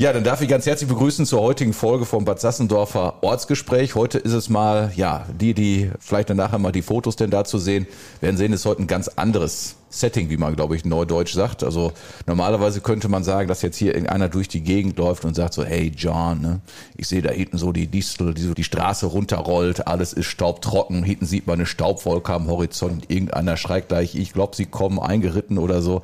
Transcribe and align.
Ja, 0.00 0.14
dann 0.14 0.24
darf 0.24 0.40
ich 0.40 0.48
ganz 0.48 0.64
herzlich 0.64 0.88
begrüßen 0.88 1.26
zur 1.26 1.42
heutigen 1.42 1.74
Folge 1.74 2.06
vom 2.06 2.24
Bad 2.24 2.40
Sassendorfer 2.40 3.22
Ortsgespräch. 3.22 3.96
Heute 3.96 4.16
ist 4.16 4.32
es 4.32 4.48
mal, 4.48 4.90
ja, 4.96 5.26
die, 5.38 5.52
die 5.52 5.90
vielleicht 6.00 6.30
dann 6.30 6.38
nachher 6.38 6.58
mal 6.58 6.72
die 6.72 6.80
Fotos 6.80 7.16
denn 7.16 7.28
dazu 7.28 7.58
sehen, 7.58 7.86
werden 8.22 8.38
sehen, 8.38 8.54
ist 8.54 8.64
heute 8.64 8.80
ein 8.80 8.86
ganz 8.86 9.08
anderes 9.08 9.76
Setting, 9.90 10.30
wie 10.30 10.38
man, 10.38 10.56
glaube 10.56 10.74
ich, 10.74 10.86
neudeutsch 10.86 11.34
sagt. 11.34 11.62
Also 11.62 11.92
normalerweise 12.26 12.80
könnte 12.80 13.10
man 13.10 13.24
sagen, 13.24 13.46
dass 13.46 13.60
jetzt 13.60 13.76
hier 13.76 13.92
irgendeiner 13.94 14.30
durch 14.30 14.48
die 14.48 14.62
Gegend 14.62 14.96
läuft 14.96 15.26
und 15.26 15.34
sagt 15.34 15.52
so, 15.52 15.64
hey 15.64 15.92
John, 15.94 16.40
ne, 16.40 16.60
ich 16.96 17.06
sehe 17.06 17.20
da 17.20 17.30
hinten 17.30 17.58
so 17.58 17.70
die 17.70 17.86
Distel, 17.86 18.32
die 18.32 18.40
so 18.40 18.54
die 18.54 18.64
Straße 18.64 19.04
runterrollt, 19.04 19.86
alles 19.86 20.14
ist 20.14 20.28
staubtrocken, 20.28 21.02
hinten 21.02 21.26
sieht 21.26 21.46
man 21.46 21.56
eine 21.56 21.66
Staubwolke 21.66 22.32
am 22.32 22.46
Horizont, 22.46 23.10
irgendeiner 23.10 23.58
schreit 23.58 23.88
gleich, 23.88 24.14
ich 24.14 24.32
glaube, 24.32 24.56
sie 24.56 24.64
kommen 24.64 24.98
eingeritten 24.98 25.58
oder 25.58 25.82
so. 25.82 26.00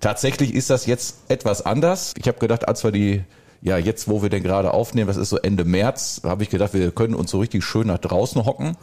Tatsächlich 0.00 0.54
ist 0.54 0.70
das 0.70 0.86
jetzt 0.86 1.18
etwas 1.28 1.64
anders. 1.64 2.12
Ich 2.18 2.28
habe 2.28 2.38
gedacht, 2.38 2.68
als 2.68 2.84
wir 2.84 2.92
die 2.92 3.24
ja, 3.64 3.78
jetzt, 3.78 4.08
wo 4.08 4.20
wir 4.22 4.28
denn 4.28 4.42
gerade 4.42 4.74
aufnehmen, 4.74 5.06
das 5.06 5.16
ist 5.16 5.30
so 5.30 5.38
Ende 5.38 5.64
März, 5.64 6.20
habe 6.22 6.42
ich 6.42 6.50
gedacht, 6.50 6.74
wir 6.74 6.90
können 6.90 7.14
uns 7.14 7.30
so 7.30 7.38
richtig 7.38 7.64
schön 7.64 7.86
nach 7.86 7.96
draußen 7.96 8.44
hocken. 8.44 8.76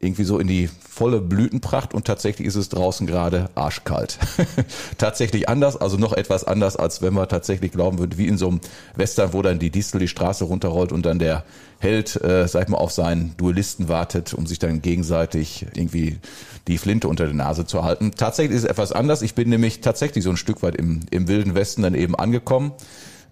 Irgendwie 0.00 0.24
so 0.24 0.38
in 0.38 0.46
die 0.48 0.68
volle 0.68 1.20
Blütenpracht 1.20 1.94
und 1.94 2.06
tatsächlich 2.06 2.46
ist 2.46 2.56
es 2.56 2.68
draußen 2.68 3.06
gerade 3.06 3.48
arschkalt. 3.54 4.18
tatsächlich 4.98 5.48
anders, 5.48 5.76
also 5.76 5.96
noch 5.96 6.12
etwas 6.12 6.44
anders, 6.44 6.76
als 6.76 7.00
wenn 7.00 7.14
wir 7.14 7.26
tatsächlich 7.26 7.72
glauben 7.72 7.98
würden, 7.98 8.18
wie 8.18 8.28
in 8.28 8.36
so 8.36 8.48
einem 8.48 8.60
Western, 8.94 9.32
wo 9.32 9.42
dann 9.42 9.58
die 9.58 9.70
Distel 9.70 10.00
die 10.00 10.08
Straße 10.08 10.44
runterrollt 10.44 10.92
und 10.92 11.06
dann 11.06 11.18
der 11.18 11.44
Held, 11.78 12.22
äh, 12.22 12.46
sag 12.48 12.64
ich 12.64 12.68
mal, 12.68 12.78
auf 12.78 12.92
seinen 12.92 13.36
Duellisten 13.36 13.88
wartet, 13.88 14.34
um 14.34 14.46
sich 14.46 14.58
dann 14.58 14.82
gegenseitig 14.82 15.66
irgendwie 15.74 16.18
die 16.66 16.78
Flinte 16.78 17.08
unter 17.08 17.24
der 17.24 17.34
Nase 17.34 17.66
zu 17.66 17.82
halten. 17.82 18.12
Tatsächlich 18.16 18.56
ist 18.56 18.64
es 18.64 18.70
etwas 18.70 18.92
anders. 18.92 19.22
Ich 19.22 19.34
bin 19.34 19.48
nämlich 19.48 19.80
tatsächlich 19.80 20.24
so 20.24 20.30
ein 20.30 20.36
Stück 20.36 20.62
weit 20.62 20.76
im, 20.76 21.00
im 21.10 21.28
wilden 21.28 21.54
Westen 21.54 21.82
dann 21.82 21.94
eben 21.94 22.14
angekommen. 22.14 22.72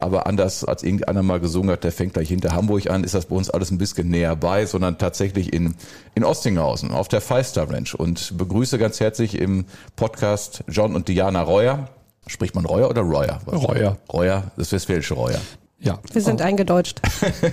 Aber 0.03 0.27
anders 0.27 0.64
als 0.64 0.83
irgendeiner 0.83 1.22
mal 1.22 1.39
gesungen 1.39 1.70
hat, 1.70 1.84
der 1.84 1.92
fängt 1.92 2.14
gleich 2.14 2.28
hinter 2.28 2.53
Hamburg 2.53 2.91
an, 2.91 3.05
ist 3.05 3.14
das 3.14 3.27
bei 3.27 3.36
uns 3.36 3.48
alles 3.48 3.70
ein 3.70 3.78
bisschen 3.78 4.09
näher 4.09 4.34
bei, 4.34 4.67
sondern 4.67 4.98
tatsächlich 4.98 5.53
in, 5.53 5.77
in 6.17 6.25
Ostinghausen 6.25 6.91
auf 6.91 7.06
der 7.06 7.20
Five 7.20 7.47
Star 7.47 7.70
Ranch 7.70 7.94
und 7.94 8.36
begrüße 8.36 8.78
ganz 8.78 8.98
herzlich 8.98 9.39
im 9.39 9.64
Podcast 9.94 10.64
John 10.67 10.97
und 10.97 11.06
Diana 11.06 11.42
Reuer. 11.42 11.89
Spricht 12.27 12.56
man 12.56 12.64
Reuer 12.64 12.91
oder 12.91 13.03
Reuer? 13.03 13.41
Reuer. 13.47 13.97
Reuer, 14.12 14.50
das 14.56 14.72
westfälische 14.72 15.14
Reuer. 15.14 15.41
Ja. 15.83 15.98
Wir 16.12 16.22
sind 16.22 16.41
eingedeutscht. 16.41 17.00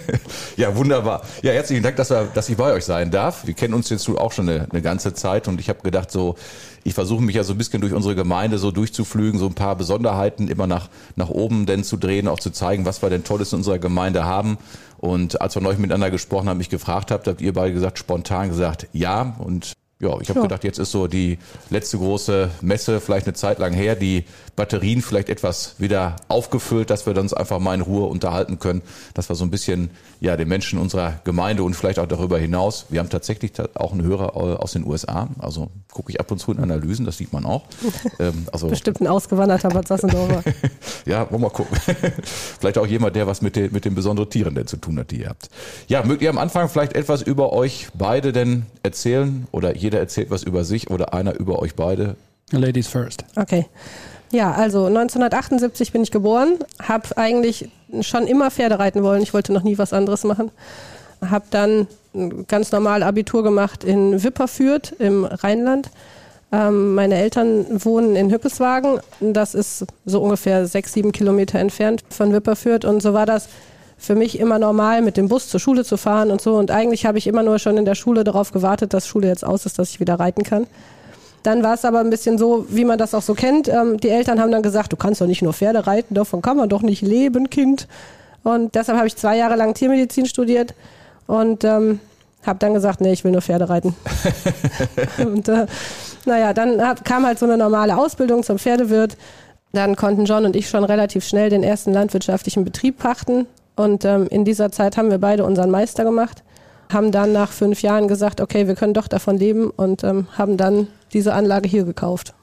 ja, 0.55 0.75
wunderbar. 0.75 1.23
Ja, 1.41 1.51
herzlichen 1.51 1.81
Dank, 1.81 1.95
dass, 1.95 2.11
wir, 2.11 2.27
dass 2.31 2.47
ich 2.47 2.57
bei 2.57 2.73
euch 2.73 2.85
sein 2.85 3.09
darf. 3.09 3.47
Wir 3.47 3.55
kennen 3.55 3.73
uns 3.73 3.89
jetzt 3.89 4.07
auch 4.07 4.31
schon 4.31 4.47
eine, 4.47 4.67
eine 4.69 4.83
ganze 4.83 5.15
Zeit 5.15 5.47
und 5.47 5.59
ich 5.59 5.67
habe 5.67 5.81
gedacht, 5.81 6.11
so, 6.11 6.35
ich 6.83 6.93
versuche 6.93 7.23
mich 7.23 7.35
ja 7.35 7.43
so 7.43 7.53
ein 7.53 7.57
bisschen 7.57 7.81
durch 7.81 7.91
unsere 7.93 8.13
Gemeinde 8.13 8.59
so 8.59 8.69
durchzuflügen, 8.69 9.39
so 9.39 9.47
ein 9.47 9.55
paar 9.55 9.75
Besonderheiten 9.75 10.47
immer 10.47 10.67
nach, 10.67 10.89
nach 11.15 11.29
oben 11.29 11.65
denn 11.65 11.83
zu 11.83 11.97
drehen, 11.97 12.27
auch 12.27 12.39
zu 12.39 12.51
zeigen, 12.51 12.85
was 12.85 13.01
wir 13.01 13.09
denn 13.09 13.23
Tolles 13.23 13.51
in 13.51 13.57
unserer 13.57 13.79
Gemeinde 13.79 14.25
haben. 14.25 14.59
Und 14.99 15.41
als 15.41 15.55
wir 15.55 15.63
neulich 15.63 15.79
miteinander 15.79 16.11
gesprochen 16.11 16.49
haben, 16.49 16.59
mich 16.59 16.69
gefragt 16.69 17.09
habt, 17.09 17.27
habt 17.27 17.41
ihr 17.41 17.53
beide 17.53 17.73
gesagt, 17.73 17.97
spontan 17.97 18.49
gesagt, 18.49 18.87
ja. 18.93 19.35
Und 19.39 19.73
ja, 20.01 20.17
ich 20.21 20.29
habe 20.29 20.39
ja. 20.39 20.43
gedacht, 20.43 20.63
jetzt 20.63 20.79
ist 20.79 20.91
so 20.91 21.07
die 21.07 21.39
letzte 21.69 21.97
große 21.97 22.49
Messe 22.61 23.01
vielleicht 23.01 23.27
eine 23.27 23.33
Zeit 23.33 23.59
lang 23.59 23.73
her, 23.73 23.95
die 23.95 24.23
Batterien 24.55 25.01
vielleicht 25.01 25.27
etwas 25.27 25.75
wieder 25.77 26.15
aufgefüllt, 26.29 26.89
dass 26.89 27.05
wir 27.05 27.17
uns 27.17 27.33
einfach 27.33 27.59
mal 27.59 27.75
in 27.75 27.81
Ruhe 27.81 28.05
unterhalten 28.05 28.59
können, 28.59 28.81
dass 29.13 29.29
wir 29.29 29.35
so 29.35 29.43
ein 29.43 29.51
bisschen 29.51 29.89
ja 30.21 30.37
den 30.37 30.47
Menschen 30.47 30.79
unserer 30.79 31.19
Gemeinde 31.25 31.63
und 31.63 31.75
vielleicht 31.75 31.99
auch 31.99 32.07
darüber 32.07 32.39
hinaus. 32.39 32.85
Wir 32.89 32.99
haben 32.99 33.09
tatsächlich 33.09 33.51
auch 33.75 33.91
einen 33.91 34.03
Hörer 34.03 34.35
aus 34.35 34.71
den 34.71 34.85
USA, 34.85 35.27
also 35.39 35.69
gucke 35.91 36.11
ich 36.11 36.19
ab 36.19 36.31
und 36.31 36.39
zu 36.39 36.51
in 36.51 36.59
Analysen, 36.59 37.05
das 37.05 37.17
sieht 37.17 37.33
man 37.33 37.45
auch. 37.45 37.63
Ähm, 38.19 38.47
also 38.51 38.67
Bestimmt 38.67 39.01
ein 39.01 39.07
ausgewanderter 39.07 39.69
Bad 39.69 39.87
Sassendorfer. 39.87 40.43
ja, 41.05 41.19
wollen 41.29 41.41
wir 41.41 41.47
mal 41.47 41.49
gucken. 41.49 41.77
vielleicht 42.59 42.77
auch 42.77 42.87
jemand, 42.87 43.15
der 43.15 43.27
was 43.27 43.41
mit 43.41 43.55
den, 43.55 43.71
mit 43.71 43.85
den 43.85 43.95
besonderen 43.95 44.29
Tieren 44.29 44.55
denn 44.55 44.67
zu 44.67 44.77
tun 44.77 44.99
hat, 44.99 45.11
die 45.11 45.21
ihr 45.21 45.29
habt. 45.29 45.49
Ja, 45.87 46.03
mögt 46.03 46.21
ihr 46.21 46.29
am 46.29 46.37
Anfang 46.37 46.67
vielleicht 46.69 46.93
etwas 46.93 47.21
über 47.21 47.53
euch 47.53 47.87
beide 47.93 48.33
denn 48.33 48.65
erzählen 48.83 49.47
oder 49.51 49.75
jeder 49.89 49.99
erzählt 49.99 50.29
was 50.29 50.43
über 50.43 50.63
sich 50.63 50.91
oder 50.91 51.13
einer 51.15 51.33
über 51.33 51.59
euch 51.59 51.75
beide? 51.75 52.15
Ladies 52.51 52.87
first. 52.87 53.25
Okay. 53.35 53.65
Ja, 54.31 54.51
also 54.51 54.85
1978 54.85 55.91
bin 55.91 56.03
ich 56.03 56.11
geboren, 56.11 56.59
habe 56.79 57.17
eigentlich 57.17 57.69
schon 58.01 58.27
immer 58.27 58.51
Pferde 58.51 58.77
reiten 58.77 59.01
wollen. 59.01 59.23
Ich 59.23 59.33
wollte 59.33 59.51
noch 59.51 59.63
nie 59.63 59.79
was 59.79 59.91
anderes 59.91 60.23
machen. 60.23 60.51
Habe 61.27 61.45
dann 61.49 61.87
ganz 62.47 62.71
normal 62.71 63.01
Abitur 63.01 63.41
gemacht 63.41 63.83
in 63.83 64.23
Wipperfürth 64.23 64.93
im 64.99 65.25
Rheinland. 65.25 65.89
Ähm, 66.51 66.93
meine 66.93 67.15
Eltern 67.15 67.83
wohnen 67.83 68.15
in 68.15 68.31
Hückeswagen. 68.31 68.99
Das 69.19 69.55
ist 69.55 69.87
so 70.05 70.21
ungefähr 70.21 70.67
sechs, 70.67 70.93
sieben 70.93 71.11
Kilometer 71.11 71.57
entfernt 71.57 72.03
von 72.09 72.31
Wipperfürth. 72.31 72.85
Und 72.85 73.01
so 73.01 73.13
war 73.13 73.25
das 73.25 73.49
für 73.99 74.15
mich 74.15 74.39
immer 74.39 74.57
normal, 74.57 75.01
mit 75.01 75.17
dem 75.17 75.27
Bus 75.27 75.49
zur 75.49 75.59
Schule 75.59 75.83
zu 75.83 75.97
fahren 75.97 76.31
und 76.31 76.41
so. 76.41 76.55
Und 76.55 76.71
eigentlich 76.71 77.05
habe 77.05 77.17
ich 77.17 77.27
immer 77.27 77.43
nur 77.43 77.59
schon 77.59 77.77
in 77.77 77.85
der 77.85 77.95
Schule 77.95 78.23
darauf 78.23 78.51
gewartet, 78.51 78.93
dass 78.93 79.05
Schule 79.05 79.27
jetzt 79.27 79.45
aus 79.45 79.65
ist, 79.65 79.77
dass 79.77 79.89
ich 79.89 79.99
wieder 79.99 80.15
reiten 80.15 80.43
kann. 80.43 80.65
Dann 81.43 81.63
war 81.63 81.73
es 81.73 81.85
aber 81.85 81.99
ein 81.99 82.09
bisschen 82.09 82.37
so, 82.37 82.65
wie 82.69 82.85
man 82.85 82.97
das 82.97 83.13
auch 83.13 83.21
so 83.21 83.33
kennt. 83.33 83.67
Ähm, 83.67 83.97
die 83.99 84.09
Eltern 84.09 84.39
haben 84.39 84.51
dann 84.51 84.63
gesagt, 84.63 84.91
du 84.93 84.97
kannst 84.97 85.21
doch 85.21 85.27
nicht 85.27 85.41
nur 85.41 85.53
Pferde 85.53 85.85
reiten, 85.85 86.15
davon 86.15 86.41
kann 86.41 86.57
man 86.57 86.69
doch 86.69 86.81
nicht 86.81 87.01
leben, 87.01 87.49
Kind. 87.49 87.87
Und 88.43 88.75
deshalb 88.75 88.97
habe 88.97 89.07
ich 89.07 89.15
zwei 89.15 89.37
Jahre 89.37 89.55
lang 89.55 89.73
Tiermedizin 89.73 90.25
studiert 90.25 90.73
und 91.27 91.63
ähm, 91.65 91.99
habe 92.45 92.59
dann 92.59 92.73
gesagt, 92.73 93.01
nee, 93.01 93.11
ich 93.11 93.23
will 93.23 93.31
nur 93.31 93.41
Pferde 93.41 93.69
reiten. 93.69 93.95
und 95.17 95.47
äh, 95.49 95.65
naja, 96.25 96.53
dann 96.53 96.81
hab, 96.81 97.03
kam 97.03 97.25
halt 97.25 97.37
so 97.37 97.45
eine 97.45 97.57
normale 97.57 97.97
Ausbildung 97.97 98.43
zum 98.43 98.59
Pferdewirt. 98.59 99.17
Dann 99.73 99.95
konnten 99.95 100.25
John 100.25 100.45
und 100.45 100.55
ich 100.55 100.69
schon 100.69 100.83
relativ 100.83 101.25
schnell 101.25 101.49
den 101.49 101.63
ersten 101.63 101.93
landwirtschaftlichen 101.93 102.63
Betrieb 102.63 102.97
pachten. 102.97 103.45
Und 103.79 104.03
ähm, 104.03 104.27
in 104.29 104.43
dieser 104.43 104.71
Zeit 104.71 104.97
haben 104.97 105.09
wir 105.09 105.19
beide 105.19 105.45
unseren 105.45 105.71
Meister 105.71 106.03
gemacht 106.03 106.43
haben 106.91 107.11
dann 107.11 107.31
nach 107.31 107.51
fünf 107.51 107.81
Jahren 107.81 108.07
gesagt, 108.07 108.41
okay, 108.41 108.67
wir 108.67 108.75
können 108.75 108.93
doch 108.93 109.07
davon 109.07 109.37
leben 109.37 109.69
und 109.69 110.03
ähm, 110.03 110.27
haben 110.37 110.57
dann 110.57 110.87
diese 111.13 111.33
Anlage 111.33 111.69
hier 111.69 111.83
gekauft. 111.83 112.33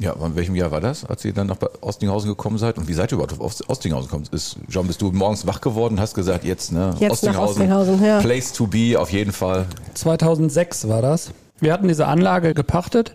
Ja, 0.00 0.12
in 0.12 0.36
welchem 0.36 0.54
Jahr 0.54 0.70
war 0.70 0.80
das, 0.80 1.04
als 1.04 1.24
ihr 1.24 1.32
dann 1.32 1.48
nach 1.48 1.56
Ostinghausen 1.80 2.28
gekommen 2.28 2.56
seid? 2.58 2.78
Und 2.78 2.86
wie 2.86 2.92
seid 2.92 3.10
ihr 3.10 3.16
überhaupt 3.16 3.40
auf 3.40 3.68
Ostinghausen 3.68 4.08
gekommen? 4.08 4.26
Ist, 4.30 4.56
John, 4.68 4.86
bist 4.86 5.02
du 5.02 5.10
morgens 5.10 5.46
wach 5.46 5.60
geworden 5.60 5.94
und 5.94 6.00
hast 6.00 6.14
gesagt, 6.14 6.44
jetzt, 6.44 6.70
ne, 6.70 6.94
jetzt 7.00 7.12
Ostinghausen, 7.12 7.62
Ostinghausen 7.62 8.04
ja. 8.04 8.20
Place 8.20 8.52
to 8.52 8.66
be 8.66 8.94
auf 8.96 9.10
jeden 9.10 9.32
Fall. 9.32 9.66
2006 9.94 10.86
war 10.86 11.02
das. 11.02 11.30
Wir 11.58 11.72
hatten 11.72 11.88
diese 11.88 12.06
Anlage 12.06 12.54
gepachtet 12.54 13.14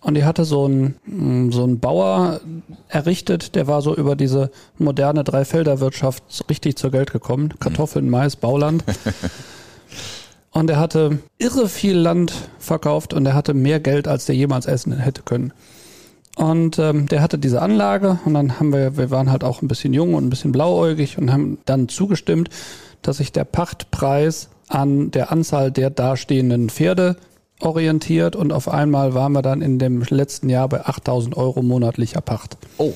und 0.00 0.14
die 0.14 0.24
hatte 0.24 0.44
so 0.44 0.66
ein, 0.66 0.96
mm, 1.04 1.50
so 1.52 1.64
ein 1.64 1.78
Bauer 1.78 2.40
errichtet, 2.88 3.54
der 3.54 3.66
war 3.66 3.82
so 3.82 3.94
über 3.94 4.16
diese 4.16 4.50
moderne 4.78 5.24
Dreifelderwirtschaft 5.24 6.22
richtig 6.48 6.76
zur 6.76 6.90
Geld 6.90 7.12
gekommen. 7.12 7.54
Kartoffeln, 7.60 8.08
Mais, 8.08 8.36
Bauland. 8.36 8.84
Und 10.52 10.68
er 10.68 10.78
hatte 10.78 11.20
irre 11.38 11.68
viel 11.68 11.96
Land 11.96 12.32
verkauft 12.58 13.14
und 13.14 13.24
er 13.24 13.34
hatte 13.34 13.54
mehr 13.54 13.78
Geld, 13.78 14.08
als 14.08 14.26
der 14.26 14.34
jemals 14.34 14.66
essen 14.66 14.98
hätte 14.98 15.22
können. 15.22 15.52
Und 16.36 16.78
ähm, 16.78 17.06
der 17.06 17.22
hatte 17.22 17.38
diese 17.38 17.62
Anlage 17.62 18.18
und 18.24 18.34
dann 18.34 18.58
haben 18.58 18.72
wir, 18.72 18.96
wir 18.96 19.10
waren 19.10 19.30
halt 19.30 19.44
auch 19.44 19.62
ein 19.62 19.68
bisschen 19.68 19.92
jung 19.92 20.14
und 20.14 20.26
ein 20.26 20.30
bisschen 20.30 20.52
blauäugig 20.52 21.18
und 21.18 21.32
haben 21.32 21.58
dann 21.66 21.88
zugestimmt, 21.88 22.48
dass 23.02 23.18
sich 23.18 23.30
der 23.30 23.44
Pachtpreis 23.44 24.48
an 24.68 25.10
der 25.10 25.30
Anzahl 25.30 25.70
der 25.70 25.90
dastehenden 25.90 26.68
Pferde 26.68 27.16
orientiert 27.60 28.36
und 28.36 28.52
auf 28.52 28.68
einmal 28.68 29.14
waren 29.14 29.32
wir 29.32 29.42
dann 29.42 29.62
in 29.62 29.78
dem 29.78 30.02
letzten 30.02 30.48
Jahr 30.48 30.68
bei 30.68 30.84
8000 30.84 31.36
Euro 31.36 31.62
monatlicher 31.62 32.20
Pacht. 32.20 32.56
Oh. 32.78 32.92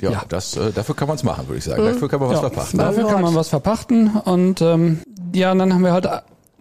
Ja, 0.00 0.10
ja. 0.10 0.22
Das, 0.28 0.56
äh, 0.56 0.72
dafür 0.72 0.94
kann 0.94 1.08
man 1.08 1.16
es 1.16 1.22
machen, 1.22 1.48
würde 1.48 1.58
ich 1.58 1.64
sagen. 1.64 1.82
Dafür 1.82 2.08
kann 2.08 2.20
man 2.20 2.28
was 2.28 2.36
ja, 2.36 2.40
verpachten. 2.50 2.78
Dafür 2.78 3.06
kann 3.06 3.22
man 3.22 3.34
was 3.34 3.48
verpachten. 3.48 4.10
Und 4.24 4.60
ähm, 4.60 4.98
ja, 5.34 5.52
und 5.52 5.58
dann 5.58 5.72
haben 5.72 5.82
wir 5.82 5.92
halt 5.92 6.06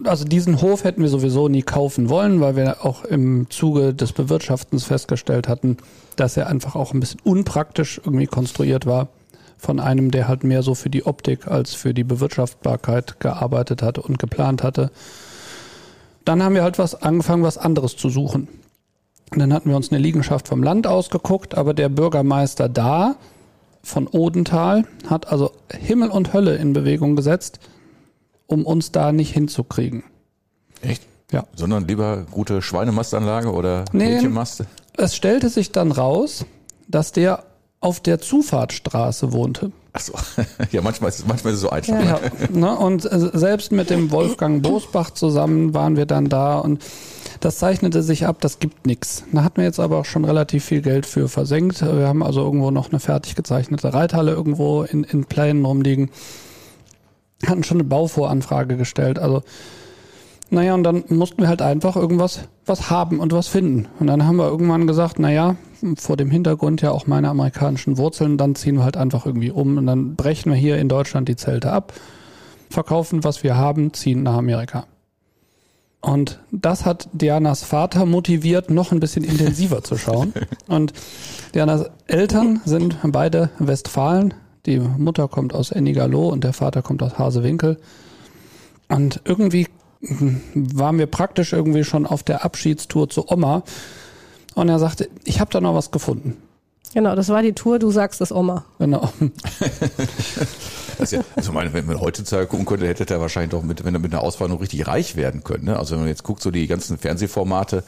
also 0.03 0.25
diesen 0.25 0.61
Hof 0.61 0.83
hätten 0.83 1.01
wir 1.01 1.09
sowieso 1.09 1.47
nie 1.47 1.61
kaufen 1.61 2.09
wollen, 2.09 2.41
weil 2.41 2.55
wir 2.55 2.85
auch 2.85 3.05
im 3.05 3.49
Zuge 3.49 3.93
des 3.93 4.11
Bewirtschaftens 4.11 4.83
festgestellt 4.83 5.47
hatten, 5.47 5.77
dass 6.15 6.35
er 6.37 6.47
einfach 6.47 6.75
auch 6.75 6.93
ein 6.93 6.99
bisschen 6.99 7.21
unpraktisch 7.23 8.01
irgendwie 8.03 8.27
konstruiert 8.27 8.85
war 8.85 9.07
von 9.57 9.79
einem, 9.79 10.11
der 10.11 10.27
halt 10.27 10.43
mehr 10.43 10.63
so 10.63 10.75
für 10.75 10.89
die 10.89 11.05
Optik 11.05 11.47
als 11.47 11.73
für 11.73 11.93
die 11.93 12.03
Bewirtschaftbarkeit 12.03 13.19
gearbeitet 13.19 13.81
hatte 13.81 14.01
und 14.01 14.19
geplant 14.19 14.63
hatte. 14.63 14.91
Dann 16.25 16.43
haben 16.43 16.55
wir 16.55 16.63
halt 16.63 16.79
was 16.79 17.01
angefangen, 17.01 17.43
was 17.43 17.57
anderes 17.57 17.95
zu 17.95 18.09
suchen. 18.09 18.47
Und 19.31 19.39
dann 19.39 19.53
hatten 19.53 19.69
wir 19.69 19.75
uns 19.75 19.91
eine 19.91 19.99
Liegenschaft 19.99 20.47
vom 20.47 20.61
Land 20.63 20.87
ausgeguckt, 20.87 21.55
aber 21.55 21.73
der 21.73 21.89
Bürgermeister 21.89 22.69
da 22.69 23.15
von 23.81 24.07
Odenthal 24.07 24.85
hat 25.07 25.31
also 25.31 25.51
Himmel 25.71 26.09
und 26.09 26.33
Hölle 26.33 26.55
in 26.55 26.73
Bewegung 26.73 27.15
gesetzt, 27.15 27.59
um 28.47 28.65
uns 28.65 28.91
da 28.91 29.11
nicht 29.11 29.31
hinzukriegen. 29.31 30.03
Echt? 30.81 31.03
Ja. 31.31 31.45
Sondern 31.55 31.87
lieber 31.87 32.25
gute 32.31 32.61
Schweinemastanlage 32.61 33.51
oder 33.51 33.85
Nee. 33.91 34.19
Es 34.97 35.15
stellte 35.15 35.49
sich 35.49 35.71
dann 35.71 35.91
raus, 35.91 36.45
dass 36.87 37.11
der 37.11 37.43
auf 37.79 37.99
der 37.99 38.19
Zufahrtsstraße 38.19 39.31
wohnte. 39.31 39.71
Achso, 39.95 40.13
ja, 40.71 40.81
manchmal 40.81 41.09
ist, 41.09 41.19
es- 41.19 41.25
manchmal 41.25 41.53
ist 41.53 41.57
es 41.57 41.61
so 41.61 41.69
einfach. 41.69 41.93
Ja, 42.03 42.19
ne? 42.51 42.75
Und 42.77 43.05
äh, 43.11 43.29
selbst 43.33 43.71
mit 43.71 43.89
dem 43.89 44.11
Wolfgang 44.11 44.61
Bosbach 44.61 45.11
zusammen 45.11 45.73
waren 45.73 45.95
wir 45.95 46.05
dann 46.05 46.27
da 46.27 46.59
und 46.59 46.83
das 47.39 47.57
zeichnete 47.59 48.03
sich 48.03 48.25
ab, 48.27 48.37
das 48.41 48.59
gibt 48.59 48.85
nichts. 48.85 49.23
Da 49.31 49.43
hatten 49.43 49.57
wir 49.57 49.63
jetzt 49.63 49.79
aber 49.79 49.97
auch 49.99 50.05
schon 50.05 50.25
relativ 50.25 50.65
viel 50.65 50.81
Geld 50.81 51.05
für 51.05 51.27
versenkt. 51.29 51.81
Wir 51.81 52.07
haben 52.07 52.23
also 52.23 52.41
irgendwo 52.41 52.71
noch 52.71 52.89
eine 52.89 52.99
fertig 52.99 53.35
gezeichnete 53.35 53.93
Reithalle 53.93 54.31
irgendwo 54.33 54.83
in, 54.83 55.03
in 55.05 55.25
Plänen 55.25 55.63
rumliegen. 55.63 56.09
Hatten 57.45 57.63
schon 57.63 57.77
eine 57.77 57.83
Bauvoranfrage 57.83 58.77
gestellt. 58.77 59.19
Also, 59.19 59.43
naja, 60.49 60.73
und 60.75 60.83
dann 60.83 61.03
mussten 61.09 61.41
wir 61.41 61.47
halt 61.47 61.61
einfach 61.61 61.95
irgendwas 61.95 62.47
was 62.65 62.89
haben 62.89 63.19
und 63.19 63.33
was 63.33 63.47
finden. 63.47 63.87
Und 63.99 64.07
dann 64.07 64.25
haben 64.25 64.37
wir 64.37 64.47
irgendwann 64.47 64.87
gesagt, 64.87 65.19
naja, 65.19 65.55
vor 65.97 66.17
dem 66.17 66.31
Hintergrund 66.31 66.81
ja 66.81 66.91
auch 66.91 67.07
meine 67.07 67.29
amerikanischen 67.29 67.97
Wurzeln, 67.97 68.37
dann 68.37 68.55
ziehen 68.55 68.77
wir 68.77 68.83
halt 68.83 68.97
einfach 68.97 69.25
irgendwie 69.25 69.51
um 69.51 69.77
und 69.77 69.85
dann 69.85 70.15
brechen 70.15 70.51
wir 70.51 70.57
hier 70.57 70.77
in 70.77 70.89
Deutschland 70.89 71.27
die 71.29 71.35
Zelte 71.35 71.71
ab, 71.71 71.93
verkaufen, 72.69 73.23
was 73.23 73.43
wir 73.43 73.55
haben, 73.55 73.93
ziehen 73.93 74.23
nach 74.23 74.35
Amerika. 74.35 74.85
Und 76.01 76.39
das 76.51 76.85
hat 76.85 77.09
Dianas 77.13 77.63
Vater 77.63 78.05
motiviert, 78.05 78.69
noch 78.69 78.91
ein 78.91 78.99
bisschen 78.99 79.23
intensiver 79.23 79.83
zu 79.83 79.97
schauen. 79.97 80.33
Und 80.67 80.93
Dianas 81.55 81.89
Eltern 82.05 82.61
sind 82.63 82.97
beide 83.03 83.49
Westfalen. 83.57 84.35
Die 84.67 84.77
Mutter 84.77 85.27
kommt 85.27 85.55
aus 85.55 85.71
Ennigerloh 85.71 86.29
und 86.29 86.43
der 86.43 86.53
Vater 86.53 86.81
kommt 86.81 87.03
aus 87.03 87.19
Hasewinkel. 87.19 87.77
Und 88.87 89.21
irgendwie 89.25 89.67
waren 90.53 90.97
wir 90.97 91.07
praktisch 91.07 91.53
irgendwie 91.53 91.83
schon 91.83 92.05
auf 92.05 92.23
der 92.23 92.45
Abschiedstour 92.45 93.09
zu 93.09 93.29
Oma. 93.29 93.63
Und 94.55 94.69
er 94.69 94.79
sagte, 94.79 95.09
ich 95.23 95.39
habe 95.39 95.51
da 95.51 95.59
noch 95.61 95.75
was 95.75 95.91
gefunden. 95.91 96.37
Genau, 96.93 97.13
das 97.13 97.27
war 97.27 97.41
die 97.41 97.51
Tour, 97.51 97.77
du 97.77 97.91
sagst 97.91 98.21
es 98.21 98.31
Oma. 98.31 98.65
Genau. 98.79 99.09
Das 100.97 101.11
ist 101.11 101.17
ja, 101.19 101.25
also 101.35 101.51
meine, 101.51 101.73
wenn 101.73 101.85
man 101.85 101.99
heutzutage 101.99 102.47
gucken 102.47 102.65
könnte, 102.65 102.87
hätte 102.87 103.13
er 103.13 103.19
wahrscheinlich 103.19 103.51
doch 103.51 103.63
mit, 103.63 103.83
wenn 103.83 103.93
er 103.93 103.99
mit 103.99 104.13
einer 104.13 104.23
Auswanderung 104.23 104.61
richtig 104.61 104.87
reich 104.87 105.17
werden 105.17 105.43
können. 105.43 105.65
Ne? 105.65 105.77
Also 105.77 105.95
wenn 105.95 105.99
man 105.99 106.07
jetzt 106.07 106.23
guckt, 106.23 106.41
so 106.41 106.51
die 106.51 106.67
ganzen 106.67 106.97
Fernsehformate, 106.97 107.83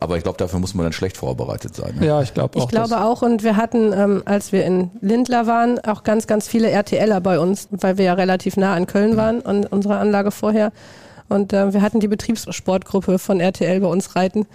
aber 0.00 0.16
ich 0.16 0.22
glaube, 0.22 0.36
dafür 0.36 0.58
muss 0.58 0.74
man 0.74 0.84
dann 0.84 0.92
schlecht 0.92 1.16
vorbereitet 1.16 1.76
sein. 1.76 1.94
Ne? 1.98 2.06
Ja, 2.06 2.20
ich 2.20 2.34
glaube 2.34 2.58
auch. 2.58 2.64
Ich 2.64 2.68
glaube 2.68 3.00
auch 3.00 3.22
und 3.22 3.42
wir 3.42 3.56
hatten, 3.56 3.92
ähm, 3.92 4.22
als 4.24 4.52
wir 4.52 4.64
in 4.64 4.90
Lindler 5.00 5.46
waren, 5.46 5.78
auch 5.78 6.02
ganz, 6.02 6.26
ganz 6.26 6.48
viele 6.48 6.70
RTLer 6.70 7.20
bei 7.20 7.38
uns, 7.38 7.68
weil 7.70 7.98
wir 7.98 8.04
ja 8.04 8.14
relativ 8.14 8.56
nah 8.56 8.74
an 8.74 8.86
Köln 8.86 9.16
waren 9.16 9.40
und 9.40 9.70
unsere 9.72 9.96
Anlage 9.96 10.30
vorher. 10.30 10.72
Und 11.32 11.52
äh, 11.52 11.72
wir 11.72 11.82
hatten 11.82 12.00
die 12.00 12.08
Betriebssportgruppe 12.08 13.18
von 13.18 13.40
RTL 13.40 13.80
bei 13.80 13.86
uns 13.88 14.14
reiten. 14.16 14.46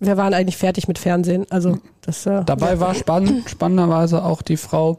Wir 0.00 0.16
waren 0.16 0.34
eigentlich 0.34 0.56
fertig 0.56 0.88
mit 0.88 0.98
Fernsehen. 0.98 1.46
Also 1.50 1.78
das 2.02 2.26
äh, 2.26 2.42
Dabei 2.44 2.80
war 2.80 2.94
spannend, 2.94 3.48
spannenderweise 3.48 4.24
auch 4.24 4.42
die 4.42 4.56
Frau, 4.56 4.98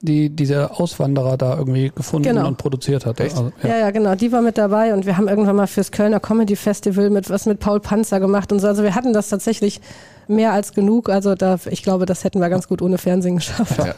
die 0.00 0.30
diese 0.30 0.70
Auswanderer 0.78 1.36
da 1.36 1.56
irgendwie 1.56 1.90
gefunden 1.94 2.28
Genau. 2.28 2.46
und 2.46 2.56
produziert 2.58 3.06
hat. 3.06 3.18
Echt? 3.18 3.36
Also, 3.36 3.52
ja. 3.62 3.68
Ja, 3.70 3.78
ja, 3.78 3.90
genau. 3.90 4.14
Die 4.14 4.30
war 4.30 4.42
mit 4.42 4.56
dabei 4.56 4.94
und 4.94 5.04
wir 5.04 5.16
haben 5.16 5.26
irgendwann 5.26 5.56
mal 5.56 5.66
fürs 5.66 5.90
Kölner 5.90 6.20
Comedy 6.20 6.54
Festival 6.54 7.10
mit 7.10 7.28
was 7.28 7.46
mit 7.46 7.58
Paul 7.60 7.80
Panzer 7.80 8.20
gemacht 8.20 8.52
und 8.52 8.60
so. 8.60 8.68
Also 8.68 8.82
wir 8.84 8.94
hatten 8.94 9.12
das 9.12 9.28
tatsächlich 9.30 9.80
mehr 10.28 10.52
als 10.52 10.72
genug. 10.74 11.08
Also 11.08 11.34
da, 11.34 11.56
ich 11.70 11.82
glaube, 11.82 12.06
das 12.06 12.22
hätten 12.24 12.40
wir 12.40 12.48
ganz 12.48 12.68
gut 12.68 12.82
ohne 12.82 12.98
Fernsehen 12.98 13.36
geschafft. 13.36 13.78
Ja, 13.78 13.94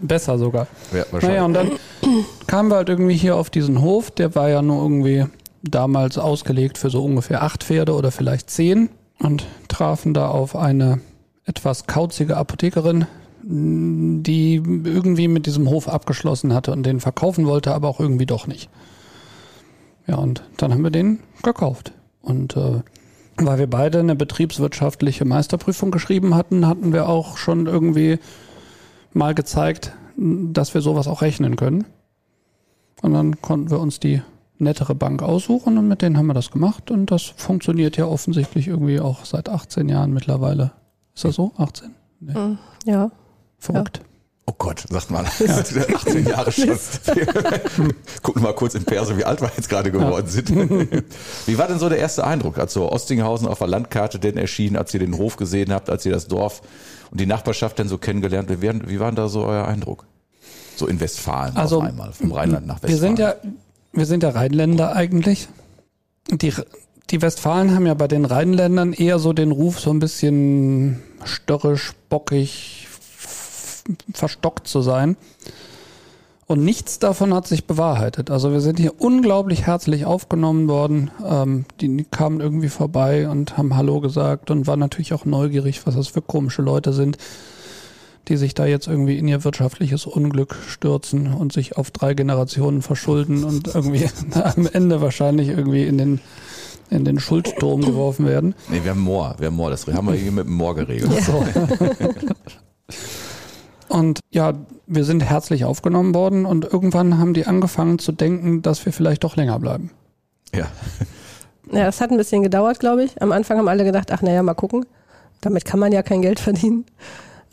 Besser 0.00 0.38
sogar. 0.38 0.66
ja, 0.92 1.04
wahrscheinlich. 1.10 1.22
Naja, 1.40 1.44
und 1.44 1.54
dann 1.54 1.70
kamen 2.46 2.70
wir 2.70 2.76
halt 2.76 2.88
irgendwie 2.88 3.14
hier 3.16 3.36
auf 3.36 3.50
diesen 3.50 3.82
Hof. 3.82 4.10
Der 4.10 4.34
war 4.34 4.48
ja 4.48 4.62
nur 4.62 4.82
irgendwie 4.82 5.24
damals 5.70 6.18
ausgelegt 6.18 6.78
für 6.78 6.90
so 6.90 7.04
ungefähr 7.04 7.42
acht 7.42 7.64
Pferde 7.64 7.94
oder 7.94 8.10
vielleicht 8.10 8.50
zehn 8.50 8.90
und 9.18 9.46
trafen 9.68 10.14
da 10.14 10.28
auf 10.28 10.56
eine 10.56 11.00
etwas 11.44 11.86
kauzige 11.86 12.36
Apothekerin, 12.36 13.06
die 13.42 14.54
irgendwie 14.56 15.28
mit 15.28 15.46
diesem 15.46 15.68
Hof 15.68 15.88
abgeschlossen 15.88 16.54
hatte 16.54 16.72
und 16.72 16.84
den 16.84 17.00
verkaufen 17.00 17.46
wollte, 17.46 17.74
aber 17.74 17.88
auch 17.88 18.00
irgendwie 18.00 18.26
doch 18.26 18.46
nicht. 18.46 18.70
Ja, 20.06 20.16
und 20.16 20.42
dann 20.56 20.72
haben 20.72 20.82
wir 20.82 20.90
den 20.90 21.20
gekauft. 21.42 21.92
Und 22.22 22.56
äh, 22.56 22.80
weil 23.36 23.58
wir 23.58 23.66
beide 23.68 24.00
eine 24.00 24.16
betriebswirtschaftliche 24.16 25.24
Meisterprüfung 25.24 25.90
geschrieben 25.90 26.34
hatten, 26.34 26.66
hatten 26.66 26.92
wir 26.92 27.08
auch 27.08 27.36
schon 27.36 27.66
irgendwie 27.66 28.18
mal 29.12 29.34
gezeigt, 29.34 29.92
dass 30.16 30.74
wir 30.74 30.80
sowas 30.80 31.08
auch 31.08 31.22
rechnen 31.22 31.56
können. 31.56 31.84
Und 33.02 33.12
dann 33.12 33.40
konnten 33.40 33.70
wir 33.70 33.80
uns 33.80 34.00
die 34.00 34.22
nettere 34.58 34.94
Bank 34.94 35.22
aussuchen 35.22 35.78
und 35.78 35.88
mit 35.88 36.00
denen 36.02 36.16
haben 36.16 36.26
wir 36.26 36.34
das 36.34 36.50
gemacht 36.50 36.90
und 36.90 37.10
das 37.10 37.22
funktioniert 37.36 37.96
ja 37.96 38.06
offensichtlich 38.06 38.68
irgendwie 38.68 39.00
auch 39.00 39.24
seit 39.24 39.48
18 39.48 39.88
Jahren 39.88 40.12
mittlerweile. 40.12 40.72
Ist 41.14 41.24
das 41.24 41.34
so? 41.34 41.52
18? 41.58 41.90
Nee. 42.20 42.32
Ja. 42.86 43.10
Verrückt. 43.58 44.00
Oh 44.46 44.52
Gott, 44.58 44.84
sagt 44.90 45.10
man. 45.10 45.24
18 45.26 46.26
Jahre 46.26 46.52
schon. 46.52 46.68
Gucken 48.22 48.42
mal 48.42 48.52
kurz 48.54 48.74
in 48.74 48.84
Perso, 48.84 49.16
wie 49.16 49.24
alt 49.24 49.40
wir 49.40 49.50
jetzt 49.56 49.68
gerade 49.70 49.90
geworden 49.90 50.26
sind. 50.26 50.50
Wie 51.46 51.58
war 51.58 51.66
denn 51.66 51.78
so 51.78 51.88
der 51.88 51.98
erste 51.98 52.24
Eindruck, 52.26 52.58
als 52.58 52.74
so 52.74 52.90
Ostinghausen 52.92 53.48
auf 53.48 53.58
der 53.58 53.68
Landkarte 53.68 54.18
denn 54.18 54.36
erschien, 54.36 54.76
als 54.76 54.92
ihr 54.92 55.00
den 55.00 55.16
Hof 55.16 55.36
gesehen 55.36 55.72
habt, 55.72 55.88
als 55.88 56.04
ihr 56.04 56.12
das 56.12 56.28
Dorf 56.28 56.60
und 57.10 57.20
die 57.20 57.26
Nachbarschaft 57.26 57.78
denn 57.78 57.88
so 57.88 57.96
kennengelernt 57.96 58.50
habt? 58.50 58.60
Wie, 58.60 58.66
waren- 58.66 58.86
wie 58.88 59.00
war 59.00 59.06
denn 59.06 59.16
da 59.16 59.28
so 59.28 59.44
euer 59.44 59.66
Eindruck? 59.66 60.04
So 60.76 60.88
in 60.88 61.00
Westfalen 61.00 61.56
Also, 61.56 61.78
auf 61.78 61.84
einmal, 61.84 62.12
vom 62.12 62.32
Rheinland 62.32 62.66
nach 62.66 62.82
Westfalen. 62.82 62.92
Wir 62.92 62.98
sind 62.98 63.18
ja, 63.18 63.34
wir 63.94 64.06
sind 64.06 64.22
ja 64.22 64.30
Rheinländer 64.30 64.94
eigentlich. 64.94 65.48
Die, 66.30 66.52
die 67.10 67.22
Westfalen 67.22 67.74
haben 67.74 67.86
ja 67.86 67.94
bei 67.94 68.08
den 68.08 68.24
Rheinländern 68.24 68.92
eher 68.92 69.18
so 69.18 69.32
den 69.32 69.50
Ruf, 69.50 69.80
so 69.80 69.90
ein 69.90 69.98
bisschen 69.98 71.02
störrisch, 71.24 71.92
bockig, 72.08 72.88
verstockt 74.12 74.66
zu 74.66 74.80
sein. 74.80 75.16
Und 76.46 76.62
nichts 76.62 76.98
davon 76.98 77.32
hat 77.32 77.46
sich 77.46 77.66
bewahrheitet. 77.66 78.30
Also 78.30 78.52
wir 78.52 78.60
sind 78.60 78.78
hier 78.78 79.00
unglaublich 79.00 79.66
herzlich 79.66 80.04
aufgenommen 80.04 80.68
worden. 80.68 81.10
Ähm, 81.26 81.64
die 81.80 82.04
kamen 82.10 82.40
irgendwie 82.40 82.68
vorbei 82.68 83.28
und 83.28 83.56
haben 83.56 83.74
Hallo 83.76 84.00
gesagt 84.00 84.50
und 84.50 84.66
waren 84.66 84.80
natürlich 84.80 85.14
auch 85.14 85.24
neugierig, 85.24 85.86
was 85.86 85.94
das 85.94 86.08
für 86.08 86.20
komische 86.20 86.60
Leute 86.60 86.92
sind 86.92 87.16
die 88.28 88.36
sich 88.36 88.54
da 88.54 88.66
jetzt 88.66 88.86
irgendwie 88.86 89.18
in 89.18 89.28
ihr 89.28 89.44
wirtschaftliches 89.44 90.06
Unglück 90.06 90.56
stürzen 90.68 91.32
und 91.32 91.52
sich 91.52 91.76
auf 91.76 91.90
drei 91.90 92.14
Generationen 92.14 92.82
verschulden 92.82 93.44
und 93.44 93.74
irgendwie 93.74 94.08
am 94.32 94.68
Ende 94.72 95.00
wahrscheinlich 95.00 95.48
irgendwie 95.48 95.84
in 95.84 95.98
den 95.98 96.20
in 96.90 97.04
den 97.04 97.18
Schuldturm 97.18 97.80
geworfen 97.80 98.26
werden. 98.26 98.54
Nee, 98.68 98.80
wir 98.82 98.90
haben 98.90 99.00
Moor, 99.00 99.34
wir 99.38 99.46
haben 99.46 99.56
Moor, 99.56 99.70
das 99.70 99.86
haben 99.86 100.06
wir 100.06 100.14
hier 100.14 100.30
mit 100.30 100.46
dem 100.46 100.54
Moor 100.54 100.74
geregelt. 100.74 101.10
So. 101.22 101.44
Und 103.88 104.20
ja, 104.30 104.54
wir 104.86 105.04
sind 105.04 105.22
herzlich 105.22 105.64
aufgenommen 105.64 106.14
worden 106.14 106.46
und 106.46 106.64
irgendwann 106.64 107.18
haben 107.18 107.32
die 107.32 107.46
angefangen 107.46 107.98
zu 107.98 108.10
denken, 108.10 108.60
dass 108.60 108.84
wir 108.84 108.92
vielleicht 108.92 109.22
doch 109.22 109.36
länger 109.36 109.58
bleiben. 109.60 109.90
Ja. 110.52 110.66
Ja, 111.70 111.84
das 111.84 112.00
hat 112.00 112.10
ein 112.10 112.16
bisschen 112.16 112.42
gedauert, 112.42 112.80
glaube 112.80 113.04
ich. 113.04 113.22
Am 113.22 113.32
Anfang 113.32 113.56
haben 113.56 113.68
alle 113.68 113.84
gedacht, 113.84 114.10
ach 114.10 114.20
naja, 114.20 114.42
mal 114.42 114.54
gucken. 114.54 114.84
Damit 115.40 115.64
kann 115.64 115.80
man 115.80 115.92
ja 115.92 116.02
kein 116.02 116.22
Geld 116.22 116.40
verdienen. 116.40 116.86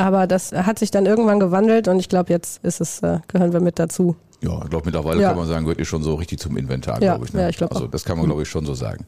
Aber 0.01 0.25
das 0.27 0.51
hat 0.51 0.79
sich 0.79 0.89
dann 0.91 1.05
irgendwann 1.05 1.39
gewandelt 1.39 1.88
und 1.88 2.00
ich 2.00 2.10
glaube, 2.10 2.31
jetzt 2.31 2.63
ist 2.63 2.81
es, 2.81 3.01
äh, 3.03 3.20
gehören 3.27 3.53
wir 3.53 3.60
mit 3.60 3.77
dazu. 3.79 4.15
Ja, 4.43 4.60
ich 4.63 4.70
glaube, 4.72 4.86
mittlerweile 4.86 5.22
Ja. 5.22 5.29
kann 5.29 5.38
man 5.38 5.48
sagen, 5.48 5.65
gehört 5.65 5.77
ihr 5.79 5.86
schon 5.86 6.01
so 6.01 6.15
richtig 6.15 6.39
zum 6.39 6.58
Inventar, 6.58 7.01
Ja, 7.01 7.13
glaube 7.13 7.27
ich. 7.27 7.34
Ne? 7.34 7.41
ja, 7.41 7.50
ich 7.50 7.58
glaub 7.58 7.72
Also 7.74 7.86
das 7.88 8.03
kann 8.03 8.17
man, 8.17 8.25
glaube 8.25 8.41
ich, 8.41 8.50
schon 8.50 8.65
so 8.65 8.74
sagen. 8.74 9.05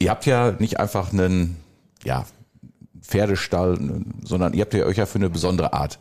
Ihr 0.00 0.10
habt 0.10 0.26
ja 0.26 0.52
nicht 0.58 0.80
einfach 0.80 1.12
einen, 1.12 1.56
ja, 2.04 2.24
Pferdestall, 3.00 3.78
sondern 4.24 4.54
ihr 4.54 4.62
habt 4.62 4.74
ja 4.74 4.84
euch 4.86 4.96
ja 4.96 5.06
für 5.06 5.18
eine 5.18 5.28
besondere 5.30 5.72
Art 5.72 5.98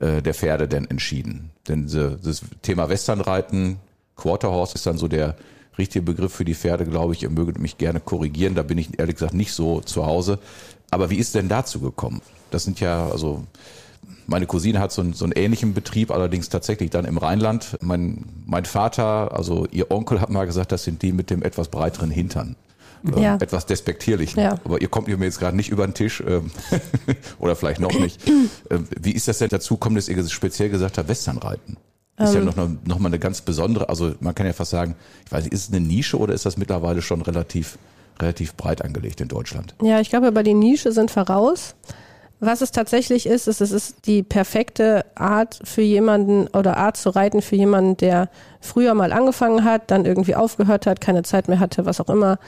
äh, 0.00 0.22
der 0.22 0.34
Pferde 0.34 0.68
denn 0.68 0.88
entschieden. 0.90 1.50
Denn 1.68 1.84
diese, 1.84 2.18
das 2.22 2.42
Thema 2.62 2.88
Westernreiten, 2.88 3.76
Quarterhorse 4.16 4.74
ist 4.74 4.86
dann 4.86 4.98
so 4.98 5.08
der 5.08 5.36
richtige 5.78 6.02
Begriff 6.04 6.32
für 6.34 6.44
die 6.44 6.54
Pferde, 6.54 6.84
glaube 6.84 7.14
ich. 7.14 7.22
Ihr 7.22 7.30
möget 7.30 7.58
mich 7.58 7.78
gerne 7.78 8.00
korrigieren, 8.00 8.54
da 8.54 8.62
bin 8.62 8.76
ich 8.78 8.98
ehrlich 8.98 9.16
gesagt 9.16 9.34
nicht 9.34 9.52
so 9.52 9.80
zu 9.80 10.04
Hause. 10.06 10.38
Aber 10.90 11.08
wie 11.10 11.16
ist 11.16 11.34
denn 11.34 11.48
dazu 11.48 11.80
gekommen? 11.80 12.20
Das 12.50 12.64
sind 12.64 12.80
ja, 12.80 13.08
also 13.08 13.44
meine 14.26 14.46
Cousine 14.46 14.78
hat 14.80 14.92
so 14.92 15.02
einen, 15.02 15.12
so 15.12 15.24
einen 15.24 15.32
ähnlichen 15.32 15.74
Betrieb, 15.74 16.10
allerdings 16.10 16.48
tatsächlich 16.48 16.90
dann 16.90 17.04
im 17.04 17.18
Rheinland. 17.18 17.76
Mein, 17.80 18.24
mein 18.46 18.64
Vater, 18.64 19.36
also 19.36 19.66
ihr 19.70 19.90
Onkel 19.90 20.20
hat 20.20 20.30
mal 20.30 20.46
gesagt, 20.46 20.72
das 20.72 20.84
sind 20.84 21.02
die 21.02 21.12
mit 21.12 21.30
dem 21.30 21.42
etwas 21.42 21.68
breiteren 21.68 22.10
Hintern. 22.10 22.56
Ähm, 23.04 23.22
Ja. 23.22 23.36
Etwas 23.36 23.66
despektierlichen. 23.66 24.40
Ja. 24.42 24.58
Aber 24.64 24.80
ihr 24.80 24.88
kommt 24.88 25.08
mir 25.08 25.16
jetzt 25.24 25.38
gerade 25.40 25.56
nicht 25.56 25.70
über 25.70 25.86
den 25.86 25.94
Tisch 25.94 26.22
ähm, 26.26 26.50
oder 27.38 27.56
vielleicht 27.56 27.80
noch 27.80 27.92
nicht. 27.98 28.20
Ähm, 28.70 28.86
Wie 29.00 29.12
ist 29.12 29.26
das 29.28 29.38
denn 29.38 29.48
dazu 29.48 29.74
gekommen, 29.74 29.96
dass 29.96 30.08
ihr 30.08 30.28
speziell 30.28 30.70
gesagt 30.70 30.96
habt, 30.96 31.08
Westernreiten? 31.08 31.76
Ist 32.18 32.34
ja 32.34 32.40
Ähm. 32.40 32.46
noch, 32.46 32.56
noch, 32.84 32.98
mal 32.98 33.08
eine 33.08 33.18
ganz 33.18 33.40
besondere, 33.40 33.88
also 33.88 34.14
man 34.20 34.34
kann 34.34 34.46
ja 34.46 34.52
fast 34.52 34.70
sagen, 34.70 34.94
ich 35.26 35.32
weiß 35.32 35.44
nicht, 35.44 35.52
ist 35.52 35.68
es 35.68 35.74
eine 35.74 35.84
Nische 35.84 36.18
oder 36.18 36.32
ist 36.34 36.46
das 36.46 36.56
mittlerweile 36.56 37.02
schon 37.02 37.22
relativ, 37.22 37.78
relativ 38.20 38.54
breit 38.54 38.82
angelegt 38.82 39.20
in 39.20 39.28
Deutschland? 39.28 39.74
Ja, 39.82 40.00
ich 40.00 40.10
glaube, 40.10 40.28
über 40.28 40.42
die 40.42 40.54
Nische 40.54 40.92
sind 40.92 41.14
wir 41.14 41.22
raus. 41.22 41.74
Was 42.44 42.60
es 42.60 42.72
tatsächlich 42.72 43.26
ist, 43.26 43.46
ist, 43.46 43.60
es 43.60 43.70
ist 43.70 44.04
die 44.08 44.24
perfekte 44.24 45.04
Art 45.14 45.60
für 45.62 45.82
jemanden 45.82 46.48
oder 46.48 46.76
Art 46.76 46.96
zu 46.96 47.10
reiten 47.10 47.40
für 47.40 47.54
jemanden, 47.54 47.96
der 47.98 48.28
früher 48.60 48.94
mal 48.94 49.12
angefangen 49.12 49.62
hat, 49.62 49.92
dann 49.92 50.06
irgendwie 50.06 50.34
aufgehört 50.34 50.88
hat, 50.88 51.00
keine 51.00 51.22
Zeit 51.22 51.46
mehr 51.46 51.60
hatte, 51.60 51.86
was 51.86 52.00
auch 52.00 52.08
immer, 52.08 52.40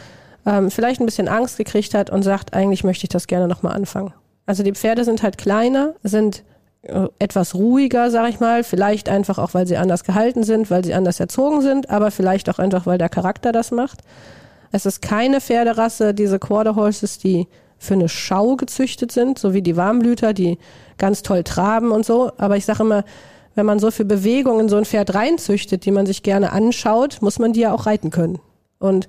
ähm, 0.46 0.72
vielleicht 0.72 1.00
ein 1.00 1.06
bisschen 1.06 1.28
Angst 1.28 1.58
gekriegt 1.58 1.94
hat 1.94 2.10
und 2.10 2.24
sagt, 2.24 2.54
eigentlich 2.54 2.82
möchte 2.82 3.04
ich 3.04 3.10
das 3.10 3.28
gerne 3.28 3.46
nochmal 3.46 3.76
anfangen. 3.76 4.12
Also 4.46 4.64
die 4.64 4.72
Pferde 4.72 5.04
sind 5.04 5.22
halt 5.22 5.38
kleiner, 5.38 5.94
sind 6.02 6.42
äh, 6.82 7.06
etwas 7.20 7.54
ruhiger, 7.54 8.10
sag 8.10 8.28
ich 8.28 8.40
mal. 8.40 8.64
Vielleicht 8.64 9.08
einfach 9.08 9.38
auch, 9.38 9.54
weil 9.54 9.68
sie 9.68 9.76
anders 9.76 10.02
gehalten 10.02 10.42
sind, 10.42 10.72
weil 10.72 10.84
sie 10.84 10.94
anders 10.94 11.20
erzogen 11.20 11.60
sind, 11.60 11.90
aber 11.90 12.10
vielleicht 12.10 12.50
auch 12.50 12.58
einfach, 12.58 12.84
weil 12.86 12.98
der 12.98 13.10
Charakter 13.10 13.52
das 13.52 13.70
macht. 13.70 14.00
Es 14.72 14.86
ist 14.86 15.02
keine 15.02 15.40
Pferderasse, 15.40 16.14
diese 16.14 16.40
Quarter 16.40 16.74
Horses, 16.74 17.18
die 17.18 17.46
für 17.78 17.94
eine 17.94 18.08
Schau 18.08 18.56
gezüchtet 18.56 19.12
sind, 19.12 19.38
so 19.38 19.54
wie 19.54 19.62
die 19.62 19.76
Warmblüter, 19.76 20.32
die 20.32 20.58
ganz 20.98 21.22
toll 21.22 21.44
traben 21.44 21.90
und 21.90 22.06
so. 22.06 22.32
Aber 22.38 22.56
ich 22.56 22.64
sage 22.64 22.82
immer, 22.82 23.04
wenn 23.54 23.66
man 23.66 23.78
so 23.78 23.90
viel 23.90 24.04
Bewegung 24.04 24.60
in 24.60 24.68
so 24.68 24.76
ein 24.76 24.84
Pferd 24.84 25.14
reinzüchtet, 25.14 25.84
die 25.84 25.90
man 25.90 26.06
sich 26.06 26.22
gerne 26.22 26.52
anschaut, 26.52 27.18
muss 27.20 27.38
man 27.38 27.52
die 27.52 27.60
ja 27.60 27.72
auch 27.72 27.86
reiten 27.86 28.10
können. 28.10 28.40
Und 28.78 29.06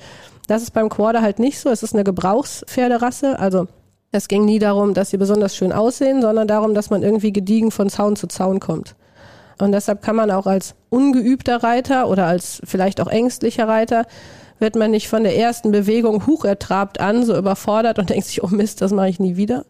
das 0.48 0.62
ist 0.62 0.72
beim 0.72 0.90
Quarter 0.90 1.22
halt 1.22 1.40
nicht 1.40 1.60
so. 1.60 1.70
Es 1.70 1.84
ist 1.84 1.94
eine 1.94 2.04
Gebrauchspferderasse. 2.04 3.40
Also 3.40 3.68
es 4.12 4.28
ging 4.28 4.46
nie 4.46 4.60
darum, 4.60 4.94
dass 4.94 5.10
sie 5.10 5.18
besonders 5.18 5.56
schön 5.56 5.72
aussehen, 5.72 6.22
sondern 6.22 6.48
darum, 6.48 6.74
dass 6.74 6.90
man 6.90 7.04
irgendwie 7.04 7.34
gediegen 7.34 7.72
von 7.72 7.90
Zaun 7.90 8.16
zu 8.16 8.28
Zaun 8.28 8.60
kommt. 8.60 8.96
Und 9.58 9.72
deshalb 9.72 10.02
kann 10.02 10.16
man 10.16 10.32
auch 10.32 10.48
als 10.48 10.76
ungeübter 10.90 11.64
Reiter 11.64 12.10
oder 12.10 12.26
als 12.26 12.62
vielleicht 12.66 13.02
auch 13.02 13.08
ängstlicher 13.08 13.68
Reiter 13.68 14.06
wird 14.60 14.76
man 14.76 14.92
nicht 14.92 15.08
von 15.08 15.24
der 15.24 15.38
ersten 15.38 15.72
Bewegung 15.72 16.28
hoch 16.28 16.46
ertrabt 16.46 17.00
an, 17.00 17.26
so 17.26 17.36
überfordert 17.38 18.00
und 18.00 18.10
denkt 18.12 18.26
sich, 18.26 18.44
oh 18.44 18.48
Mist, 18.48 18.82
das 18.82 18.92
mache 18.92 19.10
ich 19.10 19.20
nie 19.20 19.36
wieder, 19.36 19.66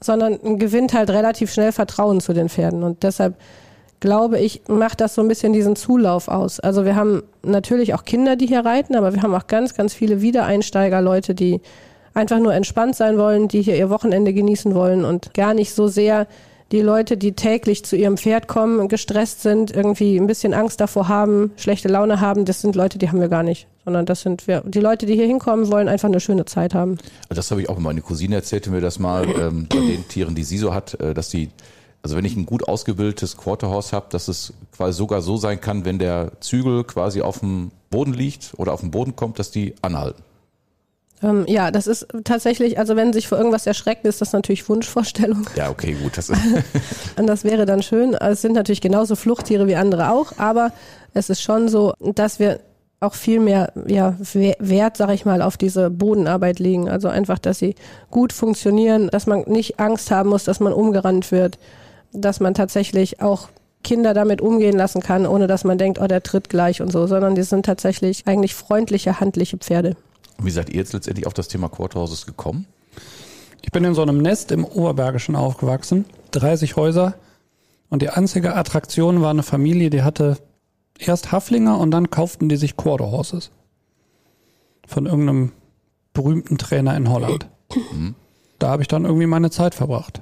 sondern 0.00 0.58
gewinnt 0.58 0.92
halt 0.92 1.10
relativ 1.10 1.52
schnell 1.52 1.72
Vertrauen 1.72 2.20
zu 2.20 2.32
den 2.32 2.48
Pferden. 2.48 2.82
Und 2.82 3.02
deshalb 3.02 3.34
glaube 4.00 4.38
ich, 4.38 4.62
macht 4.68 5.00
das 5.00 5.14
so 5.14 5.22
ein 5.22 5.28
bisschen 5.28 5.52
diesen 5.52 5.76
Zulauf 5.76 6.28
aus. 6.28 6.60
Also 6.60 6.84
wir 6.84 6.94
haben 6.94 7.22
natürlich 7.42 7.94
auch 7.94 8.04
Kinder, 8.04 8.36
die 8.36 8.46
hier 8.46 8.64
reiten, 8.64 8.94
aber 8.94 9.14
wir 9.14 9.22
haben 9.22 9.34
auch 9.34 9.46
ganz, 9.46 9.74
ganz 9.74 9.94
viele 9.94 10.20
Wiedereinsteiger, 10.20 11.00
Leute, 11.00 11.34
die 11.34 11.60
einfach 12.14 12.38
nur 12.38 12.54
entspannt 12.54 12.96
sein 12.96 13.18
wollen, 13.18 13.48
die 13.48 13.62
hier 13.62 13.76
ihr 13.76 13.90
Wochenende 13.90 14.32
genießen 14.32 14.74
wollen 14.74 15.04
und 15.04 15.34
gar 15.34 15.54
nicht 15.54 15.74
so 15.74 15.88
sehr 15.88 16.26
die 16.70 16.82
Leute, 16.82 17.16
die 17.16 17.32
täglich 17.32 17.84
zu 17.84 17.96
ihrem 17.96 18.18
Pferd 18.18 18.46
kommen, 18.46 18.88
gestresst 18.88 19.42
sind, 19.42 19.74
irgendwie 19.74 20.18
ein 20.18 20.26
bisschen 20.26 20.52
Angst 20.52 20.80
davor 20.80 21.08
haben, 21.08 21.52
schlechte 21.56 21.88
Laune 21.88 22.20
haben, 22.20 22.44
das 22.44 22.60
sind 22.60 22.76
Leute, 22.76 22.98
die 22.98 23.08
haben 23.08 23.20
wir 23.20 23.28
gar 23.28 23.42
nicht. 23.42 23.66
Sondern 23.88 24.04
das 24.04 24.20
sind 24.20 24.46
wir. 24.46 24.60
Die 24.66 24.80
Leute, 24.80 25.06
die 25.06 25.14
hier 25.14 25.26
hinkommen, 25.26 25.70
wollen 25.72 25.88
einfach 25.88 26.10
eine 26.10 26.20
schöne 26.20 26.44
Zeit 26.44 26.74
haben. 26.74 26.98
Das 27.30 27.50
habe 27.50 27.62
ich 27.62 27.70
auch 27.70 27.78
meine 27.78 28.02
Cousine 28.02 28.34
erzählte 28.34 28.68
mir 28.68 28.82
das 28.82 28.98
mal, 28.98 29.26
ähm, 29.26 29.66
bei 29.66 29.78
den 29.78 30.06
Tieren, 30.06 30.34
die 30.34 30.44
sie 30.44 30.58
so 30.58 30.74
hat, 30.74 31.00
äh, 31.00 31.14
dass 31.14 31.30
die 31.30 31.48
also 32.02 32.14
wenn 32.14 32.26
ich 32.26 32.36
ein 32.36 32.44
gut 32.44 32.68
ausgebildetes 32.68 33.38
Quarterhorse 33.38 33.96
habe, 33.96 34.08
dass 34.10 34.28
es 34.28 34.52
quasi 34.76 34.92
sogar 34.92 35.22
so 35.22 35.38
sein 35.38 35.62
kann, 35.62 35.86
wenn 35.86 35.98
der 35.98 36.32
Zügel 36.40 36.84
quasi 36.84 37.22
auf 37.22 37.40
dem 37.40 37.70
Boden 37.88 38.12
liegt 38.12 38.52
oder 38.58 38.74
auf 38.74 38.80
dem 38.80 38.90
Boden 38.90 39.16
kommt, 39.16 39.38
dass 39.38 39.50
die 39.50 39.74
anhalten. 39.80 40.22
Ähm, 41.22 41.46
ja, 41.48 41.70
das 41.70 41.86
ist 41.86 42.06
tatsächlich, 42.24 42.78
also 42.78 42.94
wenn 42.94 43.14
sich 43.14 43.26
vor 43.26 43.38
irgendwas 43.38 43.66
erschreckt, 43.66 44.04
ist 44.04 44.20
das 44.20 44.34
natürlich 44.34 44.68
Wunschvorstellung. 44.68 45.46
Ja, 45.56 45.70
okay, 45.70 45.96
gut. 46.00 46.18
Das 46.18 46.30
Und 47.16 47.26
das 47.26 47.42
wäre 47.42 47.64
dann 47.64 47.82
schön. 47.82 48.14
Also 48.14 48.34
es 48.34 48.42
sind 48.42 48.52
natürlich 48.52 48.82
genauso 48.82 49.16
Fluchttiere 49.16 49.66
wie 49.66 49.76
andere 49.76 50.10
auch, 50.10 50.32
aber 50.36 50.72
es 51.14 51.30
ist 51.30 51.42
schon 51.42 51.68
so, 51.68 51.94
dass 51.98 52.38
wir 52.38 52.60
auch 53.00 53.14
viel 53.14 53.38
mehr 53.40 53.72
ja, 53.86 54.16
Wert, 54.58 54.96
sag 54.96 55.10
ich 55.10 55.24
mal, 55.24 55.40
auf 55.42 55.56
diese 55.56 55.90
Bodenarbeit 55.90 56.58
legen. 56.58 56.88
Also 56.88 57.08
einfach, 57.08 57.38
dass 57.38 57.58
sie 57.58 57.76
gut 58.10 58.32
funktionieren, 58.32 59.08
dass 59.08 59.26
man 59.26 59.42
nicht 59.42 59.78
Angst 59.78 60.10
haben 60.10 60.30
muss, 60.30 60.44
dass 60.44 60.60
man 60.60 60.72
umgerannt 60.72 61.30
wird, 61.30 61.58
dass 62.12 62.40
man 62.40 62.54
tatsächlich 62.54 63.20
auch 63.22 63.48
Kinder 63.84 64.14
damit 64.14 64.40
umgehen 64.40 64.76
lassen 64.76 65.00
kann, 65.00 65.26
ohne 65.26 65.46
dass 65.46 65.62
man 65.62 65.78
denkt, 65.78 66.00
oh, 66.00 66.06
der 66.08 66.22
tritt 66.22 66.48
gleich 66.48 66.82
und 66.82 66.90
so, 66.90 67.06
sondern 67.06 67.36
die 67.36 67.42
sind 67.42 67.64
tatsächlich 67.64 68.26
eigentlich 68.26 68.54
freundliche, 68.54 69.20
handliche 69.20 69.56
Pferde. 69.58 69.96
Wie 70.38 70.50
seid 70.50 70.68
ihr 70.70 70.76
jetzt 70.76 70.92
letztendlich 70.92 71.26
auf 71.26 71.34
das 71.34 71.48
Thema 71.48 71.68
Quarterhouses 71.68 72.26
gekommen? 72.26 72.66
Ich 73.62 73.70
bin 73.70 73.84
in 73.84 73.94
so 73.94 74.02
einem 74.02 74.18
Nest 74.18 74.50
im 74.50 74.64
Oberbergischen 74.64 75.36
aufgewachsen, 75.36 76.04
30 76.32 76.76
Häuser. 76.76 77.14
Und 77.90 78.02
die 78.02 78.10
einzige 78.10 78.54
Attraktion 78.54 79.22
war 79.22 79.30
eine 79.30 79.42
Familie, 79.42 79.90
die 79.90 80.02
hatte 80.02 80.36
erst 80.98 81.32
Haflinger 81.32 81.78
und 81.78 81.90
dann 81.90 82.10
kauften 82.10 82.48
die 82.48 82.56
sich 82.56 82.76
Quarterhorses. 82.76 83.50
Von 84.86 85.06
irgendeinem 85.06 85.52
berühmten 86.12 86.58
Trainer 86.58 86.96
in 86.96 87.10
Holland. 87.10 87.48
Mhm. 87.92 88.14
Da 88.58 88.70
habe 88.70 88.82
ich 88.82 88.88
dann 88.88 89.04
irgendwie 89.04 89.26
meine 89.26 89.50
Zeit 89.50 89.74
verbracht. 89.74 90.20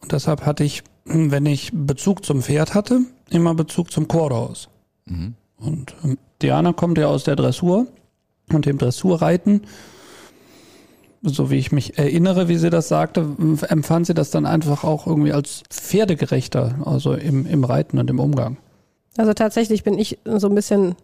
Und 0.00 0.12
deshalb 0.12 0.46
hatte 0.46 0.64
ich, 0.64 0.82
wenn 1.04 1.46
ich 1.46 1.70
Bezug 1.72 2.24
zum 2.24 2.42
Pferd 2.42 2.74
hatte, 2.74 3.00
immer 3.30 3.54
Bezug 3.54 3.90
zum 3.90 4.08
Quarterhorse. 4.08 4.68
Mhm. 5.06 5.34
Und 5.56 5.94
ähm, 6.04 6.18
Diana 6.40 6.72
kommt 6.72 6.98
ja 6.98 7.08
aus 7.08 7.24
der 7.24 7.36
Dressur 7.36 7.86
und 8.52 8.66
dem 8.66 8.78
Dressurreiten. 8.78 9.62
So 11.22 11.50
wie 11.50 11.56
ich 11.56 11.70
mich 11.70 11.98
erinnere, 11.98 12.48
wie 12.48 12.56
sie 12.56 12.70
das 12.70 12.88
sagte, 12.88 13.36
empfand 13.68 14.06
sie 14.06 14.14
das 14.14 14.30
dann 14.30 14.44
einfach 14.44 14.82
auch 14.82 15.06
irgendwie 15.06 15.32
als 15.32 15.62
pferdegerechter, 15.70 16.80
also 16.84 17.14
im, 17.14 17.46
im 17.46 17.62
Reiten 17.62 17.98
und 17.98 18.10
im 18.10 18.18
Umgang. 18.18 18.56
Also 19.16 19.32
tatsächlich 19.34 19.84
bin 19.84 19.98
ich 19.98 20.18
so 20.24 20.48
ein 20.48 20.54
bisschen, 20.54 20.94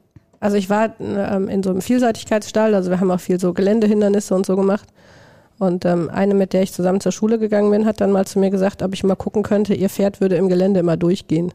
also 0.40 0.56
ich 0.56 0.70
war 0.70 0.94
ähm, 1.00 1.48
in 1.48 1.62
so 1.62 1.70
einem 1.70 1.82
Vielseitigkeitsstall, 1.82 2.74
also 2.74 2.90
wir 2.90 3.00
haben 3.00 3.10
auch 3.10 3.20
viel 3.20 3.38
so 3.38 3.52
Geländehindernisse 3.52 4.34
und 4.34 4.46
so 4.46 4.56
gemacht. 4.56 4.88
Und 5.58 5.84
ähm, 5.84 6.08
eine, 6.08 6.34
mit 6.34 6.52
der 6.52 6.62
ich 6.62 6.72
zusammen 6.72 7.00
zur 7.00 7.12
Schule 7.12 7.38
gegangen 7.38 7.70
bin, 7.70 7.84
hat 7.84 8.00
dann 8.00 8.12
mal 8.12 8.26
zu 8.26 8.38
mir 8.38 8.50
gesagt, 8.50 8.82
ob 8.82 8.94
ich 8.94 9.02
mal 9.02 9.16
gucken 9.16 9.42
könnte, 9.42 9.74
ihr 9.74 9.88
Pferd 9.88 10.20
würde 10.20 10.36
im 10.36 10.48
Gelände 10.48 10.80
immer 10.80 10.96
durchgehen. 10.96 11.52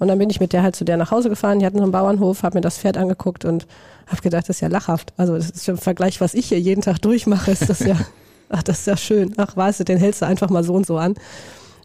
Und 0.00 0.08
dann 0.08 0.18
bin 0.18 0.30
ich 0.30 0.40
mit 0.40 0.52
der 0.52 0.62
halt 0.62 0.76
zu 0.76 0.84
der 0.84 0.96
nach 0.96 1.10
Hause 1.10 1.28
gefahren, 1.28 1.60
die 1.60 1.66
hatten 1.66 1.78
so 1.78 1.84
einen 1.84 1.92
Bauernhof, 1.92 2.42
habe 2.42 2.58
mir 2.58 2.60
das 2.60 2.78
Pferd 2.78 2.96
angeguckt 2.96 3.44
und 3.44 3.66
habe 4.06 4.22
gedacht, 4.22 4.48
das 4.48 4.56
ist 4.56 4.60
ja 4.60 4.68
lachhaft. 4.68 5.12
Also 5.16 5.36
das 5.36 5.50
ist 5.50 5.68
im 5.68 5.78
Vergleich, 5.78 6.20
was 6.20 6.34
ich 6.34 6.46
hier 6.46 6.60
jeden 6.60 6.82
Tag 6.82 7.00
durchmache, 7.00 7.50
ist 7.50 7.68
das 7.68 7.80
ja, 7.80 7.96
ach, 8.48 8.62
das 8.62 8.80
ist 8.80 8.86
ja 8.86 8.96
schön. 8.96 9.34
Ach, 9.36 9.56
weißt 9.56 9.80
du, 9.80 9.84
den 9.84 9.98
hältst 9.98 10.22
du 10.22 10.26
einfach 10.26 10.50
mal 10.50 10.64
so 10.64 10.74
und 10.74 10.86
so 10.86 10.98
an. 10.98 11.14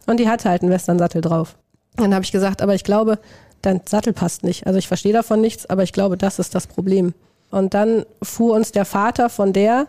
Und 0.06 0.20
die 0.20 0.28
hatte 0.28 0.48
halt 0.48 0.62
einen 0.62 0.70
Western-Sattel 0.70 1.22
drauf. 1.22 1.56
Dann 1.96 2.14
habe 2.14 2.24
ich 2.24 2.32
gesagt, 2.32 2.62
aber 2.62 2.74
ich 2.74 2.84
glaube, 2.84 3.18
dein 3.66 3.80
Sattel 3.86 4.12
passt 4.12 4.44
nicht. 4.44 4.66
Also 4.66 4.78
ich 4.78 4.88
verstehe 4.88 5.12
davon 5.12 5.40
nichts, 5.40 5.68
aber 5.68 5.82
ich 5.82 5.92
glaube, 5.92 6.16
das 6.16 6.38
ist 6.38 6.54
das 6.54 6.66
Problem. 6.66 7.14
Und 7.50 7.74
dann 7.74 8.04
fuhr 8.22 8.54
uns 8.54 8.72
der 8.72 8.84
Vater 8.84 9.30
von 9.30 9.52
der 9.52 9.86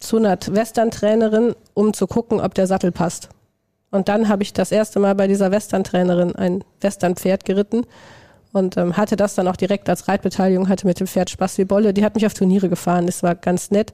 zu 0.00 0.18
einer 0.18 0.38
Western-Trainerin, 0.38 1.54
um 1.74 1.94
zu 1.94 2.06
gucken, 2.06 2.40
ob 2.40 2.54
der 2.54 2.66
Sattel 2.66 2.92
passt. 2.92 3.30
Und 3.90 4.08
dann 4.08 4.28
habe 4.28 4.42
ich 4.42 4.52
das 4.52 4.72
erste 4.72 4.98
Mal 4.98 5.14
bei 5.14 5.26
dieser 5.26 5.50
Western-Trainerin 5.50 6.36
ein 6.36 6.64
Western-Pferd 6.80 7.44
geritten 7.44 7.86
und 8.52 8.76
ähm, 8.76 8.96
hatte 8.96 9.16
das 9.16 9.34
dann 9.34 9.48
auch 9.48 9.56
direkt 9.56 9.88
als 9.88 10.08
Reitbeteiligung, 10.08 10.68
hatte 10.68 10.86
mit 10.86 11.00
dem 11.00 11.06
Pferd 11.06 11.30
Spaß 11.30 11.58
wie 11.58 11.64
Bolle. 11.64 11.94
Die 11.94 12.04
hat 12.04 12.14
mich 12.14 12.26
auf 12.26 12.34
Turniere 12.34 12.68
gefahren, 12.68 13.06
das 13.06 13.22
war 13.22 13.34
ganz 13.34 13.70
nett. 13.70 13.92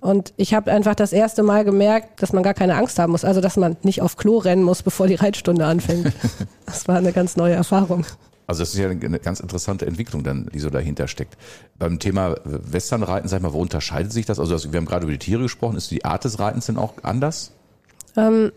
Und 0.00 0.32
ich 0.36 0.52
habe 0.54 0.72
einfach 0.72 0.96
das 0.96 1.12
erste 1.12 1.44
Mal 1.44 1.64
gemerkt, 1.64 2.22
dass 2.22 2.32
man 2.32 2.42
gar 2.42 2.54
keine 2.54 2.74
Angst 2.74 2.98
haben 2.98 3.12
muss. 3.12 3.24
Also, 3.24 3.40
dass 3.40 3.56
man 3.56 3.76
nicht 3.82 4.02
auf 4.02 4.16
Klo 4.16 4.38
rennen 4.38 4.64
muss, 4.64 4.82
bevor 4.82 5.06
die 5.06 5.14
Reitstunde 5.14 5.64
anfängt. 5.64 6.12
Das 6.66 6.88
war 6.88 6.96
eine 6.96 7.12
ganz 7.12 7.36
neue 7.36 7.52
Erfahrung. 7.52 8.06
Also 8.46 8.62
das 8.62 8.74
ist 8.74 8.78
ja 8.78 8.88
eine 8.88 9.18
ganz 9.18 9.40
interessante 9.40 9.86
Entwicklung 9.86 10.24
dann, 10.24 10.48
die 10.52 10.58
so 10.58 10.70
dahinter 10.70 11.08
steckt. 11.08 11.36
Beim 11.78 11.98
Thema 11.98 12.36
Westernreiten, 12.44 13.28
sag 13.28 13.38
ich 13.38 13.42
mal, 13.42 13.52
wo 13.52 13.60
unterscheidet 13.60 14.12
sich 14.12 14.26
das? 14.26 14.38
Also 14.38 14.72
wir 14.72 14.76
haben 14.78 14.86
gerade 14.86 15.04
über 15.04 15.12
die 15.12 15.18
Tiere 15.18 15.42
gesprochen. 15.42 15.76
Ist 15.76 15.90
die 15.90 16.04
Art 16.04 16.24
des 16.24 16.38
Reitens 16.38 16.66
denn 16.66 16.76
auch 16.76 16.94
anders? 17.02 17.52
Ähm, 18.16 18.52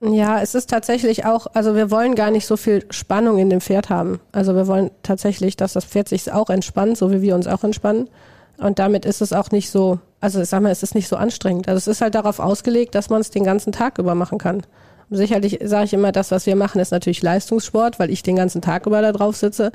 ja, 0.00 0.40
es 0.40 0.54
ist 0.54 0.70
tatsächlich 0.70 1.26
auch, 1.26 1.46
also 1.52 1.74
wir 1.74 1.90
wollen 1.90 2.14
gar 2.14 2.30
nicht 2.30 2.46
so 2.46 2.56
viel 2.56 2.84
Spannung 2.90 3.38
in 3.38 3.50
dem 3.50 3.60
Pferd 3.60 3.90
haben. 3.90 4.20
Also 4.32 4.54
wir 4.54 4.66
wollen 4.66 4.90
tatsächlich, 5.02 5.56
dass 5.56 5.74
das 5.74 5.84
Pferd 5.84 6.08
sich 6.08 6.32
auch 6.32 6.48
entspannt, 6.48 6.96
so 6.96 7.10
wie 7.10 7.20
wir 7.20 7.34
uns 7.34 7.46
auch 7.46 7.64
entspannen. 7.64 8.08
Und 8.56 8.78
damit 8.78 9.04
ist 9.04 9.20
es 9.20 9.32
auch 9.32 9.50
nicht 9.50 9.70
so, 9.70 9.98
also 10.20 10.40
ich 10.40 10.48
sag 10.48 10.62
mal, 10.62 10.70
es 10.70 10.82
ist 10.82 10.94
nicht 10.94 11.08
so 11.08 11.16
anstrengend. 11.16 11.68
Also 11.68 11.78
es 11.78 11.86
ist 11.86 12.00
halt 12.00 12.14
darauf 12.14 12.40
ausgelegt, 12.40 12.94
dass 12.94 13.10
man 13.10 13.20
es 13.20 13.30
den 13.30 13.44
ganzen 13.44 13.72
Tag 13.72 13.98
über 13.98 14.14
machen 14.14 14.38
kann. 14.38 14.62
Sicherlich 15.10 15.58
sage 15.64 15.86
ich 15.86 15.92
immer, 15.92 16.12
das, 16.12 16.30
was 16.30 16.46
wir 16.46 16.54
machen, 16.54 16.80
ist 16.80 16.92
natürlich 16.92 17.22
Leistungssport, 17.22 17.98
weil 17.98 18.10
ich 18.10 18.22
den 18.22 18.36
ganzen 18.36 18.62
Tag 18.62 18.86
über 18.86 19.02
da 19.02 19.12
drauf 19.12 19.36
sitze. 19.36 19.72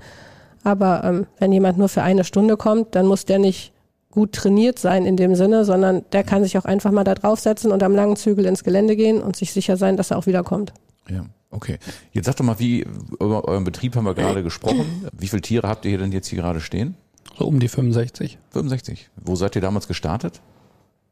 Aber 0.63 1.03
ähm, 1.03 1.27
wenn 1.39 1.51
jemand 1.51 1.77
nur 1.77 1.89
für 1.89 2.01
eine 2.01 2.23
Stunde 2.23 2.57
kommt, 2.57 2.95
dann 2.95 3.05
muss 3.05 3.25
der 3.25 3.39
nicht 3.39 3.73
gut 4.11 4.31
trainiert 4.31 4.79
sein 4.79 5.05
in 5.05 5.17
dem 5.17 5.35
Sinne, 5.35 5.65
sondern 5.65 6.05
der 6.13 6.23
kann 6.23 6.41
sich 6.43 6.57
auch 6.57 6.63
einfach 6.63 6.91
mal 6.91 7.03
da 7.03 7.15
draufsetzen 7.15 7.71
und 7.71 7.83
am 7.83 7.93
langen 7.93 8.15
Zügel 8.15 8.45
ins 8.45 8.63
Gelände 8.63 8.95
gehen 8.95 9.21
und 9.21 9.35
sich 9.35 9.51
sicher 9.51 9.75
sein, 9.75 9.97
dass 9.97 10.11
er 10.11 10.17
auch 10.17 10.25
wiederkommt. 10.25 10.73
Ja, 11.09 11.25
okay. 11.51 11.77
Jetzt 12.13 12.25
sag 12.25 12.37
doch 12.37 12.45
mal, 12.45 12.57
wie 12.57 12.85
über 13.19 13.45
euren 13.45 13.65
Betrieb 13.65 13.95
haben 13.95 14.05
wir 14.05 14.13
gerade 14.13 14.41
gesprochen. 14.41 14.85
Wie 15.11 15.27
viele 15.27 15.41
Tiere 15.41 15.67
habt 15.67 15.83
ihr 15.83 15.89
hier 15.89 15.99
denn 15.99 16.13
jetzt 16.13 16.27
hier 16.29 16.39
gerade 16.39 16.61
stehen? 16.61 16.95
So 17.37 17.45
um 17.45 17.59
die 17.59 17.67
65. 17.67 18.37
65. 18.51 19.09
Wo 19.17 19.35
seid 19.35 19.55
ihr 19.55 19.61
damals 19.61 19.87
gestartet? 19.87 20.41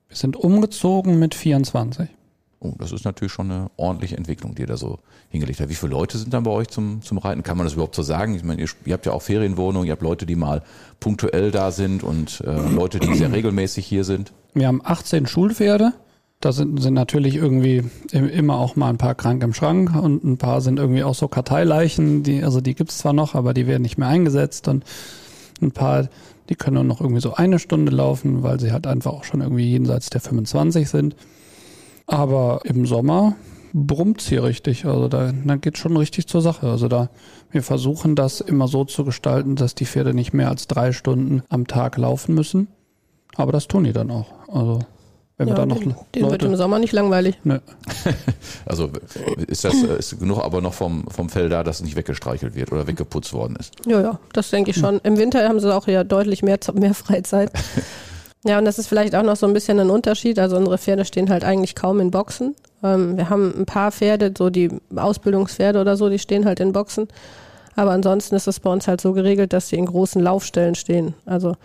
Wir 0.07 0.15
sind 0.15 0.37
umgezogen 0.37 1.19
mit 1.19 1.35
24. 1.35 2.07
Oh, 2.63 2.73
das 2.77 2.93
ist 2.93 3.03
natürlich 3.03 3.33
schon 3.33 3.51
eine 3.51 3.71
ordentliche 3.75 4.15
Entwicklung, 4.15 4.55
die 4.55 4.61
ihr 4.61 4.67
da 4.67 4.77
so 4.77 4.99
hingelegt 5.27 5.59
habt. 5.59 5.69
Wie 5.69 5.75
viele 5.75 5.91
Leute 5.91 6.17
sind 6.17 6.33
dann 6.33 6.43
bei 6.43 6.51
euch 6.51 6.69
zum, 6.69 7.01
zum 7.01 7.17
Reiten? 7.17 7.43
Kann 7.43 7.57
man 7.57 7.65
das 7.65 7.73
überhaupt 7.73 7.93
so 7.93 8.03
sagen? 8.03 8.35
Ich 8.35 8.43
meine, 8.45 8.61
ihr, 8.61 8.69
ihr 8.85 8.93
habt 8.93 9.05
ja 9.05 9.11
auch 9.11 9.21
Ferienwohnungen, 9.21 9.85
ihr 9.85 9.91
habt 9.91 10.01
Leute, 10.01 10.25
die 10.25 10.37
mal 10.37 10.63
punktuell 11.01 11.51
da 11.51 11.71
sind 11.71 12.03
und 12.03 12.39
äh, 12.39 12.69
Leute, 12.73 12.99
die 12.99 13.13
sehr 13.15 13.33
regelmäßig 13.33 13.85
hier 13.85 14.05
sind. 14.05 14.31
Wir 14.53 14.67
haben 14.67 14.81
18 14.81 15.27
Schulpferde. 15.27 15.91
Da 16.39 16.53
sind, 16.53 16.81
sind 16.81 16.93
natürlich 16.93 17.35
irgendwie 17.35 17.83
immer 18.11 18.57
auch 18.57 18.77
mal 18.77 18.89
ein 18.89 18.97
paar 18.97 19.15
krank 19.15 19.43
im 19.43 19.53
Schrank 19.53 19.93
und 19.95 20.23
ein 20.23 20.37
paar 20.37 20.61
sind 20.61 20.79
irgendwie 20.79 21.03
auch 21.03 21.15
so 21.15 21.27
Karteileichen, 21.27 22.23
die, 22.23 22.43
also 22.43 22.61
die 22.61 22.75
gibt's 22.75 22.97
zwar 22.97 23.13
noch, 23.13 23.35
aber 23.35 23.53
die 23.53 23.67
werden 23.67 23.81
nicht 23.81 23.97
mehr 23.97 24.09
eingesetzt 24.09 24.67
und 24.69 24.85
ein 25.61 25.71
paar, 25.71 26.07
die 26.49 26.55
können 26.55 26.75
nur 26.75 26.83
noch 26.83 27.01
irgendwie 27.01 27.21
so 27.21 27.33
eine 27.33 27.59
Stunde 27.59 27.91
laufen, 27.91 28.43
weil 28.43 28.59
sie 28.59 28.71
halt 28.71 28.87
einfach 28.87 29.11
auch 29.11 29.23
schon 29.25 29.41
irgendwie 29.41 29.71
jenseits 29.71 30.09
der 30.09 30.21
25 30.21 30.89
sind. 30.89 31.15
Aber 32.13 32.61
im 32.63 32.85
Sommer 32.85 33.35
brummt's 33.73 34.27
hier 34.27 34.43
richtig. 34.43 34.85
Also 34.85 35.07
da, 35.07 35.31
da 35.45 35.55
geht 35.55 35.79
schon 35.79 35.97
richtig 35.97 36.27
zur 36.27 36.41
Sache. 36.43 36.69
Also 36.69 36.87
da, 36.87 37.09
wir 37.49 37.63
versuchen 37.63 38.15
das 38.15 38.39
immer 38.39 38.67
so 38.67 38.85
zu 38.85 39.03
gestalten, 39.03 39.55
dass 39.55 39.73
die 39.73 39.87
Pferde 39.87 40.13
nicht 40.13 40.31
mehr 40.31 40.49
als 40.49 40.67
drei 40.67 40.91
Stunden 40.91 41.41
am 41.49 41.65
Tag 41.65 41.97
laufen 41.97 42.35
müssen. 42.35 42.67
Aber 43.35 43.51
das 43.51 43.67
tun 43.67 43.83
die 43.83 43.93
dann 43.93 44.11
auch. 44.11 44.27
Also 44.47 44.81
wenn 45.37 45.47
wir 45.47 45.53
Ja, 45.53 45.61
da 45.61 45.65
noch 45.65 45.79
den, 45.79 45.95
den 46.13 46.29
wird 46.29 46.43
im 46.43 46.55
Sommer 46.55 46.77
nicht 46.77 46.93
langweilig. 46.93 47.39
Nö. 47.43 47.57
Also 48.65 48.89
ist 49.47 49.65
das 49.65 49.73
ist 49.73 50.19
genug 50.19 50.39
aber 50.39 50.61
noch 50.61 50.73
vom, 50.73 51.05
vom 51.09 51.29
Fell 51.29 51.49
da, 51.49 51.63
dass 51.63 51.77
es 51.77 51.83
nicht 51.83 51.95
weggestreichelt 51.95 52.55
wird 52.55 52.71
oder 52.71 52.87
weggeputzt 52.87 53.33
worden 53.33 53.57
ist. 53.59 53.73
Ja, 53.87 53.99
ja, 54.01 54.19
das 54.31 54.51
denke 54.51 54.69
ich 54.69 54.77
schon. 54.77 54.99
Im 55.03 55.17
Winter 55.17 55.49
haben 55.49 55.59
sie 55.59 55.73
auch 55.73 55.87
ja 55.87 56.03
deutlich 56.03 56.43
mehr, 56.43 56.59
mehr 56.75 56.93
Freizeit. 56.93 57.51
Ja, 58.45 58.59
und 58.59 58.65
das 58.65 58.77
ist 58.77 58.87
vielleicht 58.87 59.15
auch 59.15 59.23
noch 59.23 59.37
so 59.37 59.45
ein 59.47 59.53
bisschen 59.53 59.79
ein 59.79 59.89
Unterschied. 59.89 60.37
Also 60.37 60.57
unsere 60.57 60.77
Pferde 60.77 61.05
stehen 61.05 61.29
halt 61.29 61.43
eigentlich 61.43 61.75
kaum 61.75 61.99
in 61.99 62.11
Boxen. 62.11 62.55
Ähm, 62.83 63.15
wir 63.15 63.29
haben 63.29 63.53
ein 63.57 63.65
paar 63.65 63.91
Pferde, 63.91 64.33
so 64.37 64.49
die 64.49 64.69
Ausbildungspferde 64.95 65.79
oder 65.79 65.95
so, 65.95 66.09
die 66.09 66.19
stehen 66.19 66.45
halt 66.45 66.59
in 66.59 66.73
Boxen. 66.73 67.07
Aber 67.75 67.91
ansonsten 67.91 68.35
ist 68.35 68.47
es 68.47 68.59
bei 68.59 68.69
uns 68.69 68.87
halt 68.87 69.01
so 69.01 69.13
geregelt, 69.13 69.53
dass 69.53 69.69
sie 69.69 69.77
in 69.77 69.85
großen 69.85 70.21
Laufstellen 70.21 70.75
stehen. 70.75 71.15
Also 71.25 71.55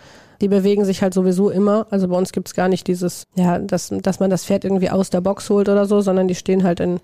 die 0.41 0.47
bewegen 0.47 0.85
sich 0.85 1.01
halt 1.01 1.13
sowieso 1.13 1.49
immer. 1.49 1.85
Also 1.89 2.07
bei 2.07 2.17
uns 2.17 2.31
gibt's 2.31 2.55
gar 2.55 2.69
nicht 2.69 2.87
dieses, 2.87 3.25
ja, 3.35 3.59
dass, 3.59 3.93
dass 4.01 4.19
man 4.19 4.29
das 4.29 4.45
Pferd 4.45 4.63
irgendwie 4.63 4.89
aus 4.89 5.09
der 5.09 5.21
Box 5.21 5.49
holt 5.49 5.67
oder 5.67 5.85
so, 5.85 5.99
sondern 6.01 6.27
die 6.27 6.35
stehen 6.35 6.63
halt 6.63 6.79
in, 6.79 6.99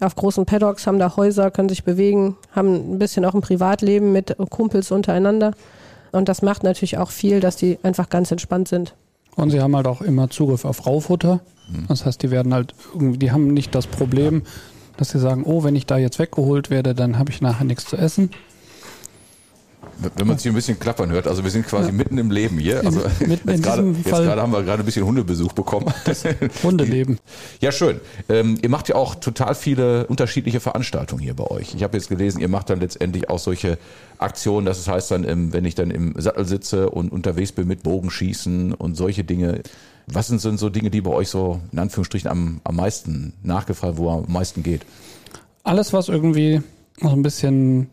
auf 0.00 0.16
großen 0.16 0.44
Paddocks, 0.44 0.86
haben 0.86 0.98
da 0.98 1.16
Häuser, 1.16 1.50
können 1.50 1.68
sich 1.68 1.84
bewegen, 1.84 2.36
haben 2.52 2.94
ein 2.94 2.98
bisschen 2.98 3.24
auch 3.24 3.34
ein 3.34 3.42
Privatleben 3.42 4.12
mit 4.12 4.36
Kumpels 4.50 4.90
untereinander. 4.90 5.52
Und 6.10 6.28
das 6.28 6.42
macht 6.42 6.64
natürlich 6.64 6.98
auch 6.98 7.12
viel, 7.12 7.38
dass 7.38 7.54
die 7.56 7.78
einfach 7.84 8.08
ganz 8.08 8.32
entspannt 8.32 8.66
sind. 8.66 8.94
Und 9.36 9.50
sie 9.50 9.60
haben 9.60 9.74
halt 9.76 9.86
auch 9.86 10.02
immer 10.02 10.30
Zugriff 10.30 10.64
auf 10.64 10.86
Raufutter. 10.86 11.40
Das 11.88 12.04
heißt, 12.04 12.22
die 12.22 12.30
werden 12.30 12.52
halt 12.52 12.74
irgendwie, 12.92 13.18
die 13.18 13.30
haben 13.30 13.54
nicht 13.54 13.74
das 13.74 13.86
Problem, 13.86 14.42
dass 14.96 15.10
sie 15.10 15.18
sagen, 15.18 15.44
oh, 15.44 15.62
wenn 15.62 15.76
ich 15.76 15.86
da 15.86 15.98
jetzt 15.98 16.18
weggeholt 16.18 16.68
werde, 16.68 16.94
dann 16.94 17.18
habe 17.18 17.30
ich 17.30 17.40
nachher 17.40 17.64
nichts 17.64 17.86
zu 17.86 17.96
essen. 17.96 18.30
Wenn 20.16 20.26
man 20.26 20.36
es 20.36 20.42
hier 20.42 20.52
ein 20.52 20.54
bisschen 20.54 20.78
klappern 20.78 21.10
hört, 21.10 21.26
also 21.26 21.44
wir 21.44 21.50
sind 21.50 21.66
quasi 21.66 21.92
mitten 21.92 22.18
im 22.18 22.30
Leben 22.30 22.58
hier. 22.58 22.84
Also 22.84 23.02
mitten 23.20 23.50
jetzt 23.50 23.62
gerade, 23.62 23.94
jetzt 23.96 24.04
gerade 24.04 24.40
haben 24.40 24.52
wir 24.52 24.62
gerade 24.62 24.82
ein 24.82 24.86
bisschen 24.86 25.04
Hundebesuch 25.04 25.52
bekommen. 25.52 25.92
Hundeleben. 26.62 27.18
Ja, 27.60 27.72
schön. 27.72 28.00
Ähm, 28.28 28.58
ihr 28.62 28.68
macht 28.68 28.88
ja 28.88 28.94
auch 28.94 29.14
total 29.14 29.54
viele 29.54 30.06
unterschiedliche 30.06 30.60
Veranstaltungen 30.60 31.22
hier 31.22 31.34
bei 31.34 31.44
euch. 31.44 31.74
Ich 31.74 31.82
habe 31.82 31.96
jetzt 31.96 32.08
gelesen, 32.08 32.40
ihr 32.40 32.48
macht 32.48 32.70
dann 32.70 32.80
letztendlich 32.80 33.28
auch 33.28 33.38
solche 33.38 33.78
Aktionen, 34.18 34.66
das 34.66 34.86
heißt 34.86 35.10
dann, 35.10 35.24
im, 35.24 35.52
wenn 35.52 35.64
ich 35.64 35.74
dann 35.74 35.90
im 35.90 36.14
Sattel 36.18 36.46
sitze 36.46 36.90
und 36.90 37.12
unterwegs 37.12 37.52
bin 37.52 37.66
mit 37.66 37.82
Bogenschießen 37.82 38.72
und 38.72 38.94
solche 38.94 39.24
Dinge. 39.24 39.62
Was 40.06 40.28
sind 40.28 40.42
denn 40.44 40.58
so 40.58 40.70
Dinge, 40.70 40.90
die 40.90 41.00
bei 41.00 41.10
euch 41.10 41.28
so 41.28 41.60
in 41.72 41.78
Anführungsstrichen 41.78 42.30
am, 42.30 42.60
am 42.64 42.76
meisten 42.76 43.34
nachgefragt, 43.42 43.96
wo 43.96 44.10
am 44.10 44.24
meisten 44.28 44.62
geht? 44.62 44.82
Alles, 45.62 45.92
was 45.92 46.08
irgendwie 46.08 46.62
so 47.00 47.10
ein 47.10 47.22
bisschen 47.22 47.88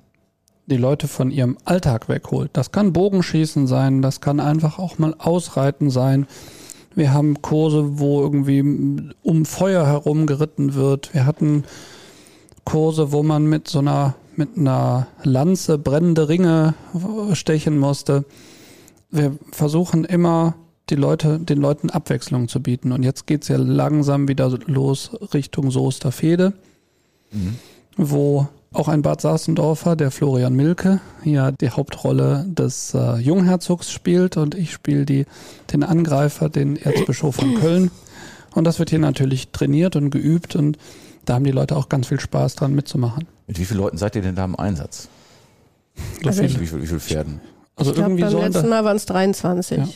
die 0.68 0.78
Leute 0.78 1.08
von 1.08 1.32
ihrem 1.32 1.58
Alltag 1.66 2.10
wegholt. 2.10 2.52
Das 2.54 2.72
kann 2.72 2.94
Bogenschießen 2.94 3.68
sein, 3.68 4.02
das 4.02 4.22
kann 4.22 4.40
einfach 4.40 4.80
auch 4.80 5.00
mal 5.00 5.16
Ausreiten 5.18 5.90
sein. 5.90 6.28
Wir 6.94 7.14
haben 7.14 7.42
Kurse, 7.42 8.00
wo 8.00 8.22
irgendwie 8.22 9.14
um 9.24 9.46
Feuer 9.46 9.86
herum 9.86 10.26
geritten 10.26 10.76
wird. 10.76 11.14
Wir 11.14 11.26
hatten 11.26 11.64
Kurse, 12.66 13.12
wo 13.12 13.24
man 13.24 13.46
mit 13.46 13.68
so 13.68 13.80
einer 13.80 14.16
mit 14.38 14.56
einer 14.56 15.08
Lanze 15.24 15.78
brennende 15.80 16.30
Ringe 16.30 16.76
stechen 17.34 17.78
musste. 17.80 18.24
Wir 19.10 19.36
versuchen 19.52 20.06
immer 20.06 20.56
die 20.90 20.96
Leute, 20.96 21.40
den 21.40 21.60
Leuten 21.60 21.90
Abwechslung 21.90 22.48
zu 22.48 22.62
bieten. 22.62 22.92
Und 22.92 23.04
jetzt 23.04 23.26
geht's 23.26 23.48
ja 23.48 23.58
langsam 23.58 24.28
wieder 24.28 24.50
los 24.68 25.12
Richtung 25.34 25.72
Soesterfehde, 25.72 26.54
wo 27.98 28.48
auch 28.74 28.88
ein 28.88 29.02
Bad 29.02 29.22
Sasendorfer, 29.22 29.96
der 29.96 30.12
Florian 30.12 30.54
Milke, 30.56 31.00
ja 31.24 31.52
die 31.52 31.70
Hauptrolle 31.70 32.46
des 32.48 32.94
äh, 32.94 33.16
Jungherzogs 33.18 33.92
spielt 33.92 34.38
und 34.38 34.56
ich 34.56 34.72
spiele 34.72 35.06
den 35.06 35.84
Angreifer, 35.84 36.50
den 36.50 36.76
Erzbischof 36.78 37.36
von 37.36 37.56
Köln. 37.56 37.92
Und 38.54 38.64
das 38.66 38.80
wird 38.80 38.90
hier 38.90 39.00
natürlich 39.00 39.50
trainiert 39.52 39.96
und 39.96 40.10
geübt 40.10 40.56
und 40.56 40.78
da 41.26 41.36
haben 41.36 41.44
die 41.44 41.52
Leute 41.52 41.76
auch 41.76 41.90
ganz 41.90 42.08
viel 42.08 42.20
Spaß 42.20 42.56
dran 42.56 42.74
mitzumachen. 42.74 43.28
Mit 43.48 43.60
wie 43.60 43.66
vielen 43.66 43.80
Leuten 43.80 43.98
seid 43.98 44.16
ihr 44.16 44.22
denn 44.22 44.36
da 44.36 44.46
im 44.46 44.58
Einsatz? 44.58 45.10
So 46.22 46.28
Also 46.30 46.44
Wie 46.44 46.50
viel, 46.68 46.82
wie 46.82 46.88
viel 46.88 47.00
Pferden? 47.00 47.42
also 47.76 47.92
ich 47.92 47.96
glaube, 47.98 48.12
irgendwie 48.12 48.36
beim 48.36 48.52
letzten 48.52 48.70
Mal 48.70 48.84
waren 48.84 48.98
es 48.98 49.06
23 49.06 49.78
Ja. 49.78 49.88